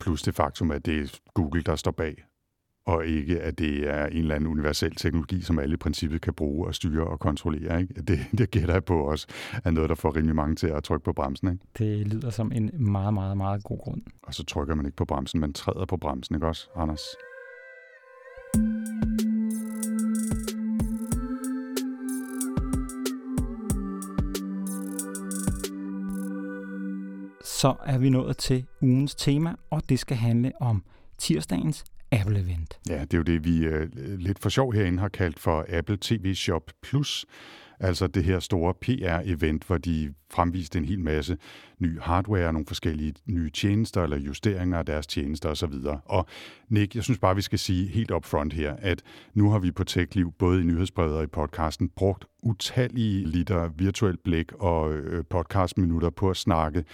Plus 0.00 0.22
det 0.22 0.34
faktum, 0.34 0.70
at 0.70 0.86
det 0.86 1.00
er 1.00 1.18
Google, 1.34 1.62
der 1.62 1.76
står 1.76 1.90
bag 1.90 2.24
og 2.90 3.06
ikke 3.06 3.40
at 3.40 3.58
det 3.58 3.90
er 3.90 4.06
en 4.06 4.16
eller 4.16 4.34
anden 4.34 4.50
universel 4.50 4.94
teknologi, 4.94 5.42
som 5.42 5.58
alle 5.58 5.74
i 5.74 5.76
princippet 5.76 6.20
kan 6.20 6.34
bruge 6.34 6.66
og 6.66 6.74
styre 6.74 7.04
og 7.04 7.20
kontrollere. 7.20 7.80
Ikke? 7.80 7.94
Det, 7.94 8.18
det 8.38 8.50
gætter 8.50 8.74
jeg 8.74 8.84
på 8.84 8.98
også 8.98 9.26
er 9.64 9.70
noget, 9.70 9.88
der 9.88 9.94
får 9.94 10.16
rimelig 10.16 10.36
mange 10.36 10.56
til 10.56 10.66
at 10.66 10.84
trykke 10.84 11.04
på 11.04 11.12
bremsen. 11.12 11.48
Ikke? 11.48 11.64
Det 11.78 12.08
lyder 12.08 12.30
som 12.30 12.52
en 12.52 12.70
meget, 12.78 13.14
meget, 13.14 13.36
meget 13.36 13.64
god 13.64 13.78
grund. 13.78 14.02
Og 14.22 14.34
så 14.34 14.44
trykker 14.44 14.74
man 14.74 14.86
ikke 14.86 14.96
på 14.96 15.04
bremsen, 15.04 15.40
man 15.40 15.52
træder 15.52 15.86
på 15.86 15.96
bremsen, 15.96 16.34
ikke 16.34 16.46
også, 16.46 16.68
Anders? 16.76 17.00
Så 27.44 27.74
er 27.86 27.98
vi 27.98 28.10
nået 28.10 28.36
til 28.36 28.66
ugens 28.82 29.14
tema, 29.14 29.54
og 29.70 29.88
det 29.88 29.98
skal 29.98 30.16
handle 30.16 30.52
om 30.60 30.82
tirsdagens 31.18 31.84
Apple-event. 32.12 32.80
Ja, 32.88 33.00
det 33.00 33.14
er 33.14 33.18
jo 33.18 33.22
det, 33.22 33.44
vi 33.44 33.58
øh, 33.58 33.88
lidt 34.18 34.38
for 34.38 34.48
sjov 34.48 34.72
herinde 34.72 34.98
har 34.98 35.08
kaldt 35.08 35.38
for 35.38 35.66
Apple 35.68 35.98
TV 36.00 36.34
Shop 36.34 36.70
Plus. 36.82 37.26
Altså 37.80 38.06
det 38.06 38.24
her 38.24 38.40
store 38.40 38.74
PR-event, 38.84 39.66
hvor 39.66 39.78
de 39.78 40.14
fremviste 40.30 40.78
en 40.78 40.84
hel 40.84 41.00
masse 41.00 41.36
ny 41.80 42.00
hardware, 42.00 42.52
nogle 42.52 42.66
forskellige 42.66 43.14
nye 43.26 43.50
tjenester 43.50 44.02
eller 44.02 44.18
justeringer 44.18 44.78
af 44.78 44.86
deres 44.86 45.06
tjenester 45.06 45.48
osv. 45.48 45.74
Og 46.04 46.26
Nick, 46.68 46.94
jeg 46.94 47.04
synes 47.04 47.18
bare, 47.18 47.36
vi 47.36 47.42
skal 47.42 47.58
sige 47.58 47.88
helt 47.88 48.10
up 48.10 48.24
front 48.24 48.52
her, 48.52 48.76
at 48.78 49.02
nu 49.34 49.50
har 49.50 49.58
vi 49.58 49.70
på 49.70 49.84
TechLiv, 49.84 50.32
både 50.38 50.60
i 50.60 50.64
nyhedsbrevet 50.64 51.14
og 51.14 51.24
i 51.24 51.26
podcasten, 51.26 51.88
brugt 51.88 52.24
utallige 52.42 53.26
liter 53.26 53.68
virtuel 53.68 54.16
blik 54.16 54.52
og 54.52 54.92
øh, 54.92 55.24
podcastminutter 55.24 56.10
på 56.10 56.30
at 56.30 56.36
snakke 56.36 56.84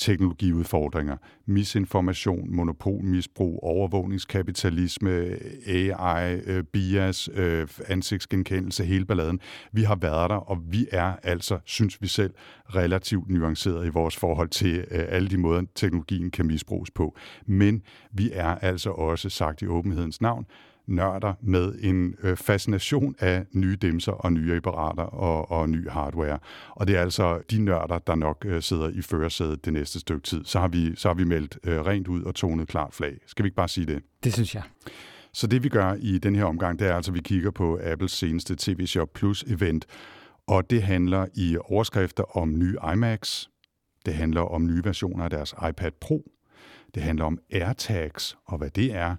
teknologiudfordringer, 0.00 1.16
misinformation, 1.46 2.54
monopolmisbrug, 2.54 3.60
overvågningskapitalisme, 3.62 5.36
AI, 5.66 6.40
øh, 6.46 6.64
bias, 6.64 7.28
øh, 7.34 7.68
ansigtsgenkendelse, 7.88 8.84
hele 8.84 9.04
balladen. 9.04 9.40
Vi 9.72 9.82
har 9.82 9.96
været 9.96 10.30
der, 10.30 10.36
og 10.36 10.58
vi 10.68 10.86
er 10.92 11.12
altså, 11.22 11.58
synes 11.64 12.02
vi 12.02 12.06
selv, 12.06 12.34
relativt 12.74 13.30
nuanceret 13.30 13.86
i 13.86 13.88
vores 13.88 14.16
forhold 14.16 14.29
til 14.50 14.78
øh, 14.90 15.04
alle 15.08 15.28
de 15.28 15.38
måder, 15.38 15.62
teknologien 15.74 16.30
kan 16.30 16.46
misbruges 16.46 16.90
på. 16.90 17.16
Men 17.46 17.82
vi 18.12 18.30
er 18.32 18.54
altså 18.54 18.90
også, 18.90 19.30
sagt 19.30 19.62
i 19.62 19.66
åbenhedens 19.66 20.20
navn, 20.20 20.46
nørder 20.86 21.34
med 21.42 21.74
en 21.80 22.14
øh, 22.22 22.36
fascination 22.36 23.14
af 23.18 23.44
nye 23.52 23.76
dimser 23.76 24.12
og 24.12 24.32
nye 24.32 24.56
apparater 24.56 25.02
og, 25.02 25.50
og 25.50 25.68
ny 25.68 25.88
hardware. 25.88 26.38
Og 26.70 26.86
det 26.86 26.96
er 26.96 27.00
altså 27.00 27.42
de 27.50 27.62
nørder, 27.62 27.98
der 27.98 28.14
nok 28.14 28.44
øh, 28.48 28.62
sidder 28.62 28.88
i 28.88 29.02
førersædet 29.02 29.64
det 29.64 29.72
næste 29.72 30.00
stykke 30.00 30.22
tid. 30.22 30.44
Så 30.44 30.60
har 30.60 30.68
vi, 30.68 30.96
så 30.96 31.08
har 31.08 31.14
vi 31.14 31.24
meldt 31.24 31.58
rent 31.64 32.08
ud 32.08 32.22
og 32.22 32.34
tonet 32.34 32.68
klart 32.68 32.94
flag. 32.94 33.16
Skal 33.26 33.42
vi 33.42 33.46
ikke 33.46 33.56
bare 33.56 33.68
sige 33.68 33.86
det? 33.86 34.02
Det 34.24 34.32
synes 34.32 34.54
jeg. 34.54 34.62
Så 35.32 35.46
det 35.46 35.62
vi 35.62 35.68
gør 35.68 35.96
i 36.00 36.18
den 36.18 36.36
her 36.36 36.44
omgang, 36.44 36.78
det 36.78 36.88
er 36.88 36.94
altså, 36.94 37.10
at 37.10 37.14
vi 37.14 37.20
kigger 37.20 37.50
på 37.50 37.80
Apples 37.84 38.12
seneste 38.12 38.56
TV 38.58 38.86
Shop 38.86 39.08
Plus 39.14 39.42
event, 39.42 39.86
og 40.46 40.70
det 40.70 40.82
handler 40.82 41.26
i 41.34 41.56
overskrifter 41.60 42.36
om 42.36 42.58
nye 42.58 42.76
iMacs, 42.92 43.49
det 44.06 44.14
handler 44.14 44.40
om 44.40 44.66
nye 44.66 44.84
versioner 44.84 45.24
af 45.24 45.30
deres 45.30 45.54
iPad 45.68 45.90
Pro, 46.00 46.30
det 46.94 47.02
handler 47.02 47.24
om 47.24 47.38
AirTags 47.52 48.38
og 48.46 48.58
hvad 48.58 48.70
det 48.70 48.94
er, 48.94 49.16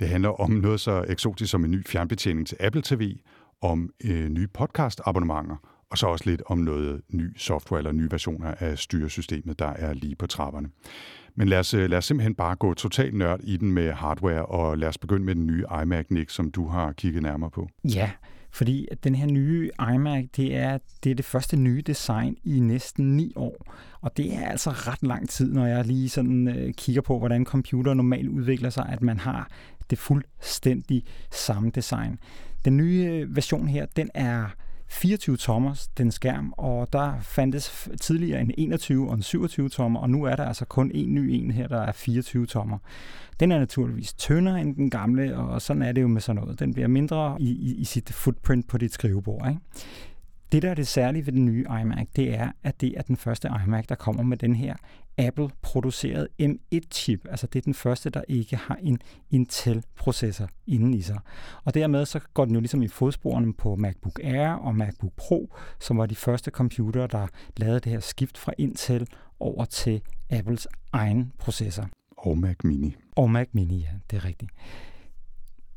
det 0.00 0.08
handler 0.08 0.40
om 0.40 0.50
noget 0.50 0.80
så 0.80 1.04
eksotisk 1.08 1.50
som 1.50 1.64
en 1.64 1.70
ny 1.70 1.86
fjernbetjening 1.86 2.46
til 2.46 2.56
Apple 2.60 2.82
TV, 2.84 3.16
om 3.62 3.90
øh, 4.04 4.28
nye 4.28 4.46
podcast-abonnementer, 4.46 5.56
og 5.90 5.98
så 5.98 6.06
også 6.06 6.30
lidt 6.30 6.42
om 6.46 6.58
noget 6.58 7.00
ny 7.08 7.36
software 7.36 7.80
eller 7.80 7.92
nye 7.92 8.10
versioner 8.10 8.54
af 8.58 8.78
styresystemet, 8.78 9.58
der 9.58 9.66
er 9.66 9.94
lige 9.94 10.16
på 10.16 10.26
trapperne. 10.26 10.68
Men 11.34 11.48
lad 11.48 11.58
os, 11.58 11.74
øh, 11.74 11.90
lad 11.90 11.98
os 11.98 12.04
simpelthen 12.04 12.34
bare 12.34 12.56
gå 12.56 12.74
totalt 12.74 13.14
nørd 13.14 13.40
i 13.42 13.56
den 13.56 13.72
med 13.72 13.92
hardware, 13.92 14.46
og 14.46 14.78
lad 14.78 14.88
os 14.88 14.98
begynde 14.98 15.24
med 15.24 15.34
den 15.34 15.46
nye 15.46 15.64
iMac, 15.82 16.06
Nick, 16.10 16.30
som 16.30 16.50
du 16.50 16.68
har 16.68 16.92
kigget 16.92 17.22
nærmere 17.22 17.50
på. 17.50 17.68
Ja, 17.84 18.10
fordi 18.52 18.86
den 19.04 19.14
her 19.14 19.26
nye 19.26 19.70
iMac, 19.94 20.24
det 20.36 20.56
er, 20.56 20.78
det 21.04 21.10
er 21.10 21.14
det 21.14 21.24
første 21.24 21.56
nye 21.56 21.82
design 21.86 22.36
i 22.44 22.60
næsten 22.60 23.16
ni 23.16 23.32
år. 23.36 23.66
Og 24.00 24.16
det 24.16 24.34
er 24.34 24.48
altså 24.48 24.70
ret 24.70 25.02
lang 25.02 25.28
tid, 25.28 25.52
når 25.52 25.66
jeg 25.66 25.86
lige 25.86 26.08
sådan 26.08 26.48
øh, 26.48 26.74
kigger 26.74 27.02
på, 27.02 27.18
hvordan 27.18 27.44
computer 27.44 27.94
normalt 27.94 28.28
udvikler 28.28 28.70
sig, 28.70 28.86
at 28.88 29.02
man 29.02 29.18
har 29.18 29.48
det 29.90 29.98
fuldstændig 29.98 31.04
samme 31.30 31.70
design. 31.70 32.18
Den 32.64 32.76
nye 32.76 33.08
øh, 33.10 33.36
version 33.36 33.68
her, 33.68 33.86
den 33.96 34.10
er 34.14 34.46
24 34.90 35.36
tommer, 35.36 35.88
den 35.98 36.10
skærm, 36.10 36.54
og 36.56 36.92
der 36.92 37.20
fandtes 37.20 37.88
tidligere 38.00 38.40
en 38.40 38.50
21 38.58 39.08
og 39.08 39.14
en 39.14 39.22
27 39.22 39.68
tommer, 39.68 40.00
og 40.00 40.10
nu 40.10 40.24
er 40.24 40.36
der 40.36 40.44
altså 40.44 40.64
kun 40.64 40.90
en 40.94 41.14
ny 41.14 41.18
en 41.18 41.50
her, 41.50 41.68
der 41.68 41.80
er 41.80 41.92
24 41.92 42.46
tommer. 42.46 42.78
Den 43.40 43.52
er 43.52 43.58
naturligvis 43.58 44.12
tyndere 44.12 44.60
end 44.60 44.76
den 44.76 44.90
gamle, 44.90 45.36
og 45.36 45.62
sådan 45.62 45.82
er 45.82 45.92
det 45.92 46.02
jo 46.02 46.08
med 46.08 46.20
sådan 46.20 46.42
noget. 46.42 46.60
Den 46.60 46.74
bliver 46.74 46.88
mindre 46.88 47.36
i, 47.40 47.50
i, 47.50 47.74
i 47.74 47.84
sit 47.84 48.12
footprint 48.12 48.68
på 48.68 48.78
dit 48.78 48.92
skrivebord. 48.92 49.48
Ikke? 49.48 49.60
Det, 50.52 50.62
der 50.62 50.70
er 50.70 50.74
det 50.74 50.86
særlige 50.86 51.26
ved 51.26 51.32
den 51.32 51.44
nye 51.44 51.64
iMac, 51.80 52.06
det 52.16 52.34
er, 52.34 52.50
at 52.62 52.80
det 52.80 52.94
er 52.96 53.02
den 53.02 53.16
første 53.16 53.48
iMac, 53.66 53.84
der 53.88 53.94
kommer 53.94 54.22
med 54.22 54.36
den 54.36 54.54
her 54.54 54.74
Apple-produceret 55.18 56.28
M1-chip. 56.42 57.26
Altså 57.30 57.46
det 57.46 57.58
er 57.58 57.62
den 57.62 57.74
første, 57.74 58.10
der 58.10 58.22
ikke 58.28 58.56
har 58.56 58.78
en 58.82 58.98
Intel-processor 59.30 60.48
inden 60.66 60.94
i 60.94 61.02
sig. 61.02 61.18
Og 61.64 61.74
dermed 61.74 62.06
så 62.06 62.20
går 62.34 62.44
den 62.44 62.54
jo 62.54 62.60
ligesom 62.60 62.82
i 62.82 62.88
fodsporene 62.88 63.54
på 63.54 63.76
MacBook 63.76 64.20
Air 64.24 64.48
og 64.48 64.76
MacBook 64.76 65.12
Pro, 65.16 65.54
som 65.80 65.98
var 65.98 66.06
de 66.06 66.16
første 66.16 66.50
computere, 66.50 67.06
der 67.06 67.26
lavede 67.56 67.80
det 67.80 67.92
her 67.92 68.00
skift 68.00 68.38
fra 68.38 68.52
Intel 68.58 69.06
over 69.40 69.64
til 69.64 70.02
Apples 70.30 70.68
egen 70.92 71.32
processor. 71.38 71.88
Og 72.16 72.38
Mac 72.38 72.56
Mini. 72.64 72.96
Og 73.16 73.30
Mac 73.30 73.48
Mini, 73.52 73.78
ja, 73.78 73.90
det 74.10 74.16
er 74.16 74.24
rigtigt. 74.24 74.50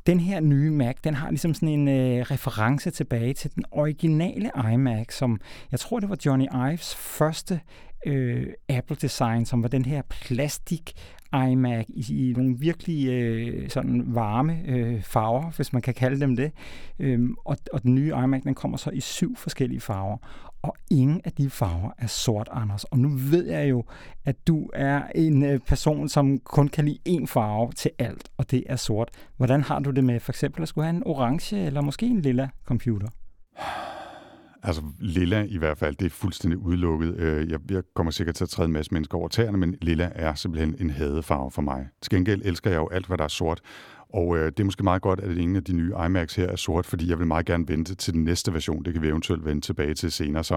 Den 0.07 0.19
her 0.19 0.39
nye 0.39 0.71
Mac, 0.71 0.95
den 1.03 1.13
har 1.13 1.29
ligesom 1.29 1.53
sådan 1.53 1.69
en 1.69 1.87
øh, 1.87 2.21
reference 2.21 2.91
tilbage 2.91 3.33
til 3.33 3.55
den 3.55 3.63
originale 3.71 4.51
iMac, 4.73 5.13
som 5.13 5.39
jeg 5.71 5.79
tror, 5.79 5.99
det 5.99 6.09
var 6.09 6.17
Johnny 6.25 6.45
Ives 6.71 6.95
første 6.95 7.59
øh, 8.05 8.47
Apple-design, 8.69 9.45
som 9.45 9.63
var 9.63 9.69
den 9.69 9.85
her 9.85 10.01
plastik 10.09 10.93
iMac 11.33 11.85
i, 11.89 12.29
i 12.29 12.33
nogle 12.33 12.55
virkelig 12.59 13.07
øh, 13.07 13.69
sådan 13.69 14.03
varme 14.07 14.61
øh, 14.67 15.03
farver, 15.03 15.51
hvis 15.55 15.73
man 15.73 15.81
kan 15.81 15.93
kalde 15.93 16.19
dem 16.19 16.35
det. 16.35 16.51
Øhm, 16.99 17.35
og, 17.45 17.57
og 17.73 17.83
den 17.83 17.95
nye 17.95 18.13
iMac, 18.23 18.41
den 18.43 18.55
kommer 18.55 18.77
så 18.77 18.89
i 18.89 18.99
syv 18.99 19.35
forskellige 19.35 19.79
farver. 19.79 20.17
Og 20.61 20.75
ingen 20.91 21.21
af 21.23 21.31
de 21.31 21.49
farver 21.49 21.91
er 21.97 22.07
sort, 22.07 22.49
Anders. 22.51 22.83
Og 22.83 22.99
nu 22.99 23.09
ved 23.09 23.45
jeg 23.45 23.69
jo, 23.69 23.83
at 24.25 24.47
du 24.47 24.69
er 24.73 25.01
en 25.15 25.43
øh, 25.43 25.59
person, 25.59 26.09
som 26.09 26.39
kun 26.39 26.67
kan 26.67 26.85
lide 26.85 26.99
én 27.09 27.25
farve 27.25 27.71
til 27.71 27.91
alt, 27.99 28.29
og 28.37 28.51
det 28.51 28.63
er 28.65 28.75
sort. 28.75 29.09
Hvordan 29.37 29.61
har 29.61 29.79
du 29.79 29.91
det 29.91 30.03
med 30.03 30.19
for 30.19 30.31
eksempel 30.31 30.61
at 30.61 30.67
skulle 30.67 30.85
have 30.85 30.97
en 30.97 31.03
orange 31.05 31.65
eller 31.65 31.81
måske 31.81 32.05
en 32.05 32.21
lilla 32.21 32.49
computer? 32.65 33.07
Altså 34.65 34.81
lilla 34.99 35.45
i 35.49 35.57
hvert 35.57 35.77
fald, 35.77 35.95
det 35.95 36.05
er 36.05 36.09
fuldstændig 36.09 36.59
udelukket. 36.59 37.15
Øh, 37.17 37.51
jeg, 37.51 37.59
jeg 37.71 37.83
kommer 37.95 38.11
sikkert 38.11 38.35
til 38.35 38.43
at 38.43 38.49
træde 38.49 38.65
en 38.65 38.73
masse 38.73 38.93
mennesker 38.93 39.17
over 39.17 39.27
tæerne, 39.27 39.57
men 39.57 39.75
lilla 39.81 40.11
er 40.15 40.33
simpelthen 40.35 40.75
en 40.79 40.89
hadefarve 40.89 41.51
for 41.51 41.61
mig. 41.61 41.87
Til 42.01 42.09
gengæld 42.09 42.41
elsker 42.45 42.69
jeg 42.69 42.77
jo 42.77 42.89
alt, 42.91 43.07
hvad 43.07 43.17
der 43.17 43.23
er 43.23 43.27
sort. 43.27 43.61
Og 44.13 44.37
øh, 44.37 44.45
det 44.45 44.59
er 44.59 44.63
måske 44.63 44.83
meget 44.83 45.01
godt, 45.01 45.19
at 45.19 45.37
ingen 45.37 45.55
af 45.55 45.63
de 45.63 45.73
nye 45.73 45.93
iMacs 46.05 46.35
her 46.35 46.47
er 46.47 46.55
sort, 46.55 46.85
fordi 46.85 47.09
jeg 47.09 47.19
vil 47.19 47.27
meget 47.27 47.45
gerne 47.45 47.67
vente 47.67 47.95
til 47.95 48.13
den 48.13 48.23
næste 48.23 48.53
version. 48.53 48.85
Det 48.85 48.93
kan 48.93 49.01
vi 49.01 49.07
eventuelt 49.07 49.45
vende 49.45 49.61
tilbage 49.61 49.93
til 49.93 50.11
senere. 50.11 50.43
Så 50.43 50.55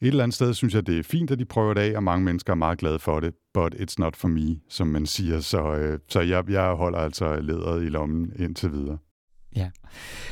et 0.00 0.08
eller 0.08 0.22
andet 0.22 0.34
sted 0.34 0.54
synes 0.54 0.74
jeg, 0.74 0.86
det 0.86 0.98
er 0.98 1.02
fint, 1.02 1.30
at 1.30 1.38
de 1.38 1.44
prøver 1.44 1.74
det 1.74 1.80
af, 1.80 1.96
og 1.96 2.02
mange 2.02 2.24
mennesker 2.24 2.52
er 2.52 2.56
meget 2.56 2.78
glade 2.78 2.98
for 2.98 3.20
det. 3.20 3.34
But 3.54 3.74
it's 3.74 3.94
not 3.98 4.16
for 4.16 4.28
me, 4.28 4.56
som 4.68 4.86
man 4.86 5.06
siger. 5.06 5.40
Så, 5.40 5.74
øh, 5.74 5.98
så 6.08 6.20
jeg, 6.20 6.50
jeg 6.50 6.70
holder 6.70 6.98
altså 6.98 7.40
læderet 7.40 7.84
i 7.84 7.88
lommen 7.88 8.32
indtil 8.38 8.72
videre. 8.72 8.98
Ja. 9.56 9.70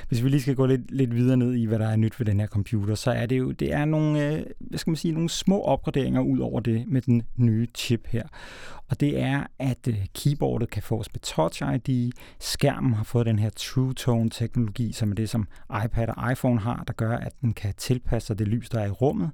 Hvis 0.09 0.25
vi 0.25 0.29
lige 0.29 0.41
skal 0.41 0.55
gå 0.55 0.67
lidt, 0.67 0.91
lidt 0.91 1.15
videre 1.15 1.37
ned 1.37 1.55
i, 1.55 1.65
hvad 1.65 1.79
der 1.79 1.89
er 1.89 1.97
nyt 1.97 2.21
ved 2.21 2.27
den 2.27 2.41
her 2.41 2.47
computer, 2.47 2.95
så 2.95 3.11
er 3.11 3.27
det 3.27 3.39
jo 3.39 3.51
det 3.51 3.73
er 3.73 3.85
nogle, 3.85 4.27
øh, 4.27 4.47
hvad 4.61 4.79
skal 4.79 4.91
man 4.91 4.97
sige, 4.97 5.13
nogle 5.13 5.29
små 5.29 5.63
opgraderinger 5.63 6.21
ud 6.21 6.39
over 6.39 6.61
det 6.61 6.85
med 6.89 7.03
den 7.03 7.23
nye 7.37 7.67
chip 7.75 8.07
her. 8.07 8.29
Og 8.91 9.01
det 9.01 9.21
er, 9.21 9.43
at 9.59 9.89
øh, 9.89 10.07
keyboardet 10.15 10.71
kan 10.71 10.83
fås 10.83 11.07
med 11.13 11.21
Touch 11.21 11.63
ID. 11.63 12.13
Skærmen 12.41 12.95
har 12.95 13.05
fået 13.05 13.27
den 13.27 13.39
her 13.39 13.51
True 13.51 13.95
Tone 13.95 14.31
teknologi, 14.31 14.93
som 14.93 15.11
er 15.11 15.15
det, 15.15 15.29
som 15.29 15.49
iPad 15.85 16.09
og 16.09 16.33
iPhone 16.33 16.61
har, 16.61 16.85
der 16.87 16.93
gør, 16.93 17.17
at 17.17 17.33
den 17.41 17.53
kan 17.53 17.75
tilpasse 17.77 18.27
sig 18.27 18.39
det 18.39 18.49
lys, 18.49 18.69
der 18.69 18.81
er 18.81 18.87
i 18.87 18.91
rummet. 18.91 19.31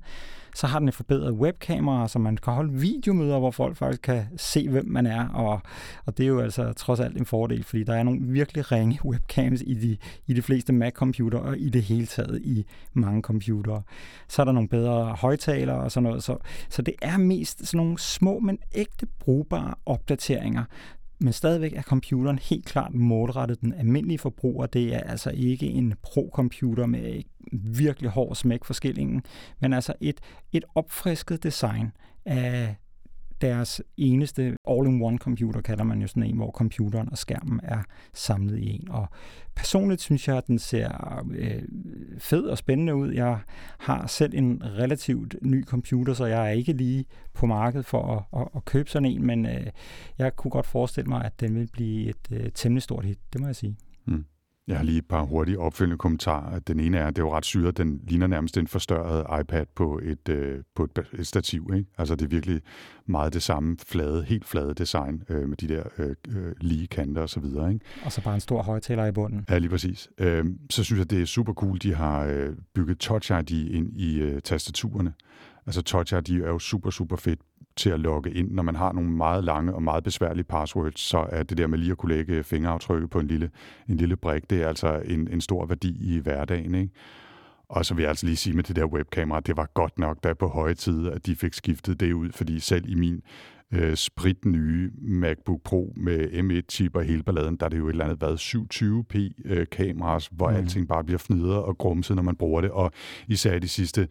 Så 0.55 0.67
har 0.67 0.79
den 0.79 0.89
et 0.89 0.95
forbedret 0.95 1.33
webkamera, 1.33 2.09
så 2.09 2.19
man 2.19 2.37
kan 2.37 2.53
holde 2.53 2.73
videomøder, 2.73 3.39
hvor 3.39 3.51
folk 3.51 3.77
faktisk 3.77 4.03
kan 4.03 4.25
se, 4.37 4.69
hvem 4.69 4.87
man 4.89 5.07
er. 5.07 5.29
Og, 5.29 5.61
og 6.07 6.19
det 6.19 6.25
er 6.25 6.29
jo 6.29 6.41
altså 6.41 6.73
trods 6.73 7.01
alt 7.01 7.17
en 7.17 7.27
fordel, 7.27 7.65
fordi 7.65 7.85
der 7.85 7.95
er 7.95 8.03
nogle 8.03 8.21
virkelig 8.23 8.73
ringe 8.73 8.99
webcams 9.11 9.63
i 9.67 9.75
de, 9.75 9.97
i 10.27 10.33
de 10.33 10.43
fleste 10.43 10.73
Mac-computere 10.73 11.41
og 11.41 11.59
i 11.59 11.69
det 11.69 11.83
hele 11.83 12.07
taget 12.07 12.43
i 12.43 12.67
mange 12.93 13.23
computere. 13.23 13.83
Så 14.29 14.43
er 14.43 14.45
der 14.45 14.53
nogle 14.53 14.69
bedre 14.69 15.05
højtalere 15.05 15.77
og 15.77 15.93
sådan 15.93 16.09
noget. 16.09 16.23
Så, 16.23 16.37
så 16.69 16.83
det 16.83 16.95
er 17.03 17.17
mest 17.17 17.67
sådan 17.67 17.79
nogle 17.79 17.99
små, 17.99 18.39
men 18.39 18.59
ægte 18.75 19.07
brugbare 19.45 19.75
opdateringer, 19.87 20.65
men 21.19 21.33
stadigvæk 21.33 21.73
er 21.73 21.83
computeren 21.83 22.39
helt 22.39 22.67
klart 22.67 22.95
målrettet 22.95 23.61
den 23.61 23.73
almindelige 23.73 24.19
forbruger. 24.19 24.67
Det 24.67 24.95
er 24.95 25.01
altså 25.01 25.31
ikke 25.31 25.67
en 25.67 25.95
pro-computer 26.03 26.87
med 26.87 27.23
virkelig 27.53 28.11
hård 28.11 28.35
smæk 28.35 28.65
for 28.65 28.75
skillingen, 28.75 29.23
men 29.61 29.73
altså 29.73 29.93
et, 30.01 30.21
et 30.53 30.65
opfrisket 30.75 31.43
design 31.43 31.93
af 32.25 32.77
deres 33.45 33.83
eneste 33.97 34.57
all-in-one 34.69 35.19
computer, 35.19 35.61
kalder 35.61 35.85
man 35.85 36.01
jo 36.01 36.07
sådan 36.07 36.23
en, 36.23 36.37
hvor 36.37 36.51
computeren 36.51 37.09
og 37.11 37.19
skærmen 37.19 37.61
er 37.63 37.83
samlet 38.13 38.59
i 38.59 38.71
en. 38.71 38.91
Og 38.91 39.07
personligt 39.57 40.01
synes 40.01 40.29
jeg, 40.29 40.37
at 40.37 40.47
den 40.47 40.59
ser 40.59 41.25
øh, 41.31 41.63
fed 42.19 42.45
og 42.45 42.59
spændende 42.59 42.95
ud. 42.95 43.13
Jeg 43.13 43.39
har 43.79 44.07
selv 44.07 44.35
en 44.35 44.63
relativt 44.65 45.37
ny 45.43 45.65
computer, 45.65 46.15
så 46.15 46.27
jeg 46.27 46.47
er 46.47 46.51
ikke 46.51 46.73
lige 46.73 47.05
på 47.35 47.47
markedet 47.47 47.87
for 47.87 48.17
at, 48.17 48.41
at, 48.41 48.49
at 48.57 48.65
købe 48.65 48.91
sådan 48.91 49.09
en, 49.09 49.27
men 49.27 49.47
øh, 49.47 49.67
jeg 50.19 50.37
kunne 50.37 50.51
godt 50.51 50.67
forestille 50.67 51.09
mig, 51.09 51.25
at 51.25 51.41
den 51.41 51.55
vil 51.55 51.69
blive 51.73 52.09
et 52.09 52.29
øh, 52.31 52.51
temmelig 52.55 52.83
stort 52.83 53.05
hit, 53.05 53.19
det 53.33 53.41
må 53.41 53.47
jeg 53.47 53.57
sige. 53.57 53.77
Mm. 54.05 54.25
Jeg 54.69 54.77
har 54.77 54.85
lige 54.85 54.99
et 54.99 55.07
par 55.07 55.23
hurtige 55.23 55.59
opfølgende 55.59 55.99
kommentarer. 55.99 56.59
Den 56.59 56.81
ene 56.81 56.99
er, 56.99 57.07
at 57.07 57.17
det 57.17 57.23
er 57.23 57.27
jo 57.27 57.37
ret 57.37 57.45
syret, 57.45 57.77
den 57.77 58.01
ligner 58.09 58.27
nærmest 58.27 58.57
en 58.57 58.67
forstørret 58.67 59.41
iPad 59.41 59.67
på 59.75 60.01
et, 60.03 60.29
øh, 60.29 60.63
på 60.75 60.85
et, 60.85 60.99
et 61.19 61.27
stativ. 61.27 61.71
Ikke? 61.77 61.91
Altså 61.99 62.15
det 62.15 62.25
er 62.25 62.29
virkelig 62.29 62.61
meget 63.07 63.35
det 63.35 63.43
samme 63.43 63.77
flade, 63.87 64.25
helt 64.25 64.47
flade 64.47 64.75
design 64.75 65.23
øh, 65.29 65.49
med 65.49 65.57
de 65.57 65.69
der 65.69 65.83
øh, 65.99 66.15
øh 66.29 66.53
lige 66.61 66.87
kanter 66.87 67.23
og 67.23 67.29
så 67.29 67.41
videre. 67.41 67.73
Ikke? 67.73 67.85
Og 68.05 68.13
så 68.13 68.23
bare 68.23 68.35
en 68.35 68.41
stor 68.41 68.63
højtaler 68.63 69.07
i 69.07 69.13
bunden. 69.13 69.45
Ja, 69.51 69.59
lige 69.59 69.71
præcis. 69.71 70.09
Øh, 70.19 70.45
så 70.71 70.85
synes 70.85 70.99
jeg, 70.99 71.11
det 71.11 71.23
er 71.23 71.27
super 71.27 71.53
cool, 71.53 71.79
de 71.79 71.95
har 71.95 72.25
øh, 72.25 72.57
bygget 72.75 72.99
Touch 72.99 73.33
ID 73.33 73.51
ind 73.51 73.97
i 73.97 74.19
øh, 74.19 74.43
tastaturerne. 74.43 75.13
Altså 75.67 75.83
Touch 75.83 76.15
ID 76.15 76.31
er 76.31 76.49
jo 76.49 76.59
super, 76.59 76.91
super 76.91 77.17
fedt 77.17 77.41
til 77.77 77.91
at 77.91 78.01
logge 78.01 78.31
ind. 78.31 78.51
Når 78.51 78.63
man 78.63 78.77
har 78.77 78.93
nogle 78.93 79.11
meget 79.11 79.45
lange 79.45 79.75
og 79.75 79.83
meget 79.83 80.05
besværlige 80.05 80.45
passwords, 80.45 81.01
så 81.01 81.27
er 81.31 81.43
det 81.43 81.59
der 81.59 81.67
med 81.67 81.79
lige 81.79 81.91
at 81.91 81.99
kunne 81.99 82.15
lægge 82.15 82.45
fingeraftrykket 82.45 83.11
på 83.11 83.19
en 83.19 83.27
lille, 83.27 83.51
en 83.89 83.97
lille 83.97 84.17
brik, 84.17 84.51
det 84.51 84.63
er 84.63 84.69
altså 84.69 85.03
en, 85.05 85.29
en 85.29 85.41
stor 85.41 85.67
værdi 85.67 86.15
i 86.17 86.19
hverdagen. 86.19 86.75
Ikke? 86.75 86.93
Og 87.69 87.85
så 87.85 87.95
vil 87.95 88.03
jeg 88.03 88.09
altså 88.09 88.27
lige 88.27 88.37
sige 88.37 88.57
med 88.57 88.65
det 88.65 88.77
der 88.77 88.85
webkamera, 88.85 89.41
det 89.41 89.57
var 89.57 89.71
godt 89.75 89.99
nok 89.99 90.25
der 90.25 90.35
på 90.35 90.49
høje 90.49 90.75
tid, 90.75 91.09
at 91.09 91.27
de 91.27 91.37
fik 91.37 91.55
skiftet 91.55 92.01
det 92.01 92.13
ud, 92.13 92.33
fordi 92.33 92.61
selv 92.61 92.89
i 92.89 92.95
min 92.95 93.23
øh, 93.75 93.97
sprit 93.97 94.45
nye 94.45 94.91
MacBook 94.99 95.61
Pro 95.65 95.93
med 95.97 96.31
M1-chip 96.31 96.97
og 96.97 97.05
hele 97.05 97.23
balladen, 97.23 97.57
der 97.57 97.67
er 97.67 97.71
det 97.71 97.79
jo 97.79 97.87
et 97.87 97.91
eller 97.91 98.05
andet 98.05 98.21
været 98.21 98.37
720p 98.37 99.43
øh, 99.45 99.67
kameras, 99.73 100.27
hvor 100.27 100.51
mm. 100.51 100.57
alting 100.57 100.89
bare 100.89 101.05
bliver 101.05 101.19
fnidret 101.19 101.63
og 101.63 101.79
grumset, 101.79 102.17
når 102.17 102.23
man 102.23 102.37
bruger 102.37 102.61
det. 102.61 102.71
Og 102.71 102.91
især 103.29 103.59
de 103.59 103.69
sidste 103.69 104.09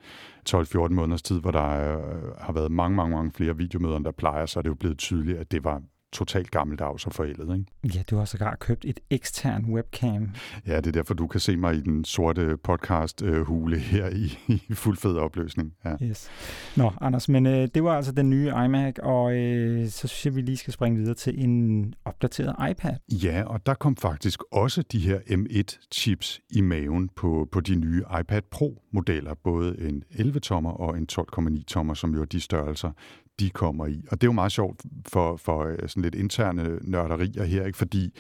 12-14 0.49 0.88
måneders 0.89 1.22
tid, 1.22 1.39
hvor 1.39 1.51
der 1.51 1.68
øh, 1.68 2.32
har 2.39 2.53
været 2.53 2.72
mange, 2.72 2.95
mange, 2.95 3.16
mange 3.16 3.32
flere 3.32 3.57
videomøder, 3.57 3.97
end 3.97 4.05
der 4.05 4.11
plejer, 4.11 4.45
så 4.45 4.59
er 4.59 4.61
det 4.61 4.70
jo 4.70 4.76
blevet 4.76 4.97
tydeligt, 4.97 5.38
at 5.38 5.51
det 5.51 5.64
var 5.64 5.82
totalt 6.14 6.51
gammeldags 6.51 7.05
og 7.05 7.14
forældet. 7.14 7.57
Ikke? 7.57 7.97
Ja, 7.97 8.03
du 8.09 8.18
har 8.18 8.26
sågar 8.26 8.55
købt 8.55 8.86
et 8.86 8.99
ekstern 9.09 9.66
webcam. 9.66 10.30
Ja, 10.68 10.78
det 10.78 10.88
er 10.88 10.91
derfor, 10.91 11.14
du 11.14 11.28
kan 11.28 11.39
se 11.39 11.57
mig 11.57 11.76
i 11.76 11.82
den 11.82 12.05
sorte 12.05 12.57
podcast-hule 12.64 13.78
her 13.93 14.09
i, 14.09 14.38
i 14.47 14.74
fuld 14.74 14.97
fed 14.97 15.18
opløsning. 15.18 15.74
Ja. 15.86 15.95
Yes. 16.01 16.30
Nå, 16.78 16.91
Anders, 17.01 17.30
men 17.30 17.45
øh, 17.45 17.68
det 17.76 17.84
var 17.84 17.95
altså 17.95 18.11
den 18.11 18.30
nye 18.30 18.47
iMac, 18.66 18.95
og 19.03 19.34
øh, 19.34 19.88
så 19.89 20.07
synes 20.07 20.26
jeg, 20.26 20.36
vi 20.36 20.41
lige 20.41 20.57
skal 20.57 20.74
springe 20.74 20.99
videre 20.99 21.16
til 21.16 21.43
en 21.43 21.93
opdateret 22.05 22.70
iPad. 22.72 22.95
Ja, 23.11 23.43
og 23.43 23.66
der 23.66 23.74
kom 23.74 23.95
faktisk 23.95 24.43
også 24.51 24.82
de 24.91 24.99
her 24.99 25.20
M1-chips 25.20 26.39
i 26.49 26.61
maven 26.61 27.09
på, 27.16 27.47
på 27.51 27.59
de 27.59 27.76
nye 27.76 28.03
iPad 28.20 28.41
Pro-modeller, 28.51 29.34
både 29.43 29.76
en 29.80 30.03
11-tommer 30.11 30.72
og 30.72 30.97
en 30.97 31.07
12,9-tommer, 31.11 31.93
som 31.93 32.14
jo 32.14 32.22
er 32.22 32.26
de 32.26 32.39
størrelser, 32.39 32.91
de 33.40 33.50
kommer 33.50 33.86
i. 33.86 34.04
Og 34.12 34.22
det 34.22 34.28
er 34.28 34.30
jo 34.30 34.34
meget 34.34 34.52
sjovt 34.52 34.82
for, 35.08 35.38
for 35.38 35.64
øh, 35.64 35.78
sådan 35.88 36.04
lidt 36.04 36.16
interne 36.16 36.80
nørderier 36.82 37.44
her, 37.44 37.66
ikke? 37.66 37.78
fordi 37.78 38.14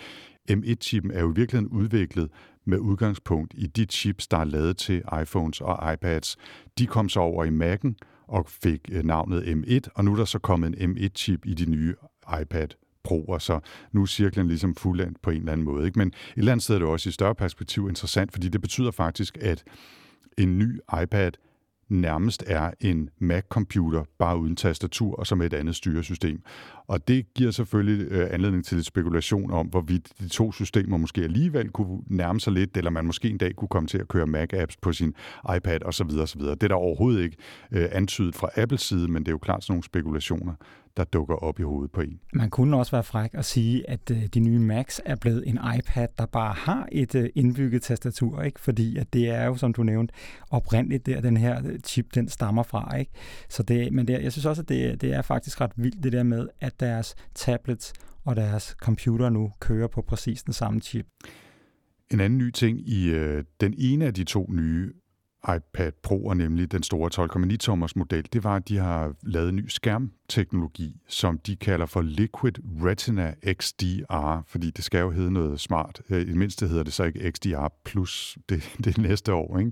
M1-chippen 0.51 1.11
er 1.11 1.21
jo 1.21 1.31
i 1.31 1.35
virkeligheden 1.35 1.67
udviklet 1.67 2.29
med 2.65 2.79
udgangspunkt 2.79 3.53
i 3.57 3.67
de 3.67 3.85
chips, 3.85 4.27
der 4.27 4.37
er 4.37 4.43
lavet 4.43 4.77
til 4.77 5.03
iPhones 5.21 5.61
og 5.61 5.93
iPads. 5.93 6.37
De 6.77 6.87
kom 6.87 7.09
så 7.09 7.19
over 7.19 7.43
i 7.43 7.49
Mac'en 7.49 7.93
og 8.27 8.45
fik 8.49 8.81
øh, 8.91 9.03
navnet 9.03 9.41
M1, 9.41 9.91
og 9.95 10.05
nu 10.05 10.11
er 10.11 10.15
der 10.15 10.25
så 10.25 10.39
kommet 10.39 10.75
en 10.77 10.97
M1-chip 10.97 11.45
i 11.45 11.53
de 11.53 11.71
nye 11.71 11.95
iPad 12.41 12.67
Pro'er, 13.07 13.39
så 13.39 13.59
nu 13.91 14.01
er 14.01 14.05
cirklen 14.05 14.47
ligesom 14.47 14.75
fuldendt 14.75 15.21
på 15.21 15.29
en 15.29 15.37
eller 15.37 15.51
anden 15.51 15.65
måde. 15.65 15.85
Ikke? 15.85 15.99
Men 15.99 16.07
et 16.07 16.13
eller 16.37 16.51
andet 16.51 16.63
sted 16.63 16.75
er 16.75 16.79
det 16.79 16.87
også 16.87 17.09
i 17.09 17.11
større 17.11 17.35
perspektiv 17.35 17.89
interessant, 17.89 18.31
fordi 18.31 18.49
det 18.49 18.61
betyder 18.61 18.91
faktisk, 18.91 19.37
at 19.41 19.63
en 20.37 20.59
ny 20.59 20.79
iPad 21.03 21.31
nærmest 21.93 22.43
er 22.47 22.71
en 22.81 23.09
Mac-computer, 23.19 24.03
bare 24.19 24.37
uden 24.37 24.55
tastatur 24.55 25.15
og 25.15 25.27
som 25.27 25.41
et 25.41 25.53
andet 25.53 25.75
styresystem. 25.75 26.41
Og 26.87 27.07
det 27.07 27.33
giver 27.33 27.51
selvfølgelig 27.51 28.07
øh, 28.11 28.27
anledning 28.31 28.65
til 28.65 28.77
lidt 28.77 28.87
spekulation 28.87 29.51
om, 29.51 29.67
hvorvidt 29.67 30.09
de 30.19 30.27
to 30.27 30.51
systemer 30.51 30.97
måske 30.97 31.21
alligevel 31.21 31.69
kunne 31.69 32.01
nærme 32.07 32.39
sig 32.39 32.53
lidt, 32.53 32.77
eller 32.77 32.91
man 32.91 33.05
måske 33.05 33.29
en 33.29 33.37
dag 33.37 33.55
kunne 33.55 33.67
komme 33.67 33.87
til 33.87 33.97
at 33.97 34.07
køre 34.07 34.27
Mac-apps 34.27 34.75
på 34.81 34.93
sin 34.93 35.13
iPad 35.55 35.85
osv. 35.85 36.07
osv. 36.19 36.41
Det 36.41 36.63
er 36.63 36.67
der 36.67 36.75
overhovedet 36.75 37.23
ikke 37.23 37.37
øh, 37.71 37.89
antydet 37.91 38.35
fra 38.35 38.49
Apples 38.55 38.81
side, 38.81 39.07
men 39.07 39.23
det 39.23 39.27
er 39.27 39.33
jo 39.33 39.37
klart 39.37 39.63
sådan 39.63 39.73
nogle 39.73 39.83
spekulationer, 39.83 40.53
der 40.97 41.03
dukker 41.03 41.35
op 41.35 41.59
i 41.59 41.63
hovedet 41.63 41.91
på 41.91 42.01
en. 42.01 42.19
Man 42.33 42.49
kunne 42.49 42.77
også 42.77 42.91
være 42.91 43.03
fræk 43.03 43.33
og 43.33 43.45
sige, 43.45 43.89
at 43.89 44.11
øh, 44.11 44.25
de 44.25 44.39
nye 44.39 44.59
Macs 44.59 45.01
er 45.05 45.15
blevet 45.15 45.47
en 45.47 45.59
iPad, 45.77 46.07
der 46.17 46.25
bare 46.25 46.53
har 46.53 46.87
et 46.91 47.15
øh, 47.15 47.29
indbygget 47.35 47.81
tastatur, 47.81 48.41
ikke? 48.41 48.59
fordi 48.59 48.97
at 48.97 49.13
det 49.13 49.29
er 49.29 49.45
jo, 49.45 49.55
som 49.55 49.73
du 49.73 49.83
nævnte, 49.83 50.13
oprindeligt 50.49 51.05
der, 51.05 51.21
den 51.21 51.37
her 51.37 51.61
øh, 51.65 51.79
chip, 51.79 52.15
den 52.15 52.29
stammer 52.29 52.63
fra. 52.63 52.97
Ikke? 52.97 53.11
Så 53.49 53.63
det, 53.63 53.93
men 53.93 54.07
det, 54.07 54.23
jeg 54.23 54.31
synes 54.31 54.45
også, 54.45 54.61
at 54.61 54.69
det, 54.69 55.01
det 55.01 55.13
er 55.13 55.21
faktisk 55.21 55.61
ret 55.61 55.71
vildt, 55.75 56.03
det 56.03 56.13
der 56.13 56.23
med, 56.23 56.47
at 56.59 56.79
deres 56.79 57.15
tablets 57.35 57.93
og 58.25 58.35
deres 58.35 58.63
computer 58.63 59.29
nu 59.29 59.51
kører 59.59 59.87
på 59.87 60.01
præcis 60.01 60.43
den 60.43 60.53
samme 60.53 60.81
chip. 60.81 61.05
En 62.11 62.19
anden 62.19 62.37
ny 62.37 62.51
ting 62.51 62.89
i 62.89 63.09
øh, 63.09 63.43
den 63.61 63.73
ene 63.77 64.05
af 64.05 64.13
de 64.13 64.23
to 64.23 64.45
nye 64.49 64.93
iPad 65.55 65.91
Pro, 66.03 66.33
nemlig 66.33 66.71
den 66.71 66.83
store 66.83 67.09
12,9-tommers 67.13 67.95
model, 67.95 68.27
det 68.33 68.43
var, 68.43 68.55
at 68.55 68.69
de 68.69 68.77
har 68.77 69.13
lavet 69.23 69.49
en 69.49 69.55
ny 69.55 69.67
skærmteknologi, 69.67 70.95
som 71.07 71.37
de 71.37 71.55
kalder 71.55 71.85
for 71.85 72.01
Liquid 72.01 72.53
Retina 72.83 73.33
XDR, 73.61 74.43
fordi 74.47 74.71
det 74.71 74.83
skal 74.83 74.99
jo 74.99 75.11
hedde 75.11 75.31
noget 75.31 75.59
smart. 75.59 76.01
Øh, 76.09 76.21
I 76.21 76.25
det 76.25 76.35
mindste 76.35 76.67
hedder 76.67 76.83
det 76.83 76.93
så 76.93 77.03
ikke 77.03 77.31
XDR 77.31 77.67
plus 77.85 78.37
det, 78.49 78.73
det 78.85 78.97
næste 78.97 79.33
år. 79.33 79.59
Ikke? 79.59 79.71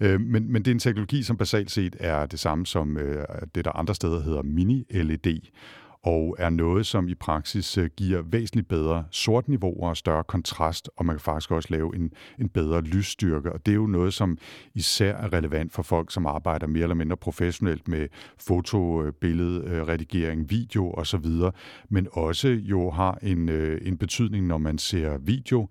Øh, 0.00 0.20
men, 0.20 0.52
men 0.52 0.62
det 0.62 0.70
er 0.70 0.74
en 0.74 0.78
teknologi, 0.78 1.22
som 1.22 1.36
basalt 1.36 1.70
set 1.70 1.96
er 2.00 2.26
det 2.26 2.40
samme 2.40 2.66
som 2.66 2.96
øh, 2.96 3.24
det, 3.54 3.64
der 3.64 3.72
andre 3.72 3.94
steder 3.94 4.22
hedder 4.22 4.42
mini-LED 4.42 5.50
og 6.02 6.36
er 6.38 6.50
noget, 6.50 6.86
som 6.86 7.08
i 7.08 7.14
praksis 7.14 7.78
øh, 7.78 7.90
giver 7.96 8.22
væsentligt 8.22 8.68
bedre 8.68 9.04
sortniveauer 9.10 9.88
og 9.88 9.96
større 9.96 10.24
kontrast, 10.24 10.90
og 10.96 11.06
man 11.06 11.16
kan 11.16 11.20
faktisk 11.20 11.50
også 11.50 11.68
lave 11.70 11.96
en, 11.96 12.12
en 12.38 12.48
bedre 12.48 12.80
lysstyrke. 12.80 13.52
Og 13.52 13.66
det 13.66 13.72
er 13.72 13.76
jo 13.76 13.86
noget, 13.86 14.14
som 14.14 14.38
især 14.74 15.14
er 15.14 15.32
relevant 15.32 15.72
for 15.72 15.82
folk, 15.82 16.12
som 16.12 16.26
arbejder 16.26 16.66
mere 16.66 16.82
eller 16.82 16.94
mindre 16.94 17.16
professionelt 17.16 17.88
med 17.88 18.08
foto, 18.38 19.02
øh, 19.02 19.12
billede, 19.12 19.64
øh, 19.66 19.88
redigering, 19.88 20.50
video 20.50 20.92
osv., 20.92 21.26
men 21.88 22.08
også 22.12 22.48
jo 22.48 22.90
har 22.90 23.18
en, 23.22 23.48
en 23.48 23.96
betydning, 23.96 24.46
når 24.46 24.58
man 24.58 24.78
ser 24.78 25.18
video, 25.18 25.68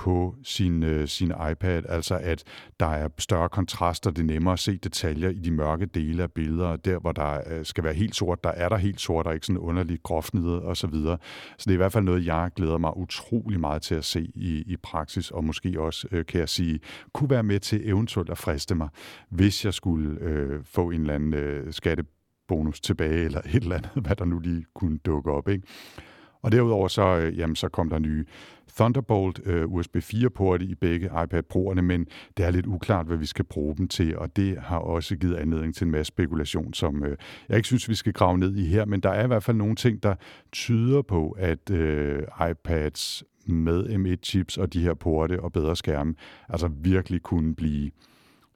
på 0.00 0.34
sin, 0.42 0.82
øh, 0.82 1.08
sin 1.08 1.32
iPad, 1.50 1.82
altså 1.88 2.18
at 2.22 2.44
der 2.80 2.86
er 2.86 3.08
større 3.18 3.48
kontraster, 3.48 4.10
det 4.10 4.22
er 4.22 4.26
nemmere 4.26 4.52
at 4.52 4.58
se 4.58 4.76
detaljer 4.76 5.28
i 5.28 5.38
de 5.38 5.50
mørke 5.50 5.86
dele 5.86 6.22
af 6.22 6.32
billeder, 6.32 6.76
der 6.76 6.98
hvor 6.98 7.12
der 7.12 7.40
øh, 7.50 7.64
skal 7.64 7.84
være 7.84 7.94
helt 7.94 8.16
sort, 8.16 8.44
der 8.44 8.50
er 8.50 8.68
der 8.68 8.76
helt 8.76 9.00
sort, 9.00 9.26
og 9.26 9.34
ikke 9.34 9.46
sådan 9.46 9.58
underligt 9.58 10.02
groft 10.02 10.34
nede 10.34 10.62
og 10.62 10.76
så 10.76 10.86
videre. 10.86 11.18
Så 11.58 11.64
det 11.64 11.70
er 11.70 11.74
i 11.74 11.76
hvert 11.76 11.92
fald 11.92 12.04
noget, 12.04 12.26
jeg 12.26 12.50
glæder 12.56 12.78
mig 12.78 12.96
utrolig 12.96 13.60
meget 13.60 13.82
til 13.82 13.94
at 13.94 14.04
se 14.04 14.20
i, 14.34 14.62
i 14.66 14.76
praksis, 14.76 15.30
og 15.30 15.44
måske 15.44 15.80
også, 15.80 16.08
øh, 16.12 16.26
kan 16.26 16.40
jeg 16.40 16.48
sige, 16.48 16.80
kunne 17.12 17.30
være 17.30 17.42
med 17.42 17.60
til 17.60 17.88
eventuelt 17.88 18.30
at 18.30 18.38
friste 18.38 18.74
mig, 18.74 18.88
hvis 19.28 19.64
jeg 19.64 19.74
skulle 19.74 20.20
øh, 20.20 20.60
få 20.64 20.90
en 20.90 21.00
eller 21.00 21.14
anden 21.14 21.34
øh, 21.34 21.72
skattebonus 21.72 22.80
tilbage, 22.80 23.24
eller 23.24 23.40
et 23.40 23.62
eller 23.62 23.76
andet, 23.76 23.90
hvad 24.06 24.16
der 24.16 24.24
nu 24.24 24.38
lige 24.38 24.64
kunne 24.74 24.98
dukke 24.98 25.30
op. 25.32 25.48
Ikke? 25.48 25.66
Og 26.42 26.52
derudover 26.52 26.88
så, 26.88 27.18
øh, 27.18 27.38
jamen, 27.38 27.56
så 27.56 27.68
kom 27.68 27.90
der 27.90 27.98
nye 27.98 28.24
Thunderbolt 28.76 29.40
øh, 29.44 29.66
USB 29.66 29.96
4-porte 29.96 30.64
i 30.64 30.74
begge 30.74 31.06
iPad 31.06 31.42
Pro'erne, 31.54 31.80
men 31.80 32.06
det 32.36 32.46
er 32.46 32.50
lidt 32.50 32.66
uklart, 32.66 33.06
hvad 33.06 33.16
vi 33.16 33.26
skal 33.26 33.44
bruge 33.44 33.76
dem 33.76 33.88
til, 33.88 34.18
og 34.18 34.36
det 34.36 34.58
har 34.58 34.78
også 34.78 35.16
givet 35.16 35.36
anledning 35.36 35.74
til 35.74 35.84
en 35.84 35.90
masse 35.90 36.08
spekulation, 36.08 36.74
som 36.74 37.04
øh, 37.04 37.16
jeg 37.48 37.56
ikke 37.56 37.66
synes, 37.66 37.88
vi 37.88 37.94
skal 37.94 38.12
grave 38.12 38.38
ned 38.38 38.56
i 38.56 38.66
her, 38.66 38.84
men 38.84 39.00
der 39.00 39.10
er 39.10 39.24
i 39.24 39.26
hvert 39.26 39.42
fald 39.42 39.56
nogle 39.56 39.76
ting, 39.76 40.02
der 40.02 40.14
tyder 40.52 41.02
på, 41.02 41.36
at 41.38 41.70
øh, 41.70 42.22
iPads 42.50 43.24
med 43.46 43.84
M1-chips 43.84 44.60
og 44.60 44.72
de 44.72 44.82
her 44.82 44.94
porte 44.94 45.40
og 45.40 45.52
bedre 45.52 45.76
skærme, 45.76 46.14
altså 46.48 46.68
virkelig 46.68 47.22
kunne 47.22 47.54
blive, 47.54 47.90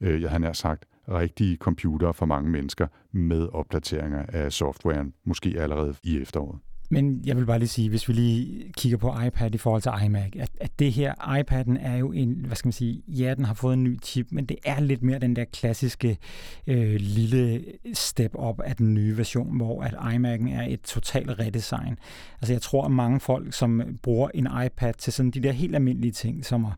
øh, 0.01 0.23
jeg 0.23 0.31
har 0.31 0.39
nær 0.39 0.53
sagt, 0.53 0.85
rigtige 1.09 1.57
computer 1.57 2.13
for 2.13 2.27
mange 2.27 2.51
mennesker 2.51 2.87
med 3.13 3.49
opdateringer 3.53 4.27
af 4.29 4.53
softwaren, 4.53 5.15
måske 5.25 5.55
allerede 5.59 5.95
i 6.03 6.21
efteråret. 6.21 6.59
Men 6.91 7.23
jeg 7.27 7.37
vil 7.37 7.47
bare 7.47 7.59
lige 7.59 7.69
sige, 7.69 7.89
hvis 7.89 8.09
vi 8.09 8.13
lige 8.13 8.73
kigger 8.77 8.99
på 8.99 9.15
iPad 9.27 9.55
i 9.55 9.59
forhold 9.59 9.83
til 9.83 9.93
iMac, 10.05 10.33
at, 10.39 10.51
at 10.61 10.79
det 10.79 10.93
her, 10.93 11.15
iPad'en 11.15 11.87
er 11.87 11.97
jo 11.97 12.13
en, 12.13 12.45
hvad 12.47 12.57
skal 12.57 12.67
man 12.67 12.73
sige, 12.73 13.03
ja, 13.09 13.35
den 13.35 13.45
har 13.45 13.55
fået 13.55 13.75
en 13.75 13.85
ny 13.85 14.03
chip, 14.03 14.27
men 14.31 14.47
det 14.47 14.57
er 14.65 14.81
lidt 14.81 15.03
mere 15.03 15.19
den 15.19 15.37
der 15.37 15.45
klassiske 15.45 16.19
øh, 16.67 16.97
lille 17.01 17.65
step 17.95 18.31
op 18.35 18.61
af 18.61 18.77
den 18.77 18.95
nye 18.95 19.17
version, 19.17 19.57
hvor 19.57 19.83
at 19.83 19.95
iMac'en 19.95 20.51
er 20.55 20.67
et 20.69 20.81
totalt 20.81 21.39
redesign. 21.39 21.99
Altså 22.41 22.53
jeg 22.53 22.63
tror, 22.63 22.85
at 22.85 22.91
mange 22.91 23.21
folk, 23.21 23.53
som 23.53 23.83
bruger 24.03 24.29
en 24.35 24.49
iPad 24.67 24.95
til 24.95 25.13
sådan 25.13 25.31
de 25.31 25.43
der 25.43 25.53
helt 25.53 25.75
almindelige 25.75 26.13
ting, 26.13 26.45
som 26.45 26.65
at, 26.65 26.73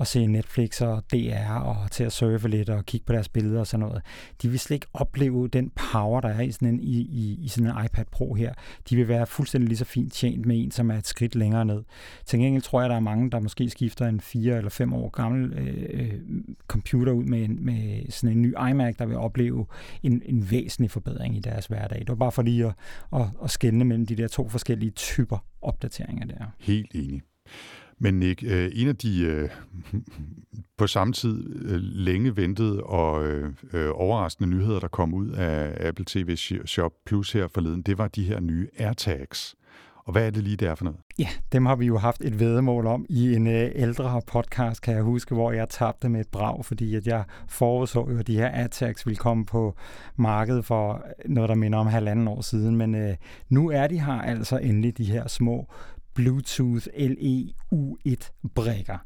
at 0.00 0.06
se 0.06 0.26
Netflix 0.26 0.80
og 0.80 1.02
DR 1.12 1.52
og 1.52 1.90
til 1.90 2.04
at 2.04 2.12
surfe 2.12 2.48
lidt 2.48 2.68
og 2.68 2.86
kigge 2.86 3.04
på 3.06 3.12
deres 3.12 3.28
billeder 3.28 3.60
og 3.60 3.66
sådan 3.66 3.86
noget, 3.86 4.02
de 4.42 4.48
vil 4.48 4.60
slet 4.60 4.74
ikke 4.74 4.86
opleve 4.94 5.48
den 5.48 5.70
power, 5.92 6.20
der 6.20 6.28
er 6.28 6.40
i 6.40 6.52
sådan 6.52 6.68
en, 6.68 6.80
i, 6.80 7.00
i, 7.00 7.38
i 7.42 7.48
sådan 7.48 7.70
en 7.70 7.84
iPad 7.84 8.04
Pro 8.12 8.34
her. 8.34 8.54
De 8.90 8.96
vil 8.96 9.08
være 9.08 9.26
fuldstændig 9.26 9.51
lige 9.58 9.76
så 9.76 9.84
fint 9.84 10.12
tjent 10.12 10.46
med 10.46 10.64
en, 10.64 10.70
som 10.70 10.90
er 10.90 10.94
et 10.94 11.06
skridt 11.06 11.34
længere 11.34 11.64
ned. 11.64 11.82
Til 12.26 12.38
gengæld 12.38 12.62
tror 12.62 12.80
jeg, 12.80 12.90
der 12.90 12.96
er 12.96 13.00
mange, 13.00 13.30
der 13.30 13.40
måske 13.40 13.70
skifter 13.70 14.06
en 14.06 14.20
4 14.20 14.56
eller 14.56 14.70
5 14.70 14.92
år 14.92 15.08
gammel 15.08 15.52
øh, 15.52 16.00
øh, 16.00 16.20
computer 16.68 17.12
ud 17.12 17.24
med, 17.24 17.44
en, 17.44 17.64
med 17.64 18.10
sådan 18.10 18.36
en 18.36 18.42
ny 18.42 18.54
iMac, 18.70 18.96
der 18.96 19.06
vil 19.06 19.16
opleve 19.16 19.66
en, 20.02 20.22
en 20.24 20.50
væsentlig 20.50 20.90
forbedring 20.90 21.36
i 21.36 21.40
deres 21.40 21.66
hverdag. 21.66 21.98
Det 21.98 22.08
var 22.08 22.14
bare 22.14 22.32
for 22.32 22.42
lige 22.42 22.66
at, 22.66 22.74
at, 23.12 23.26
at 23.44 23.50
skænde 23.50 23.84
mellem 23.84 24.06
de 24.06 24.16
der 24.16 24.28
to 24.28 24.48
forskellige 24.48 24.90
typer 24.90 25.38
opdateringer 25.62 26.26
der. 26.26 26.44
Helt 26.58 26.94
enig. 26.94 27.22
Men 28.02 28.18
Nick, 28.18 28.42
øh, 28.42 28.70
en 28.74 28.88
af 28.88 28.96
de 28.96 29.22
øh, 29.22 29.48
på 30.78 30.86
samme 30.86 31.12
tid 31.12 31.64
øh, 31.64 31.80
længe 31.82 32.36
ventede 32.36 32.82
og 32.82 33.26
øh, 33.26 33.52
øh 33.72 33.90
overraskende 33.94 34.50
nyheder, 34.50 34.80
der 34.80 34.88
kom 34.88 35.14
ud 35.14 35.28
af 35.28 35.88
Apple 35.88 36.04
TV 36.08 36.36
Shop 36.66 36.92
Plus 37.06 37.32
her 37.32 37.48
forleden, 37.48 37.82
det 37.82 37.98
var 37.98 38.08
de 38.08 38.24
her 38.24 38.40
nye 38.40 38.68
AirTags. 38.78 39.54
Og 40.04 40.12
hvad 40.12 40.26
er 40.26 40.30
det 40.30 40.42
lige 40.42 40.56
der 40.56 40.74
for 40.74 40.84
noget? 40.84 41.00
Ja, 41.18 41.28
dem 41.52 41.66
har 41.66 41.76
vi 41.76 41.86
jo 41.86 41.98
haft 41.98 42.24
et 42.24 42.40
vedemål 42.40 42.86
om 42.86 43.06
i 43.08 43.34
en 43.34 43.46
øh, 43.46 43.70
ældre 43.74 44.22
podcast, 44.26 44.82
kan 44.82 44.94
jeg 44.94 45.02
huske, 45.02 45.34
hvor 45.34 45.52
jeg 45.52 45.68
tabte 45.68 46.08
med 46.08 46.20
et 46.20 46.28
brag, 46.28 46.64
fordi 46.64 46.94
at 46.94 47.06
jeg 47.06 47.24
forudså 47.48 48.10
jo, 48.10 48.18
at 48.18 48.26
de 48.26 48.36
her 48.36 48.48
AirTags 48.48 49.06
ville 49.06 49.16
komme 49.16 49.46
på 49.46 49.74
markedet 50.16 50.64
for 50.64 51.04
noget, 51.26 51.48
der 51.48 51.54
minder 51.54 51.78
om 51.78 51.86
halvanden 51.86 52.28
år 52.28 52.40
siden. 52.40 52.76
Men 52.76 52.94
øh, 52.94 53.16
nu 53.48 53.70
er 53.70 53.86
de 53.86 54.00
her 54.00 54.12
altså 54.12 54.58
endelig 54.58 54.98
de 54.98 55.04
her 55.04 55.28
små 55.28 55.66
Bluetooth 56.14 56.86
LE 56.98 57.52
U1-brækker. 57.74 58.98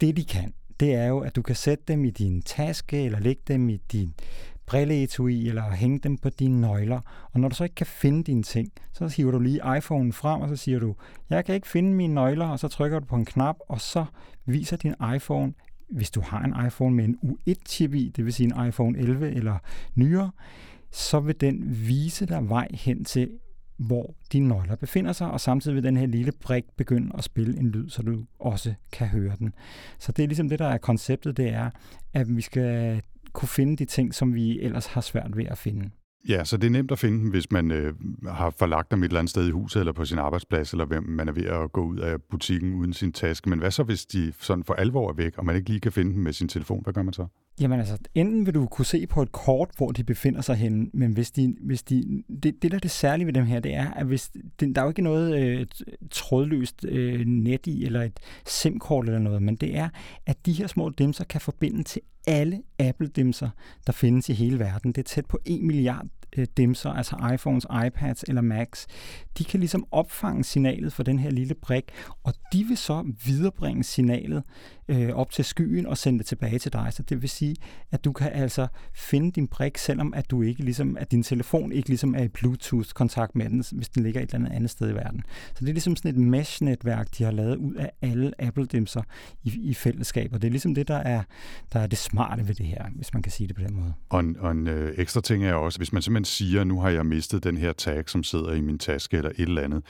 Det 0.00 0.16
de 0.16 0.24
kan, 0.24 0.54
det 0.80 0.94
er 0.94 1.06
jo, 1.06 1.18
at 1.18 1.36
du 1.36 1.42
kan 1.42 1.56
sætte 1.56 1.84
dem 1.88 2.04
i 2.04 2.10
din 2.10 2.42
taske, 2.42 3.04
eller 3.04 3.20
lægge 3.20 3.42
dem 3.48 3.68
i 3.68 3.76
din 3.76 4.14
brilleetui, 4.66 5.48
eller 5.48 5.70
hænge 5.70 5.98
dem 5.98 6.18
på 6.18 6.28
dine 6.28 6.60
nøgler. 6.60 7.28
Og 7.32 7.40
når 7.40 7.48
du 7.48 7.54
så 7.54 7.64
ikke 7.64 7.74
kan 7.74 7.86
finde 7.86 8.24
dine 8.24 8.42
ting, 8.42 8.72
så 8.92 9.08
hiver 9.16 9.30
du 9.30 9.38
lige 9.38 9.60
iPhone 9.78 10.12
frem, 10.12 10.40
og 10.40 10.48
så 10.48 10.56
siger 10.56 10.78
du, 10.78 10.94
jeg 11.30 11.44
kan 11.44 11.54
ikke 11.54 11.68
finde 11.68 11.94
mine 11.94 12.14
nøgler, 12.14 12.46
og 12.46 12.58
så 12.58 12.68
trykker 12.68 12.98
du 12.98 13.06
på 13.06 13.16
en 13.16 13.24
knap, 13.24 13.56
og 13.68 13.80
så 13.80 14.04
viser 14.44 14.76
din 14.76 14.94
iPhone, 15.14 15.52
hvis 15.88 16.10
du 16.10 16.20
har 16.20 16.44
en 16.44 16.66
iPhone 16.66 16.96
med 16.96 17.04
en 17.04 17.18
U1-chip 17.24 17.94
i, 17.94 18.12
det 18.16 18.24
vil 18.24 18.32
sige 18.32 18.52
en 18.54 18.68
iPhone 18.68 18.98
11 18.98 19.32
eller 19.32 19.58
nyere, 19.94 20.30
så 20.90 21.20
vil 21.20 21.40
den 21.40 21.62
vise 21.88 22.26
dig 22.26 22.48
vej 22.48 22.68
hen 22.72 23.04
til 23.04 23.30
hvor 23.76 24.14
dine 24.32 24.48
nøgler 24.48 24.76
befinder 24.76 25.12
sig, 25.12 25.30
og 25.30 25.40
samtidig 25.40 25.74
vil 25.74 25.84
den 25.84 25.96
her 25.96 26.06
lille 26.06 26.32
brik 26.32 26.64
begynde 26.76 27.10
at 27.18 27.24
spille 27.24 27.58
en 27.58 27.66
lyd, 27.66 27.88
så 27.88 28.02
du 28.02 28.24
også 28.38 28.74
kan 28.92 29.06
høre 29.06 29.36
den. 29.38 29.54
Så 29.98 30.12
det 30.12 30.22
er 30.22 30.26
ligesom 30.26 30.48
det, 30.48 30.58
der 30.58 30.66
er 30.66 30.78
konceptet, 30.78 31.36
det 31.36 31.48
er, 31.48 31.70
at 32.12 32.36
vi 32.36 32.40
skal 32.40 33.02
kunne 33.32 33.48
finde 33.48 33.76
de 33.76 33.84
ting, 33.84 34.14
som 34.14 34.34
vi 34.34 34.60
ellers 34.60 34.86
har 34.86 35.00
svært 35.00 35.36
ved 35.36 35.44
at 35.44 35.58
finde. 35.58 35.90
Ja, 36.28 36.44
så 36.44 36.56
det 36.56 36.66
er 36.66 36.70
nemt 36.70 36.92
at 36.92 36.98
finde 36.98 37.18
dem, 37.18 37.30
hvis 37.30 37.52
man 37.52 37.70
øh, 37.70 37.94
har 38.28 38.50
forlagt 38.50 38.90
dem 38.90 39.02
et 39.02 39.08
eller 39.08 39.18
andet 39.18 39.30
sted 39.30 39.48
i 39.48 39.50
huset, 39.50 39.80
eller 39.80 39.92
på 39.92 40.04
sin 40.04 40.18
arbejdsplads, 40.18 40.72
eller 40.72 40.84
hvem 40.84 41.02
man 41.02 41.28
er 41.28 41.32
ved 41.32 41.44
at 41.44 41.72
gå 41.72 41.84
ud 41.84 41.98
af 41.98 42.22
butikken 42.22 42.74
uden 42.74 42.92
sin 42.92 43.12
taske. 43.12 43.50
Men 43.50 43.58
hvad 43.58 43.70
så, 43.70 43.82
hvis 43.82 44.06
de 44.06 44.32
sådan 44.40 44.64
for 44.64 44.74
alvor 44.74 45.10
er 45.10 45.14
væk, 45.14 45.38
og 45.38 45.44
man 45.44 45.56
ikke 45.56 45.68
lige 45.68 45.80
kan 45.80 45.92
finde 45.92 46.12
dem 46.12 46.22
med 46.22 46.32
sin 46.32 46.48
telefon? 46.48 46.82
Hvad 46.82 46.92
gør 46.92 47.02
man 47.02 47.12
så? 47.12 47.26
Jamen 47.60 47.78
altså, 47.78 47.98
enten 48.14 48.46
vil 48.46 48.54
du 48.54 48.66
kunne 48.66 48.86
se 48.86 49.06
på 49.06 49.22
et 49.22 49.32
kort, 49.32 49.70
hvor 49.76 49.90
de 49.90 50.04
befinder 50.04 50.40
sig 50.40 50.56
henne, 50.56 50.90
men 50.92 51.12
hvis 51.12 51.30
de, 51.30 51.54
hvis 51.60 51.82
de, 51.82 52.22
det, 52.42 52.62
det 52.62 52.70
der 52.70 52.74
er 52.74 52.80
det 52.80 52.90
særlige 52.90 53.26
ved 53.26 53.32
dem 53.32 53.44
her, 53.44 53.60
det 53.60 53.74
er, 53.74 53.90
at 53.90 54.06
hvis, 54.06 54.30
det, 54.60 54.74
der 54.74 54.80
er 54.80 54.84
jo 54.84 54.90
ikke 54.90 55.02
noget 55.02 55.42
øh, 55.42 55.66
trådløst 56.10 56.84
øh, 56.88 57.26
net 57.26 57.66
i, 57.66 57.84
eller 57.84 58.02
et 58.02 58.20
SIM-kort 58.46 59.06
eller 59.06 59.18
noget, 59.18 59.42
men 59.42 59.56
det 59.56 59.76
er, 59.76 59.88
at 60.26 60.46
de 60.46 60.52
her 60.52 60.66
små 60.66 60.90
dimser 60.90 61.24
kan 61.24 61.40
forbinde 61.40 61.82
til 61.82 62.00
alle 62.26 62.62
Apple-dimser, 62.78 63.48
der 63.86 63.92
findes 63.92 64.28
i 64.28 64.32
hele 64.32 64.58
verden. 64.58 64.92
Det 64.92 64.98
er 64.98 65.08
tæt 65.08 65.26
på 65.26 65.38
1 65.44 65.62
milliard 65.62 66.06
øh, 66.36 66.46
dimser, 66.56 66.90
altså 66.90 67.30
iPhones, 67.34 67.66
iPads 67.86 68.22
eller 68.28 68.42
Macs, 68.42 68.86
de 69.38 69.44
kan 69.44 69.60
ligesom 69.60 69.86
opfange 69.90 70.44
signalet 70.44 70.92
fra 70.92 71.02
den 71.02 71.18
her 71.18 71.30
lille 71.30 71.54
brik, 71.54 71.84
og 72.24 72.34
de 72.52 72.64
vil 72.64 72.76
så 72.76 73.12
viderebringe 73.24 73.84
signalet 73.84 74.42
øh, 74.88 75.08
op 75.08 75.30
til 75.30 75.44
skyen 75.44 75.86
og 75.86 75.98
sende 75.98 76.18
det 76.18 76.26
tilbage 76.26 76.58
til 76.58 76.72
dig. 76.72 76.88
Så 76.90 77.02
det 77.02 77.22
vil 77.22 77.30
sige, 77.30 77.56
at 77.90 78.04
du 78.04 78.12
kan 78.12 78.32
altså 78.32 78.66
finde 78.94 79.32
din 79.32 79.48
brik, 79.48 79.78
selvom 79.78 80.14
at 80.14 80.30
du 80.30 80.42
ikke 80.42 80.64
ligesom, 80.64 80.96
at 80.96 81.10
din 81.10 81.22
telefon 81.22 81.72
ikke 81.72 81.88
ligesom 81.88 82.14
er 82.14 82.22
i 82.22 82.28
Bluetooth-kontakt 82.28 83.36
med 83.36 83.50
den, 83.50 83.64
hvis 83.72 83.88
den 83.88 84.02
ligger 84.02 84.20
et 84.20 84.24
eller 84.24 84.46
andet 84.46 84.56
andet 84.56 84.70
sted 84.70 84.90
i 84.90 84.94
verden. 84.94 85.22
Så 85.54 85.60
det 85.60 85.68
er 85.68 85.72
ligesom 85.72 85.96
sådan 85.96 86.10
et 86.10 86.16
mesh-netværk, 86.16 87.06
de 87.18 87.24
har 87.24 87.30
lavet 87.30 87.56
ud 87.56 87.74
af 87.74 87.90
alle 88.02 88.32
Apple-dimser 88.38 89.02
i, 89.42 89.60
i 89.62 89.74
fællesskab, 89.74 90.30
og 90.32 90.42
det 90.42 90.48
er 90.48 90.50
ligesom 90.50 90.74
det, 90.74 90.88
der 90.88 90.96
er, 90.96 91.22
der 91.72 91.80
er 91.80 91.86
det 91.86 91.98
smarte 91.98 92.48
ved 92.48 92.54
det 92.54 92.66
her, 92.66 92.84
hvis 92.96 93.14
man 93.14 93.22
kan 93.22 93.32
sige 93.32 93.46
det 93.46 93.56
på 93.56 93.62
den 93.62 93.74
måde. 93.74 93.94
Og 94.08 94.20
en, 94.20 94.36
og 94.38 94.50
en 94.50 94.66
øh, 94.68 94.94
ekstra 94.96 95.20
ting 95.20 95.44
er 95.44 95.54
også, 95.54 95.78
hvis 95.78 95.92
man 95.92 96.02
simpelthen 96.02 96.24
siger, 96.24 96.64
nu 96.64 96.80
har 96.80 96.90
jeg 96.90 97.06
mistet 97.06 97.44
den 97.44 97.56
her 97.56 97.72
tag, 97.72 98.08
som 98.10 98.22
sidder 98.22 98.52
i 98.52 98.60
min 98.60 98.78
taske 98.78 99.22
eller 99.24 99.42
et 99.42 99.48
eller 99.48 99.62
andet, 99.62 99.84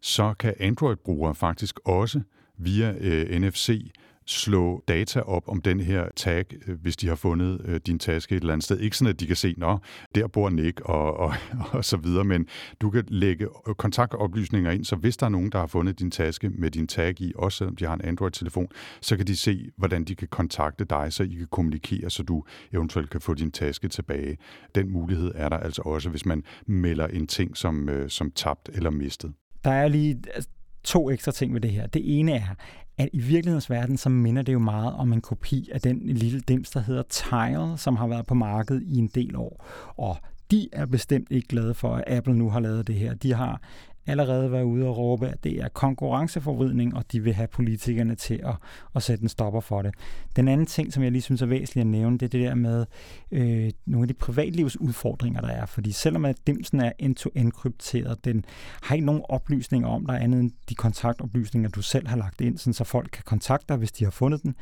så 0.00 0.34
kan 0.38 0.54
Android-brugere 0.60 1.34
faktisk 1.34 1.80
også 1.84 2.20
via 2.58 2.94
øh, 3.00 3.40
NFC 3.40 3.92
slå 4.30 4.84
data 4.88 5.20
op 5.20 5.48
om 5.48 5.60
den 5.60 5.80
her 5.80 6.08
tag, 6.16 6.44
øh, 6.66 6.80
hvis 6.80 6.96
de 6.96 7.08
har 7.08 7.14
fundet 7.14 7.60
øh, 7.64 7.80
din 7.86 7.98
taske 7.98 8.36
et 8.36 8.40
eller 8.40 8.52
andet 8.52 8.64
sted. 8.64 8.78
Ikke 8.78 8.96
sådan, 8.96 9.14
at 9.14 9.20
de 9.20 9.26
kan 9.26 9.36
se, 9.36 9.54
nå, 9.56 9.78
der 10.14 10.26
bor 10.26 10.50
Nick 10.50 10.80
og, 10.80 11.16
og, 11.16 11.34
og 11.72 11.84
så 11.84 11.96
videre, 11.96 12.24
men 12.24 12.46
du 12.80 12.90
kan 12.90 13.04
lægge 13.08 13.46
kontaktoplysninger 13.78 14.70
ind, 14.70 14.84
så 14.84 14.96
hvis 14.96 15.16
der 15.16 15.26
er 15.26 15.30
nogen, 15.30 15.52
der 15.52 15.58
har 15.58 15.66
fundet 15.66 15.98
din 15.98 16.10
taske 16.10 16.48
med 16.48 16.70
din 16.70 16.86
tag 16.86 17.20
i, 17.20 17.32
også 17.36 17.58
selvom 17.58 17.76
de 17.76 17.84
har 17.84 17.94
en 17.94 18.04
Android-telefon, 18.04 18.68
så 19.00 19.16
kan 19.16 19.26
de 19.26 19.36
se, 19.36 19.70
hvordan 19.76 20.04
de 20.04 20.14
kan 20.14 20.28
kontakte 20.28 20.84
dig, 20.84 21.12
så 21.12 21.22
I 21.22 21.34
kan 21.34 21.46
kommunikere, 21.50 22.10
så 22.10 22.22
du 22.22 22.44
eventuelt 22.72 23.10
kan 23.10 23.20
få 23.20 23.34
din 23.34 23.50
taske 23.50 23.88
tilbage. 23.88 24.38
Den 24.74 24.90
mulighed 24.90 25.32
er 25.34 25.48
der 25.48 25.56
altså 25.56 25.82
også, 25.84 26.10
hvis 26.10 26.26
man 26.26 26.42
melder 26.66 27.06
en 27.06 27.26
ting 27.26 27.56
som, 27.56 27.88
øh, 27.88 28.10
som 28.10 28.30
tabt 28.30 28.70
eller 28.72 28.90
mistet. 28.90 29.32
Der 29.64 29.70
er 29.70 29.88
lige 29.88 30.22
altså, 30.34 30.50
to 30.84 31.10
ekstra 31.10 31.32
ting 31.32 31.54
ved 31.54 31.60
det 31.60 31.70
her. 31.70 31.86
Det 31.86 32.18
ene 32.18 32.32
er, 32.32 32.54
at 32.98 33.08
i 33.12 33.18
virkelighedens 33.18 33.70
verden, 33.70 33.96
så 33.96 34.08
minder 34.08 34.42
det 34.42 34.52
jo 34.52 34.58
meget 34.58 34.94
om 34.94 35.12
en 35.12 35.20
kopi 35.20 35.68
af 35.72 35.80
den 35.80 36.00
lille 36.04 36.40
dims, 36.40 36.70
der 36.70 36.80
hedder 36.80 37.02
Tile, 37.02 37.78
som 37.78 37.96
har 37.96 38.06
været 38.06 38.26
på 38.26 38.34
markedet 38.34 38.82
i 38.86 38.96
en 38.96 39.10
del 39.14 39.36
år. 39.36 39.66
Og 39.96 40.16
de 40.50 40.68
er 40.72 40.86
bestemt 40.86 41.28
ikke 41.30 41.48
glade 41.48 41.74
for, 41.74 41.94
at 41.94 42.04
Apple 42.16 42.34
nu 42.34 42.50
har 42.50 42.60
lavet 42.60 42.86
det 42.86 42.94
her. 42.94 43.14
De 43.14 43.34
har 43.34 43.60
allerede 44.06 44.52
været 44.52 44.62
ude 44.62 44.86
og 44.86 44.96
råbe, 44.98 45.28
at 45.28 45.44
det 45.44 45.60
er 45.60 45.68
konkurrenceforvridning, 45.68 46.96
og 46.96 47.04
de 47.12 47.20
vil 47.20 47.34
have 47.34 47.48
politikerne 47.48 48.14
til 48.14 48.40
at, 48.44 48.54
at 48.94 49.02
sætte 49.02 49.22
en 49.22 49.28
stopper 49.28 49.60
for 49.60 49.82
det. 49.82 49.94
Den 50.36 50.48
anden 50.48 50.66
ting, 50.66 50.92
som 50.92 51.02
jeg 51.02 51.12
lige 51.12 51.22
synes 51.22 51.42
er 51.42 51.46
væsentligt 51.46 51.84
at 51.84 51.90
nævne, 51.90 52.18
det 52.18 52.26
er 52.26 52.30
det 52.30 52.40
der 52.40 52.54
med 52.54 52.86
øh, 53.30 53.70
nogle 53.86 54.04
af 54.04 54.08
de 54.08 54.14
privatlivsudfordringer, 54.14 55.40
der 55.40 55.48
er. 55.48 55.66
Fordi 55.66 55.92
selvom 55.92 56.24
at 56.24 56.36
dimsen 56.46 56.80
er 56.80 56.92
end-to-end 56.98 57.52
krypteret, 57.52 58.24
den 58.24 58.44
har 58.82 58.94
ikke 58.94 59.06
nogen 59.06 59.22
oplysninger 59.28 59.88
om 59.88 60.06
der 60.06 60.14
andet 60.14 60.40
end 60.40 60.50
de 60.68 60.74
kontaktoplysninger, 60.74 61.68
du 61.68 61.82
selv 61.82 62.08
har 62.08 62.16
lagt 62.16 62.40
ind, 62.40 62.58
sådan 62.58 62.72
så 62.72 62.84
folk 62.84 63.08
kan 63.12 63.22
kontakte 63.26 63.66
dig, 63.68 63.76
hvis 63.76 63.92
de 63.92 64.04
har 64.04 64.10
fundet 64.10 64.42
den, 64.42 64.54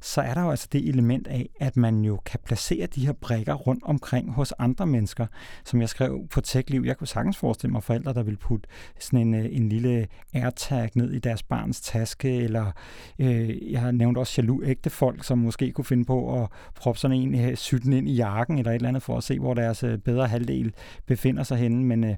så 0.00 0.20
er 0.20 0.34
der 0.34 0.42
jo 0.42 0.50
altså 0.50 0.68
det 0.72 0.88
element 0.88 1.26
af, 1.26 1.48
at 1.60 1.76
man 1.76 2.04
jo 2.04 2.20
kan 2.24 2.40
placere 2.44 2.86
de 2.86 3.06
her 3.06 3.12
brækker 3.12 3.54
rundt 3.54 3.84
omkring 3.84 4.32
hos 4.32 4.52
andre 4.58 4.86
mennesker, 4.86 5.26
som 5.64 5.80
jeg 5.80 5.88
skrev 5.88 6.26
på 6.30 6.40
TechLiv. 6.40 6.82
Jeg 6.84 6.96
kunne 6.96 7.06
sagtens 7.06 7.36
forestille 7.36 7.72
mig 7.72 7.82
forældre, 7.82 8.14
der 8.14 8.22
vil 8.22 8.36
putte 8.36 8.68
sådan 9.00 9.20
en, 9.20 9.34
øh, 9.34 9.46
en 9.50 9.68
lille 9.68 10.06
AirTag 10.34 10.90
ned 10.94 11.12
i 11.12 11.18
deres 11.18 11.42
barns 11.42 11.80
taske, 11.80 12.36
eller 12.36 12.72
øh, 13.18 13.72
jeg 13.72 13.80
har 13.80 13.90
nævnt 13.90 14.18
også 14.18 14.34
jaloux 14.42 14.64
ægte 14.66 14.90
folk, 14.90 15.24
som 15.24 15.38
måske 15.38 15.72
kunne 15.72 15.84
finde 15.84 16.04
på 16.04 16.42
at 16.42 16.48
proppe 16.74 17.00
sådan 17.00 17.16
en 17.16 17.34
øh, 17.34 17.56
sytten 17.56 17.92
ind 17.92 18.08
i 18.08 18.14
jakken, 18.14 18.58
eller 18.58 18.70
et 18.70 18.74
eller 18.74 18.88
andet, 18.88 19.02
for 19.02 19.16
at 19.16 19.24
se, 19.24 19.38
hvor 19.38 19.54
deres 19.54 19.82
øh, 19.82 19.98
bedre 19.98 20.26
halvdel 20.26 20.74
befinder 21.06 21.42
sig 21.42 21.58
henne. 21.58 21.84
Men 21.84 22.04
øh, 22.04 22.14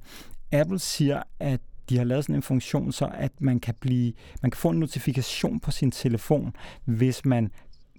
Apple 0.53 0.79
siger, 0.79 1.23
at 1.41 1.61
de 1.89 1.99
har 1.99 2.05
lavet 2.05 2.25
sådan 2.25 2.37
en 2.37 2.43
funktion, 2.43 2.93
så 2.93 3.11
at 3.15 3.33
man 3.41 3.61
kan, 3.61 3.75
blive, 3.81 4.13
man 4.43 4.51
kan 4.51 4.59
få 4.59 4.69
en 4.69 4.79
notifikation 4.79 5.61
på 5.61 5.71
sin 5.71 5.91
telefon, 5.91 6.53
hvis 6.85 7.25
man 7.25 7.51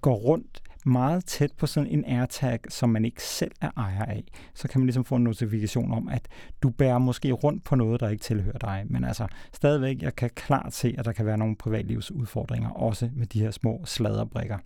går 0.01 0.15
rundt 0.15 0.61
meget 0.85 1.25
tæt 1.25 1.51
på 1.57 1.67
sådan 1.67 1.89
en 1.89 2.05
AirTag, 2.05 2.59
som 2.69 2.89
man 2.89 3.05
ikke 3.05 3.23
selv 3.23 3.51
er 3.61 3.71
ejer 3.77 4.05
af, 4.05 4.23
så 4.53 4.67
kan 4.67 4.81
man 4.81 4.85
ligesom 4.85 5.05
få 5.05 5.15
en 5.15 5.23
notifikation 5.23 5.91
om, 5.91 6.09
at 6.09 6.27
du 6.63 6.69
bærer 6.69 6.97
måske 6.97 7.31
rundt 7.31 7.63
på 7.63 7.75
noget, 7.75 7.99
der 7.99 8.09
ikke 8.09 8.23
tilhører 8.23 8.57
dig. 8.57 8.85
Men 8.89 9.03
altså 9.03 9.27
stadigvæk, 9.53 10.01
jeg 10.01 10.15
kan 10.15 10.29
klart 10.35 10.73
se, 10.73 10.95
at 10.97 11.05
der 11.05 11.11
kan 11.11 11.25
være 11.25 11.37
nogle 11.37 11.55
privatlivsudfordringer, 11.55 12.69
også 12.69 13.09
med 13.15 13.27
de 13.27 13.41
her 13.41 13.51
små 13.51 13.81
sladderbrikker. 13.85 14.57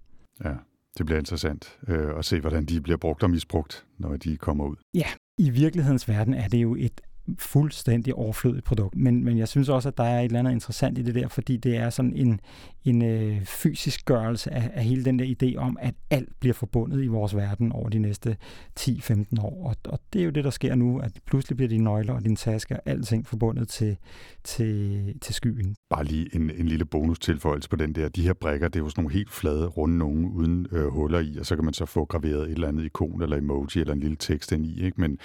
Ja, 0.43 0.53
det 0.97 1.05
bliver 1.05 1.19
interessant 1.19 1.79
øh, 1.87 2.17
at 2.17 2.25
se, 2.25 2.39
hvordan 2.39 2.65
de 2.65 2.81
bliver 2.81 2.97
brugt 2.97 3.23
og 3.23 3.29
misbrugt, 3.29 3.85
når 3.97 4.17
de 4.17 4.37
kommer 4.37 4.65
ud. 4.65 4.75
Ja, 4.93 5.07
i 5.37 5.49
virkelighedens 5.49 6.09
verden 6.09 6.33
er 6.33 6.47
det 6.47 6.57
jo 6.57 6.75
et 6.75 7.01
fuldstændig 7.39 8.13
overflødigt 8.13 8.65
produkt. 8.65 8.95
Men, 8.95 9.23
men 9.23 9.37
jeg 9.37 9.47
synes 9.47 9.69
også, 9.69 9.89
at 9.89 9.97
der 9.97 10.03
er 10.03 10.19
et 10.19 10.25
eller 10.25 10.39
andet 10.39 10.51
interessant 10.51 10.97
i 10.97 11.01
det 11.01 11.15
der, 11.15 11.27
fordi 11.27 11.57
det 11.57 11.77
er 11.77 11.89
sådan 11.89 12.13
en, 12.13 12.39
en 12.83 13.01
øh, 13.01 13.45
fysisk 13.45 14.05
gørelse 14.05 14.53
af, 14.53 14.71
af 14.73 14.83
hele 14.83 15.05
den 15.05 15.19
der 15.19 15.25
idé 15.25 15.57
om, 15.57 15.77
at 15.81 15.95
alt 16.09 16.39
bliver 16.39 16.53
forbundet 16.53 17.03
i 17.03 17.07
vores 17.07 17.35
verden 17.35 17.71
over 17.71 17.89
de 17.89 17.99
næste 17.99 18.37
10-15 18.79 19.23
år. 19.41 19.67
Og, 19.69 19.75
og 19.85 19.99
det 20.13 20.21
er 20.21 20.25
jo 20.25 20.31
det, 20.31 20.43
der 20.43 20.49
sker 20.49 20.75
nu, 20.75 20.99
at 20.99 21.11
pludselig 21.25 21.57
bliver 21.57 21.69
dine 21.69 21.83
nøgler 21.83 22.13
og 22.13 22.23
dine 22.23 22.35
tasker, 22.35 22.77
alting 22.85 23.27
forbundet 23.27 23.69
til, 23.69 23.97
til, 24.43 25.13
til 25.21 25.35
skyen. 25.35 25.75
Bare 25.95 26.05
lige 26.05 26.35
en, 26.35 26.51
en 26.57 26.67
lille 26.67 26.85
bonustilføjelse 26.85 27.69
på 27.69 27.75
den 27.75 27.95
der. 27.95 28.09
De 28.09 28.21
her 28.21 28.33
brækker, 28.33 28.67
det 28.67 28.79
er 28.79 28.83
jo 28.83 28.89
sådan 28.89 29.01
nogle 29.01 29.13
helt 29.13 29.31
flade, 29.31 29.67
runde 29.67 29.97
nogen 29.97 30.25
uden 30.25 30.67
øh, 30.71 30.87
huller 30.87 31.19
i, 31.19 31.37
og 31.39 31.45
så 31.45 31.55
kan 31.55 31.65
man 31.65 31.73
så 31.73 31.85
få 31.85 32.05
graveret 32.05 32.43
et 32.43 32.51
eller 32.51 32.67
andet 32.67 32.85
ikon 32.85 33.21
eller 33.21 33.37
emoji 33.37 33.67
eller 33.75 33.93
en 33.93 33.99
lille 33.99 34.15
tekst 34.15 34.51
ind 34.51 34.65
i. 34.65 34.85
Ikke? 34.85 35.01
Men 35.01 35.17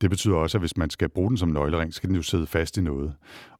det 0.00 0.10
betyder 0.10 0.36
også, 0.36 0.58
at 0.58 0.62
hvis 0.62 0.76
man 0.76 0.90
skal 0.90 1.08
bruge 1.08 1.28
den 1.28 1.36
som 1.36 1.48
nøglering, 1.48 1.94
skal 1.94 2.08
den 2.08 2.16
jo 2.16 2.22
sidde 2.22 2.46
fast 2.46 2.76
i 2.76 2.80
noget. 2.80 3.12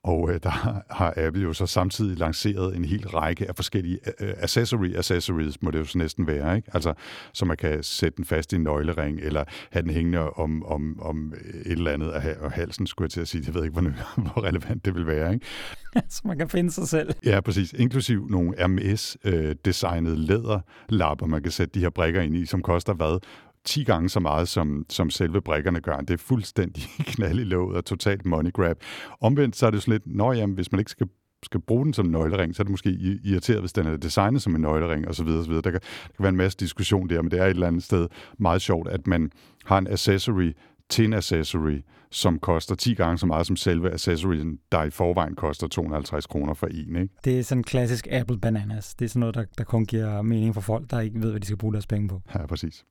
Og 0.05 0.31
øh, 0.31 0.41
der 0.43 0.51
har 0.91 1.15
Apple 1.17 1.43
jo 1.43 1.53
så 1.53 1.67
samtidig 1.67 2.19
lanceret 2.19 2.77
en 2.77 2.85
hel 2.85 3.09
række 3.09 3.49
af 3.49 3.57
forskellige 3.57 3.99
øh, 4.21 4.35
accessory 4.37 4.95
accessories, 4.97 5.63
må 5.63 5.71
det 5.71 5.79
jo 5.79 5.85
så 5.85 5.99
næsten 5.99 6.27
være, 6.27 6.57
ikke? 6.57 6.71
Altså, 6.75 6.95
så 7.33 7.45
man 7.45 7.57
kan 7.57 7.83
sætte 7.83 8.17
den 8.17 8.25
fast 8.25 8.53
i 8.53 8.57
en 8.57 8.63
nøglering, 8.63 9.21
eller 9.21 9.45
have 9.71 9.83
den 9.83 9.91
hængende 9.91 10.31
om, 10.31 10.65
om, 10.67 11.01
om 11.01 11.35
et 11.65 11.73
eller 11.73 11.91
andet 11.91 12.11
af 12.11 12.51
halsen, 12.53 12.87
skulle 12.87 13.07
jeg 13.07 13.11
til 13.11 13.21
at 13.21 13.29
sige. 13.29 13.45
Jeg 13.47 13.55
ved 13.55 13.65
ikke, 13.65 13.81
hvor, 13.81 13.91
hvor 14.23 14.45
relevant 14.45 14.85
det 14.85 14.95
vil 14.95 15.07
være, 15.07 15.35
ikke? 15.35 15.47
så 16.09 16.21
man 16.25 16.39
kan 16.39 16.49
finde 16.49 16.71
sig 16.71 16.89
selv. 16.89 17.15
Ja, 17.25 17.41
præcis. 17.41 17.73
Inklusiv 17.73 18.29
nogle 18.29 18.67
RMS-designede 18.67 20.15
øh, 20.15 20.21
læderlapper, 20.21 21.27
man 21.27 21.43
kan 21.43 21.53
sætte 21.53 21.75
de 21.75 21.81
her 21.81 21.91
brikker 21.91 22.21
ind 22.21 22.37
i, 22.37 22.47
som 22.47 22.63
koster 22.63 22.95
hvad? 22.95 23.21
10 23.65 23.85
gange 23.85 24.09
så 24.09 24.21
meget, 24.21 24.49
som, 24.49 24.87
som 24.89 25.11
selve 25.11 25.41
brikkerne 25.41 25.81
gør. 25.81 25.97
Det 25.97 26.11
er 26.11 26.19
fuldstændig 26.19 26.83
knald 27.13 27.39
i 27.39 27.45
låget 27.45 27.77
og 27.77 27.85
totalt 27.85 28.27
money 28.27 28.53
grab. 28.53 28.77
Omvendt 29.21 29.57
så 29.57 29.67
er 29.67 29.71
det 29.71 29.83
sådan 29.83 29.93
lidt, 29.93 30.03
når 30.07 30.33
jamen, 30.33 30.55
hvis 30.55 30.73
man 30.73 30.79
ikke 30.79 30.91
skal 30.91 31.09
skal 31.43 31.61
bruge 31.61 31.85
den 31.85 31.95
som 31.95 32.07
nøglering, 32.07 32.57
så 32.57 32.63
er 32.63 32.65
det 32.65 32.71
måske 32.71 32.91
irriteret, 33.25 33.61
hvis 33.61 33.73
den 33.73 33.87
er 33.87 33.97
designet 33.97 34.43
som 34.43 34.55
en 34.55 34.61
nøglering 34.61 35.09
osv. 35.09 35.27
osv. 35.27 35.53
Der, 35.53 35.61
kan, 35.61 35.73
der 35.73 35.81
kan 35.81 35.81
være 36.19 36.29
en 36.29 36.37
masse 36.37 36.59
diskussion 36.59 37.09
der, 37.09 37.23
men 37.23 37.31
det 37.31 37.41
er 37.41 37.45
et 37.45 37.51
eller 37.51 37.67
andet 37.67 37.83
sted 37.83 38.09
meget 38.39 38.63
sjovt, 38.63 38.89
at 38.89 39.07
man 39.07 39.33
har 39.65 39.79
en 39.79 39.87
accessory 39.87 40.53
til 40.89 41.05
en 41.05 41.13
accessory, 41.13 41.81
som 42.11 42.39
koster 42.39 42.75
10 42.75 42.95
gange 42.95 43.19
så 43.19 43.27
meget 43.27 43.47
som 43.47 43.57
selve 43.57 43.93
accessoryen, 43.93 44.59
der 44.73 44.83
i 44.83 44.91
forvejen 44.91 45.35
koster 45.35 45.69
250 45.69 46.27
kroner 46.27 46.55
for 46.55 46.67
en. 46.67 46.97
Ikke? 46.97 47.15
Det 47.25 47.39
er 47.39 47.43
sådan 47.43 47.65
klassisk 47.65 48.09
Apple 48.11 48.39
Bananas. 48.39 48.95
Det 48.95 49.05
er 49.05 49.09
sådan 49.09 49.21
noget, 49.21 49.35
der, 49.35 49.45
der 49.59 49.65
kun 49.65 49.87
giver 49.87 50.23
mening 50.23 50.55
for 50.55 50.61
folk, 50.61 50.91
der 50.91 51.01
ikke 51.01 51.23
ved, 51.23 51.31
hvad 51.31 51.41
de 51.41 51.47
skal 51.47 51.59
bruge 51.59 51.73
deres 51.73 51.87
penge 51.87 52.09
på. 52.09 52.21
Ja, 52.35 52.47
præcis. 52.47 52.85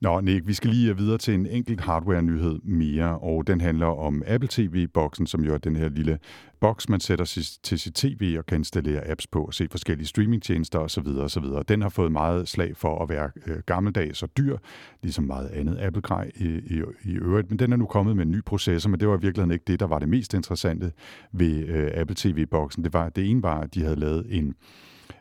Nå, 0.00 0.20
Nick, 0.20 0.46
vi 0.46 0.52
skal 0.54 0.70
lige 0.70 0.90
øh, 0.90 0.98
videre 0.98 1.18
til 1.18 1.34
en 1.34 1.46
enkelt 1.46 1.80
hardware-nyhed 1.80 2.58
mere, 2.62 3.18
og 3.18 3.46
den 3.46 3.60
handler 3.60 3.86
om 3.86 4.22
Apple 4.26 4.48
TV-boksen, 4.52 5.26
som 5.26 5.44
jo 5.44 5.54
er 5.54 5.58
den 5.58 5.76
her 5.76 5.88
lille 5.88 6.18
boks, 6.60 6.88
man 6.88 7.00
sætter 7.00 7.24
til 7.62 7.78
sit 7.78 7.94
tv 7.94 8.36
og 8.38 8.46
kan 8.46 8.58
installere 8.58 9.10
apps 9.10 9.26
på 9.26 9.44
og 9.44 9.54
se 9.54 9.68
forskellige 9.70 10.06
streamingtjenester 10.06 10.78
osv. 10.78 11.06
osv. 11.06 11.44
Den 11.68 11.82
har 11.82 11.88
fået 11.88 12.12
meget 12.12 12.48
slag 12.48 12.76
for 12.76 13.02
at 13.02 13.08
være 13.08 13.30
øh, 13.46 13.56
gammeldags 13.66 14.22
og 14.22 14.28
dyr, 14.36 14.56
ligesom 15.02 15.24
meget 15.24 15.48
andet 15.48 15.78
Apple-grej 15.80 16.30
i, 16.36 16.46
i, 16.46 16.82
i 17.04 17.12
øvrigt, 17.12 17.50
men 17.50 17.58
den 17.58 17.72
er 17.72 17.76
nu 17.76 17.86
kommet 17.86 18.16
med 18.16 18.24
en 18.24 18.30
ny 18.30 18.44
processor, 18.44 18.90
men 18.90 19.00
det 19.00 19.08
var 19.08 19.16
i 19.16 19.20
virkeligheden 19.20 19.50
ikke 19.50 19.64
det, 19.66 19.80
der 19.80 19.86
var 19.86 19.98
det 19.98 20.08
mest 20.08 20.34
interessante 20.34 20.92
ved 21.32 21.68
øh, 21.68 21.90
Apple 21.94 22.16
TV-boksen. 22.18 22.84
Det, 22.84 22.92
var, 22.92 23.08
det 23.08 23.30
ene 23.30 23.42
var, 23.42 23.60
at 23.60 23.74
de 23.74 23.82
havde 23.82 23.96
lavet 23.96 24.26
en 24.30 24.54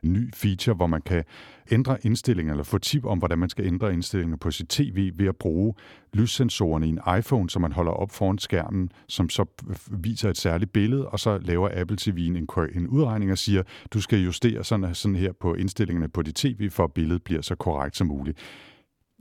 ny 0.04 0.34
feature, 0.34 0.76
hvor 0.76 0.88
man 0.88 1.02
kan 1.02 1.24
ændre 1.72 1.98
indstillinger, 2.04 2.54
eller 2.54 2.64
få 2.64 2.78
tip 2.78 3.06
om, 3.06 3.18
hvordan 3.18 3.40
man 3.40 3.50
skal 3.50 3.66
ændre 3.66 3.94
indstillinger 3.94 4.38
på 4.38 4.52
sit 4.52 4.68
tv 4.70 5.12
ved 5.16 5.28
at 5.28 5.36
bruge 5.36 5.74
lyssensorerne 6.14 6.86
i 6.88 6.90
en 6.90 7.00
iPhone, 7.20 7.50
som 7.50 7.62
man 7.62 7.72
holder 7.72 7.92
op 7.92 8.12
foran 8.12 8.38
skærmen, 8.38 8.92
som 9.08 9.30
så 9.30 9.46
viser 9.92 10.30
et 10.30 10.38
særligt 10.38 10.74
billede, 10.74 11.08
og 11.08 11.20
så 11.20 11.38
laver 11.38 11.70
Apple 11.74 11.98
TV'en 12.02 12.38
en, 12.38 12.48
en 12.76 12.88
udregning 12.88 13.32
og 13.32 13.38
siger, 13.38 13.64
du 13.94 14.02
skal 14.02 14.20
justere 14.20 14.64
sådan, 14.64 14.96
sådan 14.96 15.16
her 15.16 15.32
på 15.32 15.54
indstillingerne 15.54 16.10
på 16.10 16.22
dit 16.22 16.36
tv, 16.36 16.70
for 16.70 16.84
at 16.84 16.94
billedet 16.94 17.24
bliver 17.24 17.42
så 17.42 17.56
korrekt 17.56 17.98
som 17.98 18.08
muligt. 18.08 18.38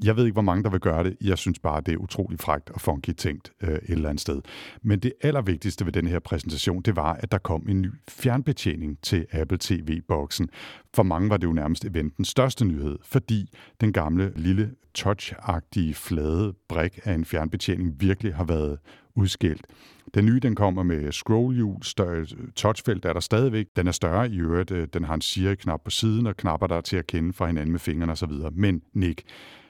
Jeg 0.04 0.16
ved 0.16 0.24
ikke, 0.24 0.32
hvor 0.32 0.42
mange 0.42 0.64
der 0.64 0.70
vil 0.70 0.80
gøre 0.80 1.04
det. 1.04 1.16
Jeg 1.20 1.38
synes 1.38 1.58
bare, 1.58 1.80
det 1.80 1.94
er 1.94 1.98
utrolig 1.98 2.40
frægt 2.40 2.70
og 2.70 2.80
funky 2.80 3.12
tænkt 3.12 3.52
øh, 3.62 3.68
et 3.68 3.80
eller 3.88 4.08
andet 4.08 4.20
sted. 4.20 4.42
Men 4.82 4.98
det 4.98 5.12
allervigtigste 5.22 5.86
ved 5.86 5.92
den 5.92 6.06
her 6.06 6.18
præsentation, 6.18 6.82
det 6.82 6.96
var, 6.96 7.12
at 7.12 7.32
der 7.32 7.38
kom 7.38 7.66
en 7.68 7.82
ny 7.82 7.92
fjernbetjening 8.08 8.98
til 9.02 9.26
Apple 9.32 9.58
TV-boksen. 9.60 10.48
For 10.94 11.02
mange 11.02 11.30
var 11.30 11.36
det 11.36 11.46
jo 11.46 11.52
nærmest 11.52 11.84
eventens 11.84 12.28
største 12.28 12.64
nyhed, 12.64 12.98
fordi 13.02 13.50
den 13.80 13.92
gamle 13.92 14.32
lille 14.36 14.70
touch-agtige 14.98 15.94
flade 15.94 16.54
brik 16.68 16.98
af 17.04 17.14
en 17.14 17.24
fjernbetjening 17.24 18.00
virkelig 18.00 18.34
har 18.34 18.44
været 18.44 18.78
udskilt. 19.14 19.66
Den 20.14 20.24
nye, 20.24 20.40
den 20.40 20.54
kommer 20.54 20.82
med 20.82 21.12
scrollhjul, 21.12 21.82
større 21.82 22.26
touchfelt 22.56 23.04
er 23.04 23.12
der 23.12 23.20
stadigvæk. 23.20 23.66
Den 23.76 23.86
er 23.86 23.92
større 23.92 24.30
i 24.30 24.38
øvrigt. 24.38 24.70
Øh, 24.70 24.88
den 24.92 25.04
har 25.04 25.14
en 25.14 25.20
Siri-knap 25.20 25.80
på 25.84 25.90
siden 25.90 26.26
og 26.26 26.36
knapper 26.36 26.66
der 26.66 26.80
til 26.80 26.96
at 26.96 27.06
kende 27.06 27.32
fra 27.32 27.46
hinanden 27.46 27.72
med 27.72 27.80
fingrene 27.80 28.12
osv. 28.12 28.32
Men 28.52 28.82
Nick, 28.94 29.22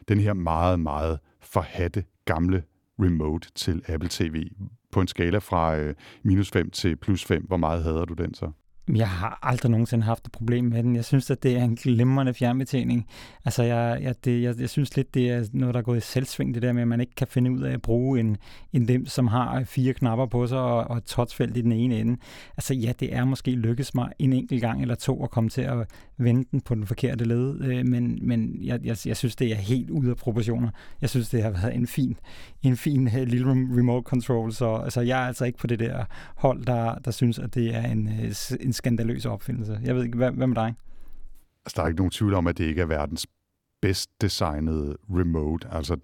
den 0.09 0.21
her 0.21 0.33
meget, 0.33 0.81
meget 0.81 1.19
forhatte 1.41 2.05
gamle 2.25 2.63
remote 2.99 3.53
til 3.55 3.83
Apple 3.89 4.09
TV 4.13 4.49
på 4.93 5.01
en 5.01 5.09
skala 5.09 5.39
fra 5.39 5.77
øh, 5.77 5.95
minus 6.23 6.51
5 6.51 6.71
til 6.71 6.97
plus 6.97 7.25
5. 7.25 7.45
Hvor 7.47 7.57
meget 7.57 7.83
hader 7.83 8.05
du 8.05 8.15
den 8.15 8.35
så? 8.35 8.51
Jeg 8.95 9.09
har 9.09 9.39
aldrig 9.43 9.71
nogensinde 9.71 10.05
haft 10.05 10.27
et 10.27 10.33
problem 10.33 10.65
med 10.65 10.83
den. 10.83 10.97
Jeg 10.97 11.05
synes, 11.05 11.31
at 11.31 11.43
det 11.43 11.57
er 11.57 11.65
en 11.65 11.75
glimrende 11.75 12.35
fjernbetjening. 12.35 13.07
Altså, 13.45 13.63
jeg, 13.63 13.99
jeg, 14.03 14.15
det, 14.25 14.43
jeg, 14.43 14.61
jeg 14.61 14.71
synes 14.71 14.97
lidt, 14.97 15.15
det 15.15 15.31
er 15.31 15.45
noget, 15.53 15.75
der 15.75 15.81
er 15.81 15.85
gået 15.85 15.97
i 15.97 16.01
selvsving, 16.01 16.55
det 16.55 16.63
der 16.63 16.73
med, 16.73 16.83
at 16.83 16.89
man 16.89 17.01
ikke 17.01 17.15
kan 17.15 17.27
finde 17.27 17.51
ud 17.51 17.63
af 17.63 17.73
at 17.73 17.83
bruge 17.83 18.21
en, 18.21 18.37
en 18.73 18.89
dem, 18.89 19.07
som 19.07 19.27
har 19.27 19.65
fire 19.65 19.93
knapper 19.93 20.27
på 20.27 20.47
sig 20.47 20.59
og, 20.59 20.85
og 20.85 20.97
et 20.97 21.05
touchfelt 21.05 21.57
i 21.57 21.61
den 21.61 21.73
ene 21.73 22.01
ende. 22.01 22.17
Altså, 22.57 22.75
ja, 22.75 22.93
det 23.01 23.15
er 23.15 23.25
måske 23.25 23.51
lykkes 23.51 23.95
mig 23.95 24.13
en 24.19 24.33
enkelt 24.33 24.61
gang 24.61 24.83
eller 24.83 24.95
to 24.95 25.25
at 25.25 25.31
komme 25.31 25.51
til 25.51 25.63
at 25.63 25.87
vende 26.17 26.45
den 26.51 26.61
på 26.61 26.75
den 26.75 26.87
forkerte 26.87 27.25
led, 27.25 27.61
øh, 27.61 27.87
men, 27.87 28.19
men 28.23 28.59
jeg, 28.63 28.81
jeg, 28.85 28.97
jeg 29.07 29.17
synes, 29.17 29.37
det 29.37 29.53
er 29.53 29.57
helt 29.57 29.91
ude 29.91 30.11
af 30.11 30.17
proportioner. 30.17 30.69
Jeg 31.01 31.11
synes, 31.11 31.29
det 31.29 31.43
har 31.43 31.51
været 31.51 31.75
en 31.75 31.87
fin, 31.87 32.17
en 32.63 32.77
fin 32.77 33.07
uh, 33.07 33.23
lille 33.23 33.51
remote 33.51 34.05
control, 34.05 34.53
så 34.53 34.75
altså, 34.75 35.01
jeg 35.01 35.23
er 35.23 35.27
altså 35.27 35.45
ikke 35.45 35.59
på 35.59 35.67
det 35.67 35.79
der 35.79 36.05
hold, 36.37 36.65
der, 36.65 36.95
der 36.95 37.11
synes, 37.11 37.39
at 37.39 37.55
det 37.55 37.75
er 37.75 37.83
en, 37.83 38.09
øh, 38.09 38.35
en 38.61 38.73
skandaløs 38.77 39.27
opfindelse. 39.27 39.81
Jeg 39.83 39.95
ved 39.95 40.05
ikke, 40.05 40.17
hvad, 40.17 40.31
hvad 40.31 40.47
med 40.47 40.57
dig? 40.57 40.75
Altså, 41.65 41.75
der 41.77 41.83
er 41.83 41.87
ikke 41.87 41.97
nogen 41.97 42.11
tvivl 42.11 42.35
om, 42.35 42.47
at 42.47 42.59
det 42.59 42.65
ikke 42.65 42.81
er 42.83 42.87
verdens 42.87 43.27
bedst 43.83 44.11
designede 44.21 44.97
remote. 45.11 45.69
Altså, 45.71 45.97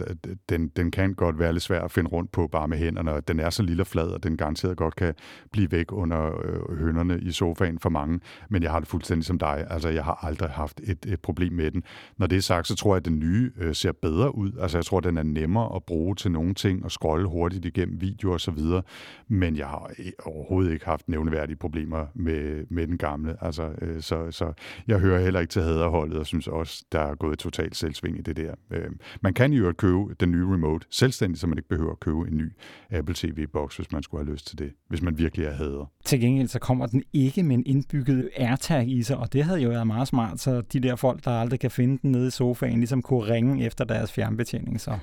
den, 0.49 0.69
den 0.69 0.91
kan 0.91 1.15
godt 1.15 1.39
være 1.39 1.53
lidt 1.53 1.63
svær 1.63 1.81
at 1.81 1.91
finde 1.91 2.11
rundt 2.11 2.33
på 2.33 2.47
bare 2.47 2.69
med 2.69 2.79
hænderne, 2.79 3.13
og 3.13 3.29
den 3.29 3.41
er 3.41 3.51
så 3.51 3.63
lille 3.63 3.83
og 3.83 3.87
flad, 3.87 4.15
at 4.15 4.23
den 4.23 4.37
garanteret 4.37 4.77
godt 4.77 4.97
kan 4.97 5.15
blive 5.53 5.73
væk 5.73 5.93
under 5.93 6.41
øh, 6.45 6.79
hønderne 6.79 7.21
i 7.21 7.33
sofaen 7.33 7.79
for 7.79 7.91
mange. 7.91 8.21
Men 8.51 8.63
jeg 8.63 8.71
har 8.71 8.79
det 8.79 8.89
fuldstændig 8.89 9.25
som 9.25 9.39
dig. 9.39 9.67
Altså, 9.71 9.89
jeg 9.89 10.05
har 10.05 10.25
aldrig 10.27 10.51
haft 10.51 10.81
et, 10.85 11.07
et 11.07 11.21
problem 11.21 11.53
med 11.53 11.71
den. 11.71 11.83
Når 12.19 12.27
det 12.27 12.37
er 12.37 12.43
sagt, 12.43 12.67
så 12.69 12.77
tror 12.77 12.95
jeg, 12.95 12.97
at 12.97 13.05
den 13.05 13.19
nye 13.19 13.51
øh, 13.57 13.75
ser 13.75 13.93
bedre 13.93 14.35
ud. 14.35 14.53
Altså, 14.61 14.79
jeg 14.79 14.85
tror, 14.85 14.99
at 14.99 15.05
den 15.05 15.19
er 15.19 15.23
nemmere 15.23 15.77
at 15.77 15.85
bruge 15.85 16.15
til 16.15 16.31
nogle 16.31 16.55
ting 16.55 16.85
og 16.85 16.91
scrolle 16.91 17.29
hurtigt 17.29 17.65
igennem 17.65 18.01
videoer 18.01 18.35
og 18.35 18.41
så 18.41 18.51
videre. 18.51 18.83
Men 19.29 19.57
jeg 19.57 19.67
har 19.67 19.91
overhovedet 20.25 20.73
ikke 20.73 20.85
haft 20.85 21.09
nævneværdige 21.09 21.57
problemer 21.57 22.07
med, 22.15 22.65
med 22.71 22.87
den 22.87 22.99
gamle. 22.99 23.37
Altså, 23.41 23.73
øh, 23.83 24.03
så, 24.03 24.31
så 24.31 24.53
jeg 24.87 24.99
hører 24.99 25.21
heller 25.21 25.41
ikke 25.41 25.51
til 25.51 25.63
haderholdet 25.63 26.19
og 26.19 26.27
synes 26.27 26.49
også, 26.49 26.85
der 26.93 27.01
er 27.01 27.15
gået 27.15 27.39
totalt 27.39 27.62
totalt 27.63 27.77
selvsving 27.77 28.19
i 28.19 28.23
det 28.23 28.37
der. 28.37 28.55
Øh, 28.71 28.91
man 29.21 29.35
kan 29.35 29.53
jo 29.53 29.73
købe 29.73 30.15
den 30.21 30.31
nye 30.31 30.45
remote 30.45 30.87
selvstændigt, 30.91 31.41
så 31.41 31.47
man 31.47 31.59
ikke 31.59 31.69
behøver 31.69 31.93
at 31.93 32.01
købe 32.01 32.19
en 32.19 32.37
ny 32.37 32.53
Apple 32.91 33.15
TV-boks, 33.15 33.77
hvis 33.77 33.93
man 33.93 34.03
skulle 34.03 34.25
have 34.25 34.33
lyst 34.33 34.47
til 34.47 34.59
det, 34.59 34.73
hvis 34.89 35.03
man 35.03 35.19
virkelig 35.19 35.47
er 35.47 35.53
hader. 35.53 35.91
Til 36.05 36.21
gengæld 36.21 36.49
så 36.49 36.59
kommer 36.59 36.87
den 36.87 37.03
ikke 37.13 37.43
med 37.43 37.57
en 37.57 37.63
indbygget 37.67 38.31
AirTag 38.37 38.89
i 38.89 39.03
sig, 39.03 39.17
og 39.17 39.33
det 39.33 39.45
havde 39.45 39.61
jo 39.61 39.69
været 39.69 39.87
meget 39.87 40.09
smart, 40.09 40.41
så 40.41 40.61
de 40.61 40.81
der 40.81 40.97
folk, 40.97 41.25
der 41.25 41.31
aldrig 41.31 41.61
kan 41.61 41.71
finde 41.71 41.99
den 42.03 42.13
nede 42.13 42.27
i 42.27 42.31
sofaen, 42.31 42.79
ligesom 42.79 43.03
kunne 43.03 43.35
ringe 43.35 43.67
efter 43.67 43.85
deres 43.85 44.13
fjernbetjening. 44.13 44.81
Så. 44.81 44.99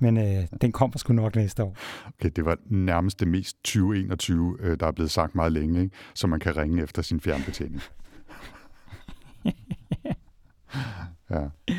Men 0.00 0.16
øh, 0.16 0.46
den 0.60 0.72
kommer 0.72 0.98
sgu 0.98 1.12
nok 1.12 1.36
næste 1.36 1.62
år. 1.62 1.76
Okay, 2.06 2.30
det 2.36 2.44
var 2.44 2.56
nærmest 2.66 3.20
det 3.20 3.28
mest 3.28 3.56
2021, 3.64 4.56
øh, 4.60 4.80
der 4.80 4.86
er 4.86 4.92
blevet 4.92 5.10
sagt 5.10 5.34
meget 5.34 5.52
længe, 5.52 5.82
ikke? 5.82 5.96
så 6.14 6.26
man 6.26 6.40
kan 6.40 6.56
ringe 6.56 6.82
efter 6.82 7.02
sin 7.02 7.20
fjernbetjening. 7.20 7.82
ja. 11.30 11.74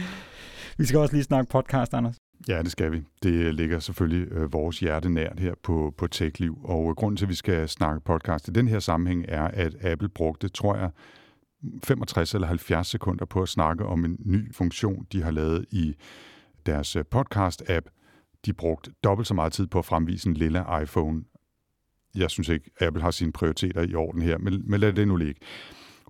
Vi 0.78 0.86
skal 0.86 1.00
også 1.00 1.16
lige 1.16 1.24
snakke 1.24 1.50
podcast, 1.50 1.93
Anders. 1.93 2.16
Ja, 2.47 2.62
det 2.62 2.72
skal 2.72 2.91
vi. 2.91 3.04
Det 3.24 3.56
ligger 3.56 3.80
selvfølgelig 3.80 4.32
øh, 4.32 4.54
vores 4.54 4.80
hjerte 4.80 5.10
nært 5.10 5.39
her 5.39 5.54
på, 5.64 5.93
på 5.97 6.08
TechLiv. 6.08 6.60
Og 6.64 6.95
grunden 6.95 7.18
til, 7.18 7.26
at 7.26 7.30
vi 7.30 7.36
skal 7.36 7.70
snakke 7.70 8.02
podcast 8.02 8.47
i 8.47 8.52
den 8.52 8.68
her 8.68 8.80
sammenhæng, 8.80 9.26
er, 9.28 9.43
at 9.43 9.86
Apple 9.86 10.10
brugte, 10.10 10.50
tror 10.50 10.76
jeg, 10.76 10.89
65 11.84 12.34
eller 12.34 12.47
70 12.47 12.88
sekunder 12.88 13.26
på 13.26 13.41
at 13.41 13.50
snakke 13.50 13.86
om 13.86 14.06
en 14.06 14.18
ny 14.20 14.56
funktion, 14.56 15.08
de 15.12 15.24
har 15.24 15.32
lavet 15.32 15.66
i 15.72 15.95
deres 16.66 16.95
øh, 16.95 17.06
podcast-app. 17.16 17.89
De 18.45 18.54
brugte 18.54 18.91
dobbelt 19.04 19.28
så 19.28 19.34
meget 19.34 19.54
tid 19.54 19.68
på 19.68 19.80
at 19.80 19.86
fremvise 19.86 20.30
en 20.30 20.34
lille 20.34 20.66
iPhone. 20.84 21.24
Jeg 22.16 22.30
synes 22.30 22.50
ikke, 22.50 22.72
Apple 22.82 23.02
har 23.02 23.12
sine 23.12 23.32
prioriteter 23.32 23.82
i 23.82 23.95
orden 23.95 24.22
her, 24.22 24.38
men, 24.38 24.64
men 24.66 24.80
lad 24.80 24.93
det 24.93 25.08
nu 25.08 25.16
ligge. 25.16 25.41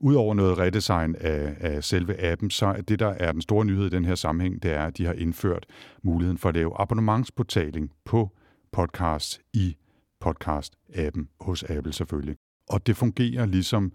Udover 0.02 0.34
noget 0.34 0.58
redesign 0.58 1.16
af, 1.20 1.56
af 1.60 1.84
selve 1.84 2.24
appen, 2.24 2.50
så 2.50 2.66
er 2.66 2.82
det, 2.82 3.00
der 3.00 3.08
er 3.08 3.32
den 3.32 3.42
store 3.42 3.66
nyhed 3.66 3.86
i 3.86 3.90
den 3.90 4.06
her 4.06 4.16
sammenhæng, 4.16 4.64
det 4.64 4.72
er, 4.72 4.86
at 4.86 4.98
de 4.98 5.06
har 5.06 5.14
indført 5.14 5.66
muligheden 6.04 6.38
for 6.38 6.50
at 6.50 6.56
lave 6.56 6.82
abonnementsportaling 6.82 7.92
på 8.06 8.30
podcast 8.72 9.42
i 9.54 9.76
podcast-appen 10.26 11.28
hos 11.42 11.64
Apple 11.64 11.94
selvfølgelig. 11.94 12.36
Og 12.70 12.88
det 12.88 12.98
fungerer 12.98 13.46
ligesom 13.46 13.92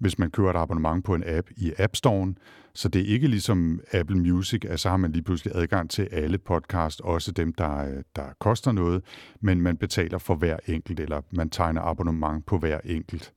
hvis 0.00 0.18
man 0.18 0.30
kører 0.30 0.50
et 0.50 0.56
abonnement 0.56 1.04
på 1.04 1.14
en 1.14 1.22
app 1.26 1.50
i 1.56 1.72
App 1.78 1.96
Store. 1.96 2.34
Så 2.74 2.88
det 2.88 3.02
er 3.02 3.06
ikke 3.06 3.26
ligesom 3.26 3.80
Apple 3.92 4.16
Music, 4.18 4.64
at 4.64 4.80
så 4.80 4.88
har 4.88 4.96
man 4.96 5.12
lige 5.12 5.22
pludselig 5.22 5.56
adgang 5.56 5.90
til 5.90 6.08
alle 6.12 6.38
podcast, 6.38 7.00
også 7.00 7.32
dem, 7.32 7.52
der, 7.52 8.02
der 8.16 8.24
koster 8.38 8.72
noget, 8.72 9.02
men 9.40 9.60
man 9.60 9.76
betaler 9.76 10.18
for 10.18 10.34
hver 10.34 10.56
enkelt, 10.66 11.00
eller 11.00 11.20
man 11.30 11.50
tegner 11.50 11.80
abonnement 11.80 12.46
på 12.46 12.58
hver 12.58 12.80
enkelt. 12.84 13.32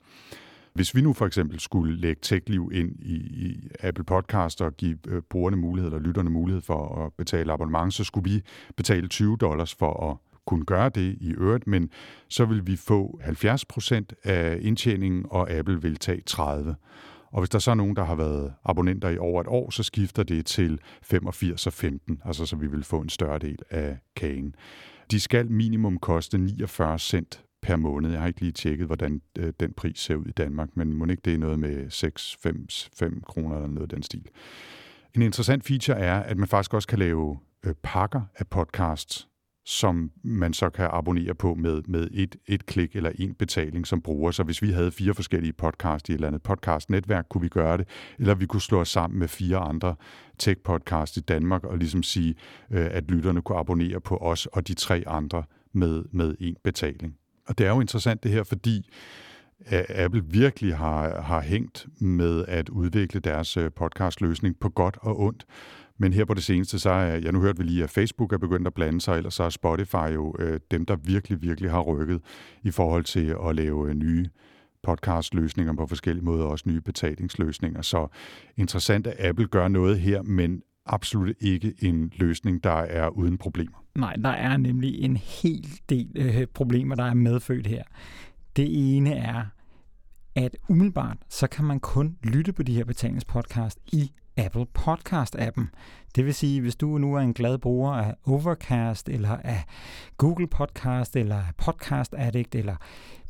Hvis 0.74 0.96
vi 0.96 1.02
nu 1.02 1.14
for 1.14 1.26
eksempel 1.26 1.60
skulle 1.60 1.96
lægge 1.96 2.20
TechLiv 2.22 2.72
ind 2.74 2.96
i, 3.02 3.16
i 3.16 3.68
Apple 3.80 4.04
Podcast 4.04 4.62
og 4.62 4.78
give 4.78 4.98
øh, 5.08 5.22
brugerne 5.30 5.58
mulighed 5.58 5.92
eller 5.92 6.08
lytterne 6.08 6.30
mulighed 6.30 6.62
for 6.62 7.06
at 7.06 7.14
betale 7.14 7.54
abonnement, 7.54 7.94
så 7.94 8.04
skulle 8.04 8.32
vi 8.32 8.42
betale 8.76 9.08
20 9.08 9.38
dollars 9.38 9.76
for 9.76 10.12
at 10.12 10.18
kunne 10.46 10.66
gøre 10.66 10.90
det 10.90 11.18
i 11.22 11.34
øvrigt, 11.34 11.68
men 11.68 11.90
så 12.30 12.46
vil 12.46 12.68
vi 12.68 12.76
få 12.76 13.20
70 13.24 13.66
procent 13.66 14.14
af 14.24 14.58
indtjeningen, 14.62 15.26
og 15.30 15.52
Apple 15.52 15.82
vil 15.82 15.96
tage 15.96 16.22
30. 16.26 16.76
Og 17.32 17.42
hvis 17.42 17.50
der 17.50 17.60
så 17.60 17.72
er 17.72 17.76
nogen, 17.76 17.96
der 17.96 18.04
har 18.04 18.16
været 18.16 18.54
abonnenter 18.66 19.10
i 19.10 19.18
over 19.18 19.42
et 19.42 19.48
år, 19.48 19.70
så 19.70 19.84
skifter 19.84 20.24
det 20.24 20.46
til 20.46 20.80
85 21.04 21.68
og 21.68 21.74
15, 21.74 22.22
altså 22.26 22.46
så 22.46 22.56
vi 22.56 22.68
vil 22.68 22.84
få 22.84 23.00
en 23.00 23.10
større 23.10 23.40
del 23.40 23.60
af 23.70 23.98
kagen. 24.16 24.56
De 25.12 25.20
skal 25.20 25.52
minimum 25.52 25.98
koste 25.98 26.38
49 26.38 27.00
cent 27.00 27.44
per 27.64 27.76
måned. 27.76 28.12
Jeg 28.12 28.20
har 28.20 28.28
ikke 28.28 28.42
lige 28.42 28.52
tjekket, 28.52 28.88
hvordan 28.88 29.22
øh, 29.40 29.54
den 29.60 29.74
pris 29.74 30.00
ser 30.00 30.16
ud 30.16 30.26
i 30.26 30.32
Danmark, 30.32 30.70
men 30.76 30.94
må 30.94 31.06
ikke 31.06 31.22
det 31.26 31.34
er 31.34 31.38
noget 31.38 31.60
med 31.60 31.90
6, 31.90 32.38
5, 32.44 32.68
5 32.96 33.22
kroner 33.28 33.56
eller 33.56 33.68
noget 33.68 33.92
af 33.92 33.96
den 33.96 34.04
stil. 34.04 34.28
En 35.14 35.22
interessant 35.22 35.66
feature 35.66 36.00
er, 36.00 36.20
at 36.20 36.38
man 36.38 36.48
faktisk 36.48 36.74
også 36.74 36.88
kan 36.88 37.00
lave 37.00 37.40
øh, 37.66 37.74
pakker 37.84 38.22
af 38.36 38.48
podcasts, 38.48 39.28
som 39.66 40.12
man 40.24 40.54
så 40.54 40.70
kan 40.70 40.90
abonnere 40.92 41.36
på 41.36 41.56
med, 41.56 41.82
med 41.88 42.08
et, 42.12 42.36
et 42.48 42.66
klik 42.66 42.96
eller 42.96 43.12
en 43.16 43.34
betaling 43.34 43.88
som 43.88 44.02
bruger. 44.02 44.32
Så 44.32 44.44
hvis 44.44 44.62
vi 44.62 44.72
havde 44.72 44.92
fire 44.92 45.14
forskellige 45.14 45.54
podcast 45.54 46.10
i 46.10 46.12
et 46.12 46.16
eller 46.16 46.28
andet 46.28 46.42
podcast-netværk, 46.42 47.26
kunne 47.30 47.42
vi 47.42 47.48
gøre 47.48 47.78
det, 47.78 47.88
eller 48.20 48.36
vi 48.36 48.46
kunne 48.46 48.62
slå 48.62 48.80
os 48.80 48.90
sammen 48.90 49.20
med 49.20 49.28
fire 49.28 49.58
andre 49.58 49.96
tech-podcast 50.38 51.18
i 51.18 51.20
Danmark 51.20 51.64
og 51.64 51.78
ligesom 51.78 52.04
sige, 52.04 52.36
øh, 52.72 52.88
at 52.92 53.12
lytterne 53.12 53.42
kunne 53.42 53.58
abonnere 53.58 54.02
på 54.02 54.18
os 54.18 54.46
og 54.46 54.68
de 54.68 54.74
tre 54.74 55.04
andre 55.08 55.44
med, 55.74 56.04
med 56.12 56.36
en 56.40 56.56
betaling. 56.64 57.18
Og 57.48 57.58
det 57.58 57.66
er 57.66 57.70
jo 57.70 57.82
interessant 57.82 58.24
det 58.24 58.32
her, 58.32 58.44
fordi 58.44 58.90
øh, 59.74 59.84
Apple 59.90 60.24
virkelig 60.26 60.78
har, 60.78 61.22
har 61.22 61.42
hængt 61.42 61.88
med 62.00 62.46
at 62.48 62.70
udvikle 62.70 63.20
deres 63.20 63.58
øh, 63.58 63.72
podcastløsning 63.76 64.60
på 64.60 64.70
godt 64.70 64.98
og 65.02 65.20
ondt. 65.20 65.46
Men 65.98 66.14
her 66.14 66.26
på 66.26 66.34
det 66.34 66.44
seneste, 66.44 66.80
så 66.80 66.90
er, 66.90 67.18
ja, 67.18 67.32
nu 67.32 67.42
hørte 67.42 67.58
vi 67.58 67.64
lige, 67.64 67.84
at 67.84 67.90
Facebook 67.90 68.34
er 68.34 68.38
begyndt 68.38 68.68
at 68.68 68.74
blande 68.74 69.02
sig, 69.02 69.18
ellers 69.18 69.34
så 69.34 69.44
er 69.44 69.50
Spotify 69.50 70.14
jo 70.14 70.36
øh, 70.40 70.60
dem, 70.72 70.86
der 70.86 70.96
virkelig, 70.96 71.42
virkelig 71.42 71.72
har 71.72 71.82
rykket 71.82 72.22
i 72.64 72.72
forhold 72.72 73.04
til 73.04 73.36
at 73.48 73.56
lave 73.56 73.90
øh, 73.90 73.96
nye 73.96 74.26
podcastløsninger 74.84 75.74
på 75.74 75.88
forskellige 75.88 76.26
måder, 76.26 76.46
også 76.46 76.70
nye 76.70 76.82
betalingsløsninger. 76.82 77.82
Så 77.82 78.08
interessant, 78.58 79.08
at 79.08 79.26
Apple 79.30 79.48
gør 79.48 79.68
noget 79.68 80.00
her, 80.00 80.22
men 80.22 80.62
absolut 80.86 81.36
ikke 81.40 81.74
en 81.80 82.12
løsning, 82.16 82.64
der 82.64 82.72
er 82.72 83.10
uden 83.10 83.38
problemer. 83.38 83.84
Nej, 83.96 84.16
der 84.16 84.30
er 84.30 84.58
nemlig 84.58 85.00
en 85.00 85.18
hel 85.18 85.68
del 85.90 86.12
øh, 86.16 86.48
problemer, 86.48 86.96
der 86.96 87.04
er 87.04 87.14
medfødt 87.14 87.68
her. 87.68 87.84
Det 88.56 88.96
ene 88.98 89.14
er, 89.14 89.46
at 90.36 90.58
umiddelbart, 90.70 91.18
så 91.30 91.48
kan 91.48 91.66
man 91.66 91.80
kun 91.80 92.18
lytte 92.24 92.54
på 92.54 92.64
de 92.64 92.74
her 92.74 92.86
betalingspodcast 92.86 93.80
i 93.92 94.12
Apple 94.38 94.66
Podcast-appen. 94.80 95.64
Det 96.16 96.26
vil 96.26 96.34
sige, 96.34 96.62
hvis 96.62 96.76
du 96.76 96.98
nu 96.98 97.16
er 97.16 97.20
en 97.20 97.34
glad 97.34 97.58
bruger 97.58 97.92
af 97.92 98.16
Overcast, 98.26 99.10
eller 99.10 99.38
af 99.38 99.64
Google 100.18 100.48
Podcast, 100.48 101.16
eller 101.16 101.42
Podcast 101.58 102.14
Addict, 102.18 102.56
eller 102.56 102.76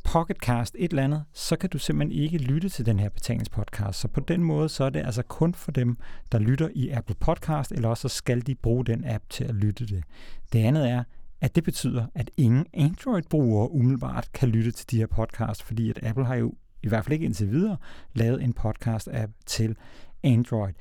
Pocketcast, 0.04 0.76
et 0.78 0.90
eller 0.90 1.04
andet, 1.04 1.24
så 1.32 1.56
kan 1.56 1.70
du 1.70 1.78
simpelthen 1.78 2.22
ikke 2.22 2.38
lytte 2.38 2.68
til 2.68 2.86
den 2.86 2.98
her 2.98 3.08
betalingspodcast. 3.08 4.00
Så 4.00 4.08
på 4.08 4.20
den 4.20 4.44
måde, 4.44 4.68
så 4.68 4.84
er 4.84 4.90
det 4.90 5.06
altså 5.06 5.22
kun 5.22 5.54
for 5.54 5.72
dem, 5.72 5.96
der 6.32 6.38
lytter 6.38 6.68
i 6.74 6.90
Apple 6.90 7.16
Podcast, 7.20 7.72
eller 7.72 7.88
også 7.88 8.08
så 8.08 8.16
skal 8.16 8.46
de 8.46 8.54
bruge 8.54 8.84
den 8.84 9.04
app 9.04 9.24
til 9.30 9.44
at 9.44 9.54
lytte 9.54 9.86
det. 9.86 10.04
Det 10.52 10.58
andet 10.58 10.90
er, 10.90 11.04
at 11.40 11.54
det 11.54 11.64
betyder, 11.64 12.06
at 12.14 12.30
ingen 12.36 12.66
Android-brugere 12.74 13.70
umiddelbart 13.70 14.28
kan 14.34 14.48
lytte 14.48 14.70
til 14.70 14.90
de 14.90 14.96
her 14.96 15.06
podcast, 15.06 15.62
fordi 15.62 15.90
at 15.90 15.98
Apple 16.02 16.24
har 16.24 16.34
jo 16.34 16.54
i 16.82 16.88
hvert 16.88 17.04
fald 17.04 17.12
ikke 17.12 17.24
indtil 17.24 17.50
videre 17.50 17.76
lavet 18.14 18.42
en 18.42 18.54
podcast-app 18.60 19.32
til 19.46 19.76
Android. 20.24 20.72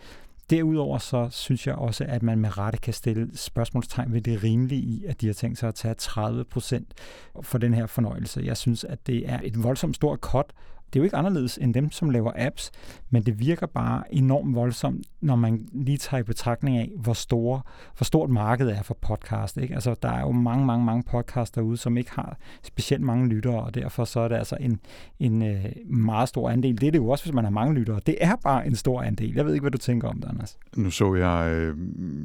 Derudover 0.49 0.97
så 0.97 1.27
synes 1.31 1.67
jeg 1.67 1.75
også, 1.75 2.05
at 2.07 2.23
man 2.23 2.39
med 2.39 2.57
rette 2.57 2.79
kan 2.79 2.93
stille 2.93 3.37
spørgsmålstegn 3.37 4.13
ved 4.13 4.21
det 4.21 4.43
rimelige 4.43 4.81
i, 4.81 5.05
at 5.05 5.21
de 5.21 5.25
har 5.25 5.33
tænkt 5.33 5.59
sig 5.59 5.67
at 5.69 5.75
tage 5.75 5.93
30 5.93 6.43
procent 6.43 6.93
for 7.41 7.57
den 7.57 7.73
her 7.73 7.85
fornøjelse. 7.85 8.41
Jeg 8.45 8.57
synes, 8.57 8.83
at 8.83 9.07
det 9.07 9.29
er 9.29 9.39
et 9.43 9.63
voldsomt 9.63 9.95
stort 9.95 10.19
cut, 10.19 10.53
det 10.93 10.99
er 10.99 11.01
jo 11.01 11.03
ikke 11.03 11.15
anderledes 11.15 11.57
end 11.57 11.73
dem, 11.73 11.91
som 11.91 12.09
laver 12.09 12.31
apps, 12.35 12.71
men 13.09 13.23
det 13.23 13.39
virker 13.39 13.67
bare 13.67 14.03
enormt 14.15 14.55
voldsomt, 14.55 15.05
når 15.21 15.35
man 15.35 15.67
lige 15.73 15.97
tager 15.97 16.21
i 16.21 16.23
betragtning 16.23 16.77
af, 16.77 16.91
hvor, 16.97 17.13
store, 17.13 17.61
hvor 17.97 18.03
stort 18.03 18.29
markedet 18.29 18.77
er 18.77 18.81
for 18.81 18.97
podcast. 19.01 19.57
Ikke? 19.57 19.73
Altså, 19.73 19.95
der 20.01 20.09
er 20.09 20.21
jo 20.21 20.31
mange, 20.31 20.65
mange, 20.65 20.85
mange 20.85 21.03
podcasts 21.03 21.51
derude, 21.51 21.77
som 21.77 21.97
ikke 21.97 22.11
har 22.11 22.37
specielt 22.63 23.03
mange 23.03 23.27
lyttere, 23.27 23.63
og 23.63 23.75
derfor 23.75 24.05
så 24.05 24.19
er 24.19 24.27
det 24.27 24.35
altså 24.35 24.57
en, 24.59 24.79
en 25.19 25.41
øh, 25.41 25.65
meget 25.85 26.29
stor 26.29 26.49
andel. 26.49 26.81
Det 26.81 26.87
er 26.87 26.91
det 26.91 26.99
jo 26.99 27.09
også, 27.09 27.25
hvis 27.25 27.33
man 27.33 27.43
har 27.43 27.51
mange 27.51 27.73
lyttere. 27.73 27.99
Det 28.05 28.17
er 28.21 28.35
bare 28.43 28.67
en 28.67 28.75
stor 28.75 29.01
andel. 29.01 29.33
Jeg 29.33 29.45
ved 29.45 29.53
ikke, 29.53 29.63
hvad 29.63 29.71
du 29.71 29.77
tænker 29.77 30.07
om 30.07 30.21
det, 30.21 30.29
Anders. 30.29 30.57
Nu 30.75 30.89
så 30.89 31.15
jeg, 31.15 31.51
øh, 31.51 31.75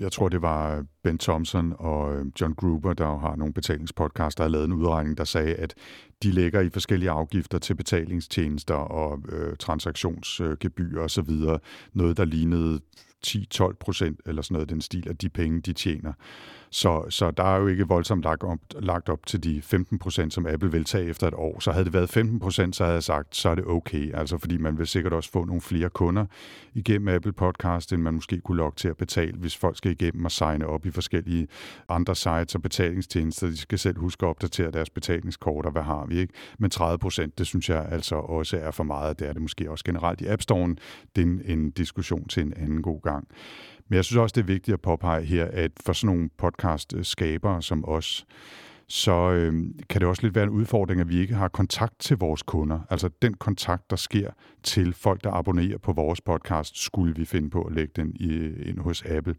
jeg 0.01 0.13
tror, 0.13 0.29
det 0.29 0.43
var 0.43 0.85
Ben 1.03 1.19
Thompson 1.19 1.75
og 1.79 2.17
øh, 2.17 2.27
John 2.41 2.55
Gruber, 2.55 2.93
der 2.93 3.19
har 3.19 3.37
nogle 3.37 3.55
betalingspodcasts, 3.55 4.35
der 4.35 4.45
har 4.45 4.49
lavet 4.49 4.65
en 4.65 4.73
udregning, 4.73 5.19
der 5.19 5.25
sagde, 5.25 5.55
at 5.55 5.75
de 6.23 6.31
lægger 6.31 6.61
i 6.61 6.71
forskellige 6.71 7.11
afgifter 7.11 7.59
til 7.59 7.75
betalingstjenester 7.75 8.75
og 8.75 9.23
øh, 9.29 9.57
transaktionsgebyr 9.57 11.01
og 11.01 11.11
så 11.11 11.23
videre. 11.23 11.59
Noget, 11.93 12.17
der 12.17 12.25
lignede 12.25 12.81
10-12 13.27 13.73
procent 13.81 14.21
eller 14.27 14.43
sådan 14.43 14.53
noget 14.53 14.71
den 14.71 14.81
stil 14.81 15.09
af 15.09 15.17
de 15.17 15.29
penge, 15.29 15.61
de 15.61 15.73
tjener. 15.73 16.13
Så, 16.71 17.05
så 17.11 17.31
der 17.31 17.45
er 17.45 17.57
jo 17.57 17.67
ikke 17.67 17.89
voldsomt 17.89 18.23
lagt 18.25 18.43
op, 18.43 18.59
lagt 18.79 19.09
op 19.09 19.27
til 19.27 19.45
de 19.45 19.63
15 19.63 19.99
procent, 19.99 20.35
som 20.35 20.47
Apple 20.47 20.73
vil 20.73 20.85
tage 20.85 21.05
efter 21.05 21.29
et 21.29 21.35
år. 21.35 21.61
Så 21.61 21.73
havde 21.73 21.85
det 21.85 21.93
været 21.93 22.11
15 22.11 22.41
procent, 22.41 22.77
så 22.77 22.85
havde 22.85 22.95
jeg 22.95 23.03
sagt, 23.03 23.37
så 23.37 23.49
er 23.49 23.55
det 23.55 23.65
okay. 23.67 24.15
Altså 24.15 24.39
fordi 24.39 24.57
man 24.57 24.79
vil 24.79 24.87
sikkert 24.87 25.13
også 25.13 25.31
få 25.31 25.45
nogle 25.45 25.61
flere 25.61 25.89
kunder 25.89 26.27
igennem 26.75 27.09
Apple 27.09 27.33
Podcast, 27.33 27.93
end 27.93 28.03
man 28.03 28.15
måske 28.15 28.41
kunne 28.41 28.57
lokke 28.57 28.77
til 28.77 28.89
at 28.89 28.97
betale, 28.97 29.39
hvis 29.39 29.57
folk 29.57 29.77
skal 29.77 29.93
igennem 29.93 30.25
og 30.25 30.31
signe 30.31 30.67
op 30.67 30.87
i 30.87 30.91
forskellige 30.91 31.49
andre 31.89 32.15
sites 32.17 32.55
og 32.55 32.63
betalingstjenester. 32.63 33.47
De 33.47 33.57
skal 33.57 33.79
selv 33.79 33.99
huske 33.99 34.27
at 34.27 34.31
opdatere 34.31 34.71
deres 34.71 34.91
betalingskort, 34.91 35.67
og 35.67 35.73
hvad 35.73 35.83
har 35.83 36.07
vi 36.07 36.19
ikke? 36.19 36.35
Men 36.59 36.71
30 36.71 36.99
procent, 36.99 37.39
det 37.39 37.47
synes 37.47 37.69
jeg 37.71 37.87
altså 37.91 38.17
også 38.17 38.57
er 38.57 38.71
for 38.71 38.85
meget. 38.85 39.19
Det 39.19 39.29
er 39.29 39.33
det 39.33 39.43
måske 39.43 39.71
også 39.71 39.85
generelt 39.85 40.21
i 40.21 40.27
App 40.27 40.43
Store. 40.43 40.69
Det 41.17 41.23
er 41.23 41.27
en, 41.27 41.43
en 41.45 41.71
diskussion 41.71 42.29
til 42.29 42.43
en 42.43 42.53
anden 42.57 42.83
god 42.83 43.03
gang. 43.03 43.29
Men 43.89 43.97
jeg 43.97 44.05
synes 44.05 44.17
også, 44.17 44.35
det 44.35 44.41
er 44.41 44.47
vigtigt 44.47 44.75
at 44.75 44.81
påpege 44.81 45.25
her, 45.25 45.49
at 45.53 45.73
for 45.87 45.93
sådan 45.93 46.15
nogle 46.15 46.31
podcast-skabere 46.37 47.63
som 47.63 47.85
os, 47.89 48.27
så 48.91 49.31
øh, 49.31 49.53
kan 49.89 50.01
det 50.01 50.09
også 50.09 50.23
lidt 50.23 50.35
være 50.35 50.45
en 50.45 50.51
udfordring, 50.51 51.01
at 51.01 51.09
vi 51.09 51.21
ikke 51.21 51.35
har 51.35 51.49
kontakt 51.49 51.99
til 51.99 52.17
vores 52.17 52.43
kunder. 52.43 52.81
Altså 52.91 53.11
den 53.23 53.35
kontakt, 53.35 53.91
der 53.91 53.97
sker 53.97 54.31
til 54.63 54.93
folk, 54.93 55.25
der 55.25 55.31
abonnerer 55.31 55.79
på 55.79 55.93
vores 55.93 56.21
podcast, 56.21 56.79
skulle 56.79 57.15
vi 57.15 57.25
finde 57.25 57.51
på 57.51 57.63
at 57.63 57.73
lægge 57.73 57.93
den 57.97 58.17
i, 58.21 58.53
ind 58.69 58.79
hos 58.79 59.05
Apple 59.05 59.35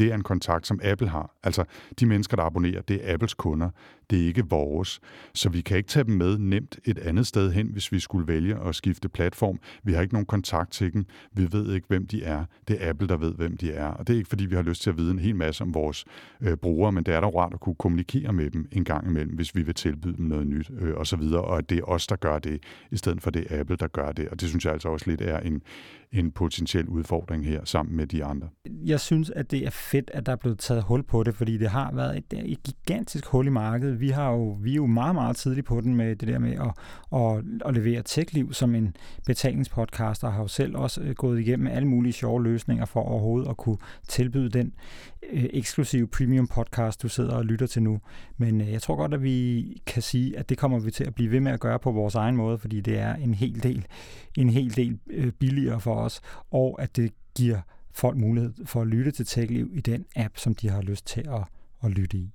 det 0.00 0.10
er 0.10 0.14
en 0.14 0.22
kontakt, 0.22 0.66
som 0.66 0.80
Apple 0.84 1.08
har. 1.08 1.34
Altså, 1.42 1.64
de 2.00 2.06
mennesker, 2.06 2.36
der 2.36 2.44
abonnerer, 2.44 2.82
det 2.82 3.00
er 3.10 3.14
Apples 3.14 3.34
kunder, 3.34 3.70
det 4.10 4.22
er 4.22 4.26
ikke 4.26 4.48
vores. 4.48 5.00
Så 5.34 5.48
vi 5.48 5.60
kan 5.60 5.76
ikke 5.76 5.88
tage 5.88 6.04
dem 6.04 6.14
med 6.14 6.38
nemt 6.38 6.78
et 6.84 6.98
andet 6.98 7.26
sted 7.26 7.52
hen, 7.52 7.66
hvis 7.66 7.92
vi 7.92 7.98
skulle 7.98 8.28
vælge 8.28 8.56
at 8.68 8.74
skifte 8.74 9.08
platform. 9.08 9.58
Vi 9.84 9.92
har 9.92 10.02
ikke 10.02 10.14
nogen 10.14 10.26
kontakt 10.26 10.72
til 10.72 10.92
dem. 10.92 11.06
Vi 11.32 11.48
ved 11.52 11.74
ikke, 11.74 11.86
hvem 11.88 12.06
de 12.06 12.24
er. 12.24 12.44
Det 12.68 12.84
er 12.84 12.90
Apple, 12.90 13.08
der 13.08 13.16
ved, 13.16 13.34
hvem 13.34 13.56
de 13.56 13.72
er. 13.72 13.86
Og 13.86 14.06
det 14.06 14.12
er 14.12 14.18
ikke, 14.18 14.28
fordi 14.28 14.46
vi 14.46 14.54
har 14.54 14.62
lyst 14.62 14.82
til 14.82 14.90
at 14.90 14.96
vide 14.96 15.10
en 15.10 15.18
hel 15.18 15.36
masse 15.36 15.62
om 15.62 15.74
vores 15.74 16.04
øh, 16.40 16.56
brugere, 16.56 16.92
men 16.92 17.04
det 17.04 17.14
er 17.14 17.20
da 17.20 17.26
rart 17.26 17.54
at 17.54 17.60
kunne 17.60 17.74
kommunikere 17.74 18.32
med 18.32 18.50
dem 18.50 18.68
en 18.72 18.84
gang 18.84 19.06
imellem, 19.06 19.34
hvis 19.34 19.54
vi 19.54 19.62
vil 19.62 19.74
tilbyde 19.74 20.16
dem 20.16 20.24
noget 20.24 20.46
nyt 20.46 20.70
øh, 20.80 20.94
og 20.94 21.06
så 21.06 21.16
videre. 21.16 21.40
Og 21.40 21.58
at 21.58 21.70
det 21.70 21.78
er 21.78 21.82
os, 21.82 22.06
der 22.06 22.16
gør 22.16 22.38
det, 22.38 22.62
i 22.90 22.96
stedet 22.96 23.22
for 23.22 23.30
det 23.30 23.46
er 23.50 23.60
Apple, 23.60 23.76
der 23.76 23.88
gør 23.88 24.12
det. 24.12 24.28
Og 24.28 24.40
det 24.40 24.48
synes 24.48 24.64
jeg 24.64 24.72
altså 24.72 24.88
også 24.88 25.10
lidt 25.10 25.20
er 25.20 25.38
en, 25.38 25.62
en 26.12 26.30
potentiel 26.30 26.86
udfordring 26.86 27.46
her 27.46 27.64
sammen 27.64 27.96
med 27.96 28.06
de 28.06 28.24
andre. 28.24 28.48
Jeg 28.84 29.00
synes, 29.00 29.30
at 29.30 29.50
det 29.50 29.66
er 29.66 29.70
fedt, 29.70 30.10
at 30.14 30.26
der 30.26 30.32
er 30.32 30.36
blevet 30.36 30.58
taget 30.58 30.82
hul 30.82 31.02
på 31.02 31.22
det, 31.22 31.34
fordi 31.34 31.58
det 31.58 31.70
har 31.70 31.92
været 31.94 32.16
et, 32.16 32.52
et 32.52 32.62
gigantisk 32.62 33.26
hul 33.26 33.46
i 33.46 33.50
markedet. 33.50 33.99
Vi, 34.00 34.08
har 34.08 34.30
jo, 34.30 34.58
vi 34.60 34.70
er 34.70 34.76
jo 34.76 34.86
meget, 34.86 35.14
meget 35.14 35.36
tidligt 35.36 35.66
på 35.66 35.80
den 35.80 35.94
med 35.94 36.16
det 36.16 36.28
der 36.28 36.38
med 36.38 36.52
at, 36.52 36.72
at, 37.20 37.44
at 37.68 37.74
levere 37.74 38.02
TechLiv 38.02 38.52
som 38.52 38.74
en 38.74 38.96
betalingspodcast, 39.26 40.24
og 40.24 40.32
har 40.32 40.42
jo 40.42 40.48
selv 40.48 40.76
også 40.76 41.00
øh, 41.00 41.14
gået 41.14 41.40
igennem 41.40 41.66
alle 41.66 41.88
mulige 41.88 42.12
sjove 42.12 42.42
løsninger 42.42 42.84
for 42.84 43.00
overhovedet 43.00 43.48
at 43.48 43.56
kunne 43.56 43.78
tilbyde 44.08 44.50
den 44.50 44.72
øh, 45.32 45.44
eksklusive 45.52 46.06
premium 46.08 46.46
podcast, 46.46 47.02
du 47.02 47.08
sidder 47.08 47.34
og 47.34 47.44
lytter 47.44 47.66
til 47.66 47.82
nu. 47.82 48.00
Men 48.36 48.60
øh, 48.60 48.72
jeg 48.72 48.82
tror 48.82 48.96
godt, 48.96 49.14
at 49.14 49.22
vi 49.22 49.82
kan 49.86 50.02
sige, 50.02 50.38
at 50.38 50.48
det 50.48 50.58
kommer 50.58 50.78
vi 50.78 50.90
til 50.90 51.04
at 51.04 51.14
blive 51.14 51.30
ved 51.30 51.40
med 51.40 51.52
at 51.52 51.60
gøre 51.60 51.78
på 51.78 51.90
vores 51.90 52.14
egen 52.14 52.36
måde, 52.36 52.58
fordi 52.58 52.80
det 52.80 52.98
er 52.98 53.14
en 53.14 53.34
hel 53.34 53.62
del, 53.62 53.86
en 54.36 54.50
hel 54.50 54.76
del 54.76 54.98
øh, 55.10 55.32
billigere 55.32 55.80
for 55.80 55.94
os, 55.94 56.20
og 56.50 56.82
at 56.82 56.96
det 56.96 57.12
giver 57.36 57.60
folk 57.92 58.16
mulighed 58.16 58.52
for 58.64 58.80
at 58.80 58.86
lytte 58.86 59.10
til 59.10 59.26
TechLiv 59.26 59.70
i 59.72 59.80
den 59.80 60.04
app, 60.16 60.36
som 60.36 60.54
de 60.54 60.68
har 60.68 60.82
lyst 60.82 61.06
til 61.06 61.20
at, 61.20 61.44
at 61.84 61.90
lytte 61.90 62.16
i. 62.16 62.30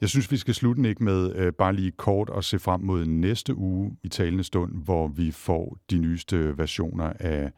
Jeg 0.00 0.08
synes, 0.08 0.30
vi 0.30 0.36
skal 0.36 0.54
slutte 0.54 0.88
ikke 0.88 1.04
med 1.04 1.34
øh, 1.36 1.52
bare 1.52 1.72
lige 1.72 1.90
kort 1.90 2.30
og 2.30 2.44
se 2.44 2.58
frem 2.58 2.80
mod 2.80 3.06
næste 3.06 3.54
uge 3.54 3.96
i 4.02 4.08
talende 4.08 4.44
stund, 4.44 4.84
hvor 4.84 5.08
vi 5.08 5.30
får 5.30 5.78
de 5.90 5.98
nyeste 5.98 6.58
versioner 6.58 7.12
af 7.20 7.52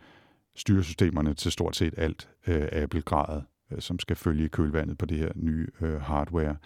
styresystemerne 0.57 1.35
til 1.35 1.53
stort 1.53 1.77
set 1.77 1.95
alt 1.97 2.29
øh, 2.47 2.69
Apple-gradet, 2.73 3.45
øh, 3.73 3.81
som 3.81 3.99
skal 3.99 4.17
følge 4.17 4.49
kølvandet 4.49 4.99
på 4.99 5.07
det 5.07 5.19
her 5.19 5.33
nye 5.37 5.67
øh, 5.81 6.01
hardware. 6.01 6.57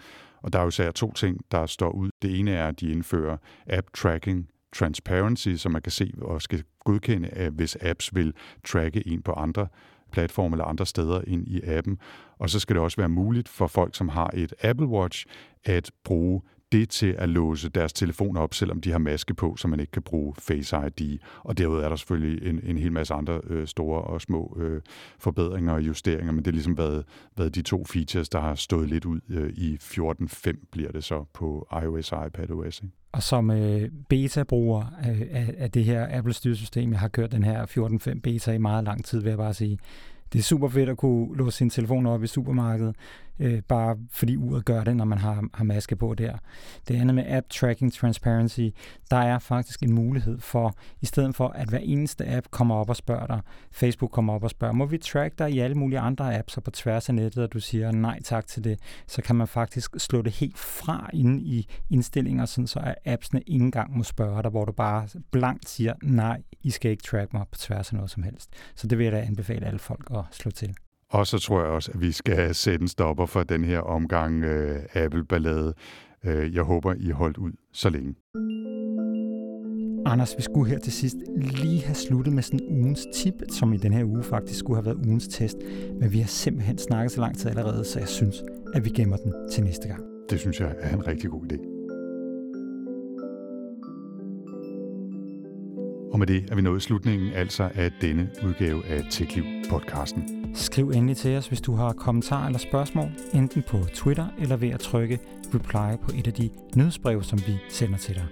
Og 0.41 0.53
der 0.53 0.59
er 0.59 0.63
jo 0.63 0.69
især 0.69 0.91
to 0.91 1.13
ting, 1.13 1.51
der 1.51 1.65
står 1.65 1.91
ud. 1.91 2.09
Det 2.21 2.39
ene 2.39 2.51
er, 2.51 2.67
at 2.67 2.79
de 2.79 2.91
indfører 2.91 3.37
app 3.67 3.87
tracking 3.93 4.49
transparency, 4.75 5.49
så 5.55 5.69
man 5.69 5.81
kan 5.81 5.91
se 5.91 6.13
og 6.21 6.41
skal 6.41 6.63
godkende, 6.85 7.29
at 7.29 7.53
hvis 7.53 7.75
apps 7.75 8.15
vil 8.15 8.33
tracke 8.65 9.07
en 9.07 9.21
på 9.21 9.31
andre 9.31 9.67
platforme 10.11 10.53
eller 10.53 10.65
andre 10.65 10.85
steder 10.85 11.21
ind 11.27 11.47
i 11.47 11.61
appen. 11.61 11.99
Og 12.39 12.49
så 12.49 12.59
skal 12.59 12.75
det 12.75 12.83
også 12.83 12.97
være 12.97 13.09
muligt 13.09 13.49
for 13.49 13.67
folk, 13.67 13.95
som 13.95 14.09
har 14.09 14.29
et 14.33 14.53
Apple 14.61 14.87
Watch, 14.87 15.25
at 15.65 15.91
bruge 16.03 16.41
det 16.71 16.89
til 16.89 17.15
at 17.17 17.29
låse 17.29 17.69
deres 17.69 17.93
telefon 17.93 18.37
op, 18.37 18.53
selvom 18.53 18.81
de 18.81 18.91
har 18.91 18.97
maske 18.97 19.33
på, 19.33 19.55
så 19.55 19.67
man 19.67 19.79
ikke 19.79 19.91
kan 19.91 20.01
bruge 20.01 20.35
Face 20.39 20.77
ID. 20.87 21.19
Og 21.43 21.57
derudover 21.57 21.83
er 21.83 21.89
der 21.89 21.95
selvfølgelig 21.95 22.49
en, 22.49 22.59
en 22.63 22.77
hel 22.77 22.91
masse 22.91 23.13
andre 23.13 23.41
øh, 23.43 23.67
store 23.67 24.01
og 24.01 24.21
små 24.21 24.57
øh, 24.59 24.81
forbedringer 25.19 25.73
og 25.73 25.81
justeringer, 25.81 26.31
men 26.31 26.37
det 26.37 26.47
har 26.47 26.51
ligesom 26.51 26.77
været, 26.77 27.05
været 27.37 27.55
de 27.55 27.61
to 27.61 27.85
features, 27.85 28.29
der 28.29 28.39
har 28.39 28.55
stået 28.55 28.89
lidt 28.89 29.05
ud 29.05 29.19
øh, 29.29 29.49
i 29.49 29.77
14.5 29.81 30.67
bliver 30.71 30.91
det 30.91 31.03
så 31.03 31.25
på 31.33 31.67
iOS 31.83 32.11
og 32.11 32.27
iPadOS. 32.27 32.81
Ikke? 32.83 32.96
Og 33.11 33.23
som 33.23 33.51
øh, 33.51 33.89
beta-bruger 34.09 34.85
af, 35.01 35.27
af, 35.31 35.53
af 35.57 35.71
det 35.71 35.83
her 35.83 36.17
Apple-styresystem, 36.17 36.91
jeg 36.91 36.99
har 36.99 37.07
kørt 37.07 37.31
den 37.31 37.43
her 37.43 37.65
14.5 38.13 38.19
beta 38.19 38.51
i 38.51 38.57
meget 38.57 38.83
lang 38.83 39.05
tid, 39.05 39.21
vil 39.21 39.29
jeg 39.29 39.37
bare 39.37 39.53
sige, 39.53 39.79
det 40.33 40.39
er 40.39 40.43
super 40.43 40.69
fedt 40.69 40.89
at 40.89 40.97
kunne 40.97 41.37
låse 41.37 41.57
sin 41.57 41.69
telefon 41.69 42.05
op 42.05 42.23
i 42.23 42.27
supermarkedet 42.27 42.95
øh, 43.39 43.61
bare 43.61 43.97
fordi 44.11 44.35
uret 44.35 44.65
gør 44.65 44.83
det, 44.83 44.95
når 44.95 45.05
man 45.05 45.17
har, 45.17 45.43
har 45.53 45.63
maske 45.63 45.95
på 45.95 46.13
der. 46.13 46.37
Det 46.87 46.95
andet 46.95 47.15
med 47.15 47.23
App 47.27 47.49
Tracking 47.49 47.93
Transparency, 47.93 48.69
der 49.11 49.17
er 49.17 49.39
faktisk 49.39 49.83
en 49.83 49.93
mulighed 49.93 50.39
for, 50.39 50.75
i 51.01 51.05
stedet 51.05 51.35
for 51.35 51.47
at 51.47 51.69
hver 51.69 51.79
eneste 51.79 52.27
app 52.27 52.47
kommer 52.51 52.75
op 52.75 52.89
og 52.89 52.95
spørger 52.95 53.27
dig, 53.27 53.41
Facebook 53.71 54.11
kommer 54.11 54.33
op 54.33 54.43
og 54.43 54.49
spørger, 54.49 54.73
må 54.73 54.85
vi 54.85 54.97
track 54.97 55.39
dig 55.39 55.51
i 55.51 55.59
alle 55.59 55.75
mulige 55.75 55.99
andre 55.99 56.37
apps 56.37 56.57
og 56.57 56.63
på 56.63 56.71
tværs 56.71 57.09
af 57.09 57.15
nettet, 57.15 57.43
og 57.43 57.53
du 57.53 57.59
siger 57.59 57.91
nej 57.91 58.19
tak 58.23 58.47
til 58.47 58.63
det, 58.63 58.79
så 59.07 59.21
kan 59.21 59.35
man 59.35 59.47
faktisk 59.47 59.95
slå 59.97 60.21
det 60.21 60.33
helt 60.33 60.57
fra 60.57 61.09
inde 61.13 61.41
i 61.41 61.67
indstillinger, 61.89 62.45
sådan 62.45 62.67
så 62.67 62.79
at 62.79 62.95
appsene 63.05 63.41
ikke 63.41 63.63
engang 63.63 63.97
må 63.97 64.03
spørge 64.03 64.43
dig, 64.43 64.51
hvor 64.51 64.65
du 64.65 64.71
bare 64.71 65.07
blankt 65.31 65.69
siger, 65.69 65.93
nej, 66.03 66.41
I 66.63 66.69
skal 66.69 66.91
ikke 66.91 67.03
track 67.03 67.33
mig 67.33 67.45
på 67.51 67.57
tværs 67.57 67.89
af 67.89 67.95
noget 67.95 68.11
som 68.11 68.23
helst. 68.23 68.49
Så 68.75 68.87
det 68.87 68.97
vil 68.97 69.03
jeg 69.03 69.13
da 69.13 69.21
anbefale 69.21 69.65
alle 69.65 69.79
folk 69.79 70.07
at 70.11 70.23
slå 70.31 70.51
til. 70.51 70.75
Og 71.09 71.27
så 71.27 71.39
tror 71.39 71.59
jeg 71.59 71.69
også, 71.69 71.91
at 71.93 72.01
vi 72.01 72.11
skal 72.11 72.55
sætte 72.55 72.83
en 72.83 72.87
stopper 72.87 73.25
for 73.25 73.43
den 73.43 73.63
her 73.63 73.79
omgang 73.79 74.43
øh, 74.43 74.79
Apple-ballade. 74.93 75.73
Øh, 76.25 76.55
jeg 76.55 76.63
håber, 76.63 76.93
I 76.97 77.09
holdt 77.09 77.37
ud 77.37 77.51
så 77.73 77.89
længe. 77.89 78.15
Anders, 80.05 80.33
vi 80.37 80.41
skulle 80.41 80.71
her 80.71 80.79
til 80.79 80.93
sidst 80.93 81.15
lige 81.37 81.83
have 81.83 81.95
sluttet 81.95 82.33
med 82.33 82.43
sådan 82.43 82.67
ugens 82.69 83.07
tip, 83.13 83.33
som 83.49 83.73
i 83.73 83.77
den 83.77 83.93
her 83.93 84.03
uge 84.03 84.23
faktisk 84.23 84.59
skulle 84.59 84.77
have 84.77 84.85
været 84.85 85.05
ugens 85.07 85.27
test. 85.27 85.57
Men 85.99 86.13
vi 86.13 86.19
har 86.19 86.27
simpelthen 86.27 86.77
snakket 86.77 87.11
så 87.11 87.21
lang 87.21 87.37
tid 87.37 87.49
allerede, 87.49 87.85
så 87.85 87.99
jeg 87.99 88.07
synes, 88.07 88.43
at 88.73 88.85
vi 88.85 88.89
gemmer 88.89 89.17
den 89.17 89.33
til 89.51 89.63
næste 89.63 89.87
gang. 89.87 90.03
Det 90.29 90.39
synes 90.39 90.59
jeg 90.59 90.75
er 90.79 90.93
en 90.93 91.07
rigtig 91.07 91.29
god 91.29 91.43
idé. 91.51 91.76
Og 96.11 96.19
med 96.19 96.27
det 96.27 96.45
er 96.51 96.55
vi 96.55 96.61
nået 96.61 96.81
slutningen 96.81 97.33
altså 97.33 97.69
af 97.75 97.91
denne 98.01 98.29
udgave 98.45 98.85
af 98.85 99.01
TechLiv-podcasten. 99.01 100.37
Skriv 100.55 100.89
endelig 100.89 101.17
til 101.17 101.37
os, 101.37 101.47
hvis 101.47 101.61
du 101.61 101.75
har 101.75 101.93
kommentarer 101.93 102.45
eller 102.45 102.59
spørgsmål, 102.59 103.09
enten 103.33 103.63
på 103.67 103.77
Twitter 103.93 104.27
eller 104.39 104.55
ved 104.55 104.69
at 104.69 104.79
trykke 104.79 105.19
reply 105.55 106.05
på 106.05 106.11
et 106.17 106.27
af 106.27 106.33
de 106.33 106.49
nyhedsbreve, 106.75 107.23
som 107.23 107.39
vi 107.47 107.53
sender 107.69 107.97
til 107.97 108.15
dig. 108.15 108.25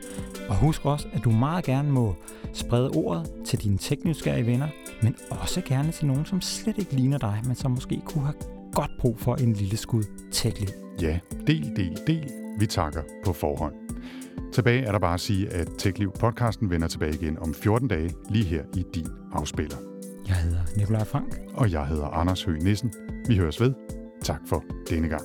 Og 0.49 0.55
husk 0.55 0.85
også, 0.85 1.07
at 1.13 1.23
du 1.23 1.31
meget 1.31 1.65
gerne 1.65 1.91
må 1.91 2.15
sprede 2.53 2.89
ordet 2.89 3.31
til 3.45 3.59
dine 3.59 3.77
tekniske 3.77 4.45
venner, 4.45 4.67
men 5.01 5.15
også 5.29 5.61
gerne 5.61 5.91
til 5.91 6.05
nogen, 6.07 6.25
som 6.25 6.41
slet 6.41 6.77
ikke 6.77 6.93
ligner 6.93 7.17
dig, 7.17 7.41
men 7.45 7.55
som 7.55 7.71
måske 7.71 8.01
kunne 8.05 8.23
have 8.23 8.35
godt 8.73 8.91
brug 8.99 9.19
for 9.19 9.35
en 9.35 9.53
lille 9.53 9.77
skud 9.77 10.03
tech 10.31 10.67
Ja, 11.01 11.19
del, 11.47 11.75
del, 11.75 11.99
del. 12.07 12.31
Vi 12.59 12.67
takker 12.67 13.01
på 13.25 13.33
forhånd. 13.33 13.84
Tilbage 14.53 14.83
er 14.83 14.91
der 14.91 14.99
bare 14.99 15.13
at 15.13 15.19
sige, 15.19 15.49
at 15.49 15.67
TechLiv 15.77 16.11
podcasten 16.19 16.69
vender 16.69 16.87
tilbage 16.87 17.13
igen 17.13 17.39
om 17.39 17.53
14 17.53 17.87
dage, 17.87 18.13
lige 18.29 18.45
her 18.45 18.63
i 18.75 18.83
din 18.95 19.07
afspiller. 19.33 19.77
Jeg 20.27 20.35
hedder 20.35 20.61
Nikolaj 20.77 21.03
Frank. 21.03 21.39
Og 21.53 21.71
jeg 21.71 21.87
hedder 21.87 22.05
Anders 22.05 22.43
Høgh 22.43 22.63
Nissen. 22.63 22.93
Vi 23.27 23.37
høres 23.37 23.61
ved. 23.61 23.73
Tak 24.23 24.39
for 24.49 24.63
denne 24.89 25.07
gang. 25.07 25.21